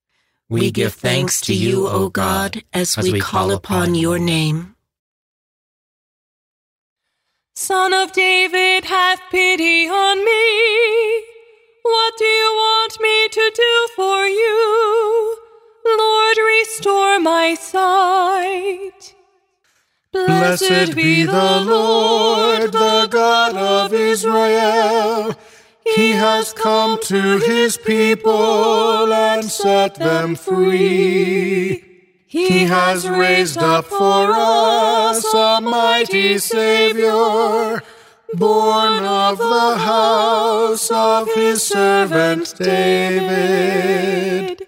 We, 0.50 0.60
we 0.60 0.70
give 0.70 0.94
thanks 0.94 1.40
to 1.42 1.54
you, 1.54 1.88
O 1.88 2.08
God, 2.08 2.62
as, 2.72 2.96
as 2.96 3.10
we 3.10 3.20
call 3.20 3.50
upon 3.50 3.94
your 3.94 4.18
name. 4.18 4.76
Son 7.54 7.92
of 7.92 8.12
David, 8.12 8.84
have 8.84 9.20
pity 9.30 9.88
on 9.88 10.24
me. 10.24 11.24
What 11.82 12.16
do 12.18 12.24
you 12.24 12.52
want 12.54 13.00
me 13.00 13.28
to 13.28 13.52
do 13.54 13.88
for 13.96 14.26
you? 14.26 15.37
Lord, 15.98 16.36
restore 16.36 17.20
my 17.20 17.54
sight. 17.54 19.14
Blessed, 20.12 20.94
be 20.94 21.24
the 21.24 21.64
Lord, 21.66 22.72
the 22.72 23.08
God 23.10 23.56
of 23.56 23.92
Israel. 23.92 25.34
He 25.96 26.12
has 26.12 26.52
come 26.52 26.98
to 27.04 27.38
his 27.38 27.76
people 27.76 29.12
and 29.12 29.44
set 29.44 29.94
them 29.94 30.34
free. 30.34 31.84
He 32.26 32.64
has 32.64 33.08
raised 33.08 33.58
up 33.58 33.86
for 33.86 34.32
us 34.32 35.24
a 35.32 35.60
mighty 35.62 36.38
Savior, 36.38 37.82
born 38.34 39.04
of 39.04 39.38
the 39.38 39.76
house 39.78 40.90
of 40.90 41.32
his 41.34 41.66
servant 41.66 42.54
David. 42.58 44.67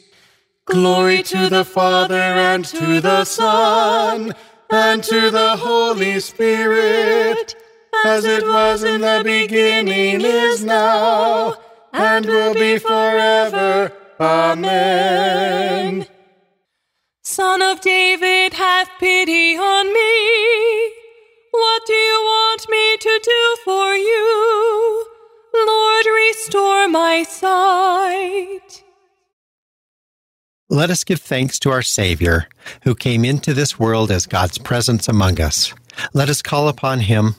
Glory 0.71 1.21
to 1.21 1.49
the 1.49 1.65
Father 1.65 2.15
and 2.15 2.63
to 2.63 3.01
the 3.01 3.25
Son 3.25 4.33
and 4.69 5.03
to 5.03 5.29
the 5.29 5.57
Holy 5.57 6.17
Spirit, 6.21 7.55
as 8.05 8.23
it 8.23 8.47
was 8.47 8.81
in 8.81 9.01
the 9.01 9.21
beginning, 9.21 10.21
is 10.21 10.63
now 10.63 11.55
and 11.91 12.25
will 12.25 12.53
be 12.53 12.77
forever. 12.77 13.91
Amen. 14.17 16.07
Son 17.21 17.61
of 17.61 17.81
David, 17.81 18.53
have 18.53 18.89
pity 18.97 19.57
on 19.57 19.93
me. 19.93 20.91
What 21.51 21.85
do 21.85 21.93
you 21.93 22.19
want 22.23 22.69
me 22.69 22.97
to 22.97 23.19
do 23.21 23.55
for 23.65 23.93
you? 23.93 25.05
Lord, 25.53 26.05
restore 26.05 26.87
my 26.87 27.23
sight. 27.23 28.80
Let 30.71 30.89
us 30.89 31.03
give 31.03 31.19
thanks 31.19 31.59
to 31.59 31.69
our 31.69 31.81
Savior, 31.81 32.47
who 32.83 32.95
came 32.95 33.25
into 33.25 33.53
this 33.53 33.77
world 33.77 34.09
as 34.09 34.25
God's 34.25 34.57
presence 34.57 35.09
among 35.09 35.41
us. 35.41 35.73
Let 36.13 36.29
us 36.29 36.41
call 36.41 36.69
upon 36.69 37.01
him, 37.01 37.35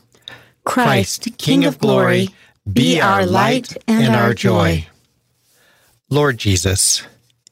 Christ, 0.66 1.22
Christ 1.22 1.38
King 1.38 1.64
of 1.64 1.78
glory 1.78 2.28
be 2.70 3.00
our 3.00 3.24
light 3.24 3.74
and 3.88 4.14
our 4.14 4.34
joy. 4.34 4.86
Lord 6.10 6.36
Jesus, 6.36 7.04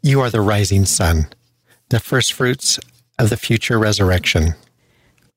you 0.02 0.20
are 0.20 0.28
the 0.28 0.42
rising 0.42 0.84
sun, 0.84 1.28
the 1.88 1.98
first 1.98 2.34
fruits 2.34 2.78
of 3.18 3.30
the 3.30 3.38
future 3.38 3.78
resurrection. 3.78 4.54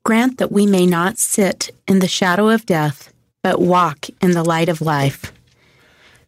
Grant 0.04 0.39
that 0.39 0.52
we 0.52 0.66
may 0.66 0.86
not 0.86 1.18
sit 1.18 1.72
in 1.88 2.00
the 2.00 2.08
shadow 2.10 2.50
of 2.50 2.66
death, 2.66 3.14
but 3.44 3.62
walk 3.62 4.08
in 4.22 4.32
the 4.32 4.44
light 4.44 4.68
of 4.68 4.82
life. 4.82 5.32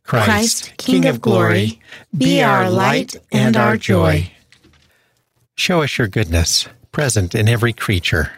Christ, 0.05 0.27
Christ 0.27 0.77
King 0.77 1.05
of 1.07 1.19
glory, 1.19 1.79
be 2.15 2.43
our 2.43 2.69
light 2.69 3.15
and 3.31 3.57
our 3.57 3.75
joy. 3.75 4.31
Show 5.55 5.81
us 5.81 5.97
your 5.97 6.07
goodness, 6.07 6.67
present 6.91 7.33
in 7.33 7.49
every 7.49 7.73
creature. 7.73 8.31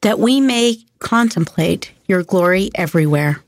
That 0.00 0.18
we 0.18 0.40
may 0.40 0.78
contemplate 0.98 1.92
your 2.06 2.24
glory 2.24 2.70
everywhere. 2.74 3.40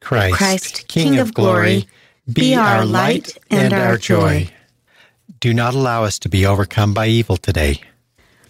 Christ, 0.00 0.36
Christ 0.36 0.88
King, 0.88 1.12
King 1.12 1.18
of 1.20 1.32
glory, 1.32 1.88
be 2.30 2.54
our 2.54 2.84
light 2.84 3.38
and 3.50 3.72
our 3.72 3.96
joy. 3.96 4.50
Do 5.40 5.54
not 5.54 5.74
allow 5.74 6.04
us 6.04 6.18
to 6.20 6.28
be 6.28 6.44
overcome 6.44 6.92
by 6.92 7.06
evil 7.06 7.38
today, 7.38 7.80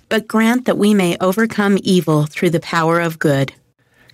but 0.09 0.27
grant 0.27 0.65
that 0.65 0.77
we 0.77 0.93
may 0.93 1.17
overcome 1.21 1.79
evil 1.83 2.27
through 2.27 2.51
the 2.51 2.61
power 2.61 2.99
of 2.99 3.19
good. 3.19 3.53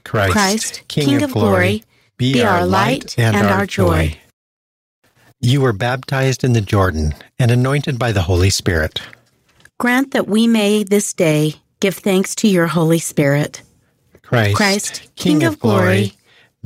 Christ, 0.04 0.32
Christ 0.32 0.82
King, 0.88 1.04
King 1.06 1.22
of 1.22 1.32
glory, 1.32 1.84
be 2.16 2.42
our 2.42 2.66
light 2.66 3.18
and 3.18 3.36
our 3.36 3.66
joy. 3.66 4.16
You 5.40 5.60
were 5.60 5.72
baptized 5.72 6.44
in 6.44 6.52
the 6.52 6.60
Jordan 6.60 7.14
and 7.38 7.50
anointed 7.50 7.98
by 7.98 8.12
the 8.12 8.22
Holy 8.22 8.50
Spirit. 8.50 9.02
Grant 9.78 10.12
that 10.12 10.26
we 10.26 10.46
may 10.46 10.84
this 10.84 11.12
day 11.12 11.54
give 11.80 11.96
thanks 11.96 12.34
to 12.36 12.48
your 12.48 12.66
Holy 12.66 12.98
Spirit. 12.98 13.62
Christ, 14.22 14.56
Christ 14.56 15.00
King, 15.16 15.40
King 15.40 15.44
of 15.44 15.58
glory, 15.58 16.14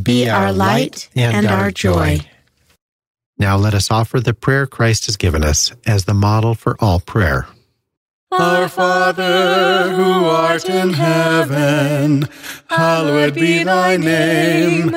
be 0.01 0.29
our 0.29 0.53
light 0.53 1.09
and 1.17 1.47
our 1.47 1.71
joy. 1.71 2.21
Now 3.37 3.57
let 3.57 3.75
us 3.75 3.91
offer 3.91 4.21
the 4.21 4.35
prayer 4.35 4.67
Christ 4.67 5.07
has 5.07 5.17
given 5.17 5.43
us 5.45 5.73
as 5.87 6.05
the 6.05 6.15
model 6.15 6.55
for 6.55 6.77
all 6.81 7.01
prayer. 7.01 7.49
Our 8.31 8.69
Father, 8.69 9.91
who 9.91 10.27
art 10.27 10.69
in 10.69 10.93
heaven, 10.93 12.29
hallowed 12.69 13.35
be 13.35 13.65
thy 13.65 13.97
name. 13.97 14.97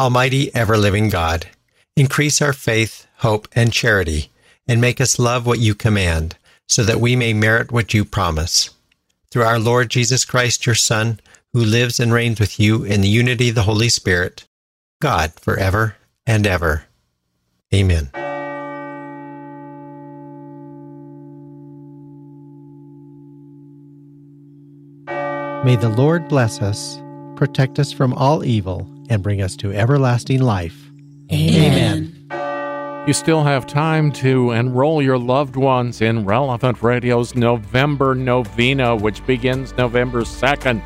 Almighty 0.00 0.54
ever 0.54 0.76
living 0.76 1.08
God, 1.08 1.48
increase 1.96 2.40
our 2.40 2.52
faith, 2.52 3.08
hope, 3.16 3.48
and 3.56 3.72
charity, 3.72 4.30
and 4.68 4.80
make 4.80 5.00
us 5.00 5.18
love 5.18 5.44
what 5.44 5.58
you 5.58 5.74
command, 5.74 6.36
so 6.68 6.84
that 6.84 7.00
we 7.00 7.16
may 7.16 7.32
merit 7.32 7.72
what 7.72 7.92
you 7.92 8.04
promise. 8.04 8.70
Through 9.32 9.42
our 9.42 9.58
Lord 9.58 9.90
Jesus 9.90 10.24
Christ, 10.24 10.66
your 10.66 10.76
Son, 10.76 11.18
who 11.52 11.64
lives 11.64 11.98
and 11.98 12.12
reigns 12.12 12.38
with 12.38 12.60
you 12.60 12.84
in 12.84 13.00
the 13.00 13.08
unity 13.08 13.48
of 13.48 13.56
the 13.56 13.64
Holy 13.64 13.88
Spirit, 13.88 14.44
God, 15.02 15.32
forever 15.32 15.96
and 16.24 16.46
ever. 16.46 16.84
Amen. 17.74 18.10
May 25.64 25.74
the 25.74 25.92
Lord 25.98 26.28
bless 26.28 26.62
us, 26.62 27.02
protect 27.34 27.80
us 27.80 27.90
from 27.90 28.12
all 28.14 28.44
evil, 28.44 28.88
and 29.08 29.22
bring 29.22 29.42
us 29.42 29.56
to 29.56 29.72
everlasting 29.72 30.40
life. 30.40 30.90
Amen. 31.32 32.14
Amen. 32.30 33.04
You 33.06 33.14
still 33.14 33.42
have 33.42 33.66
time 33.66 34.12
to 34.12 34.50
enroll 34.52 35.00
your 35.00 35.18
loved 35.18 35.56
ones 35.56 36.02
in 36.02 36.24
Relevant 36.26 36.82
Radio's 36.82 37.34
November 37.34 38.14
Novena, 38.14 38.94
which 38.94 39.24
begins 39.26 39.74
November 39.78 40.22
2nd 40.22 40.82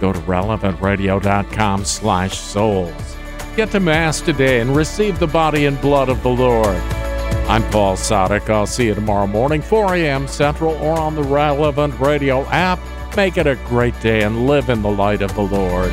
go 0.00 0.12
to 0.12 0.18
relevantradio.com 0.20 1.84
slash 1.84 2.36
souls. 2.36 3.16
Get 3.56 3.70
to 3.70 3.80
Mass 3.80 4.20
today 4.20 4.60
and 4.60 4.76
receive 4.76 5.18
the 5.18 5.26
body 5.26 5.66
and 5.66 5.80
blood 5.80 6.08
of 6.08 6.22
the 6.22 6.28
Lord. 6.28 6.76
I'm 7.46 7.62
Paul 7.70 7.96
Sadek. 7.96 8.50
I'll 8.50 8.66
see 8.66 8.86
you 8.86 8.94
tomorrow 8.94 9.26
morning, 9.26 9.62
4 9.62 9.94
a.m. 9.94 10.26
Central, 10.28 10.74
or 10.76 10.98
on 10.98 11.14
the 11.14 11.22
Relevant 11.22 11.98
Radio 12.00 12.44
app. 12.46 12.80
Make 13.16 13.36
it 13.36 13.46
a 13.46 13.56
great 13.66 13.98
day 14.00 14.22
and 14.22 14.46
live 14.46 14.68
in 14.68 14.82
the 14.82 14.90
light 14.90 15.22
of 15.22 15.34
the 15.34 15.42
Lord. 15.42 15.92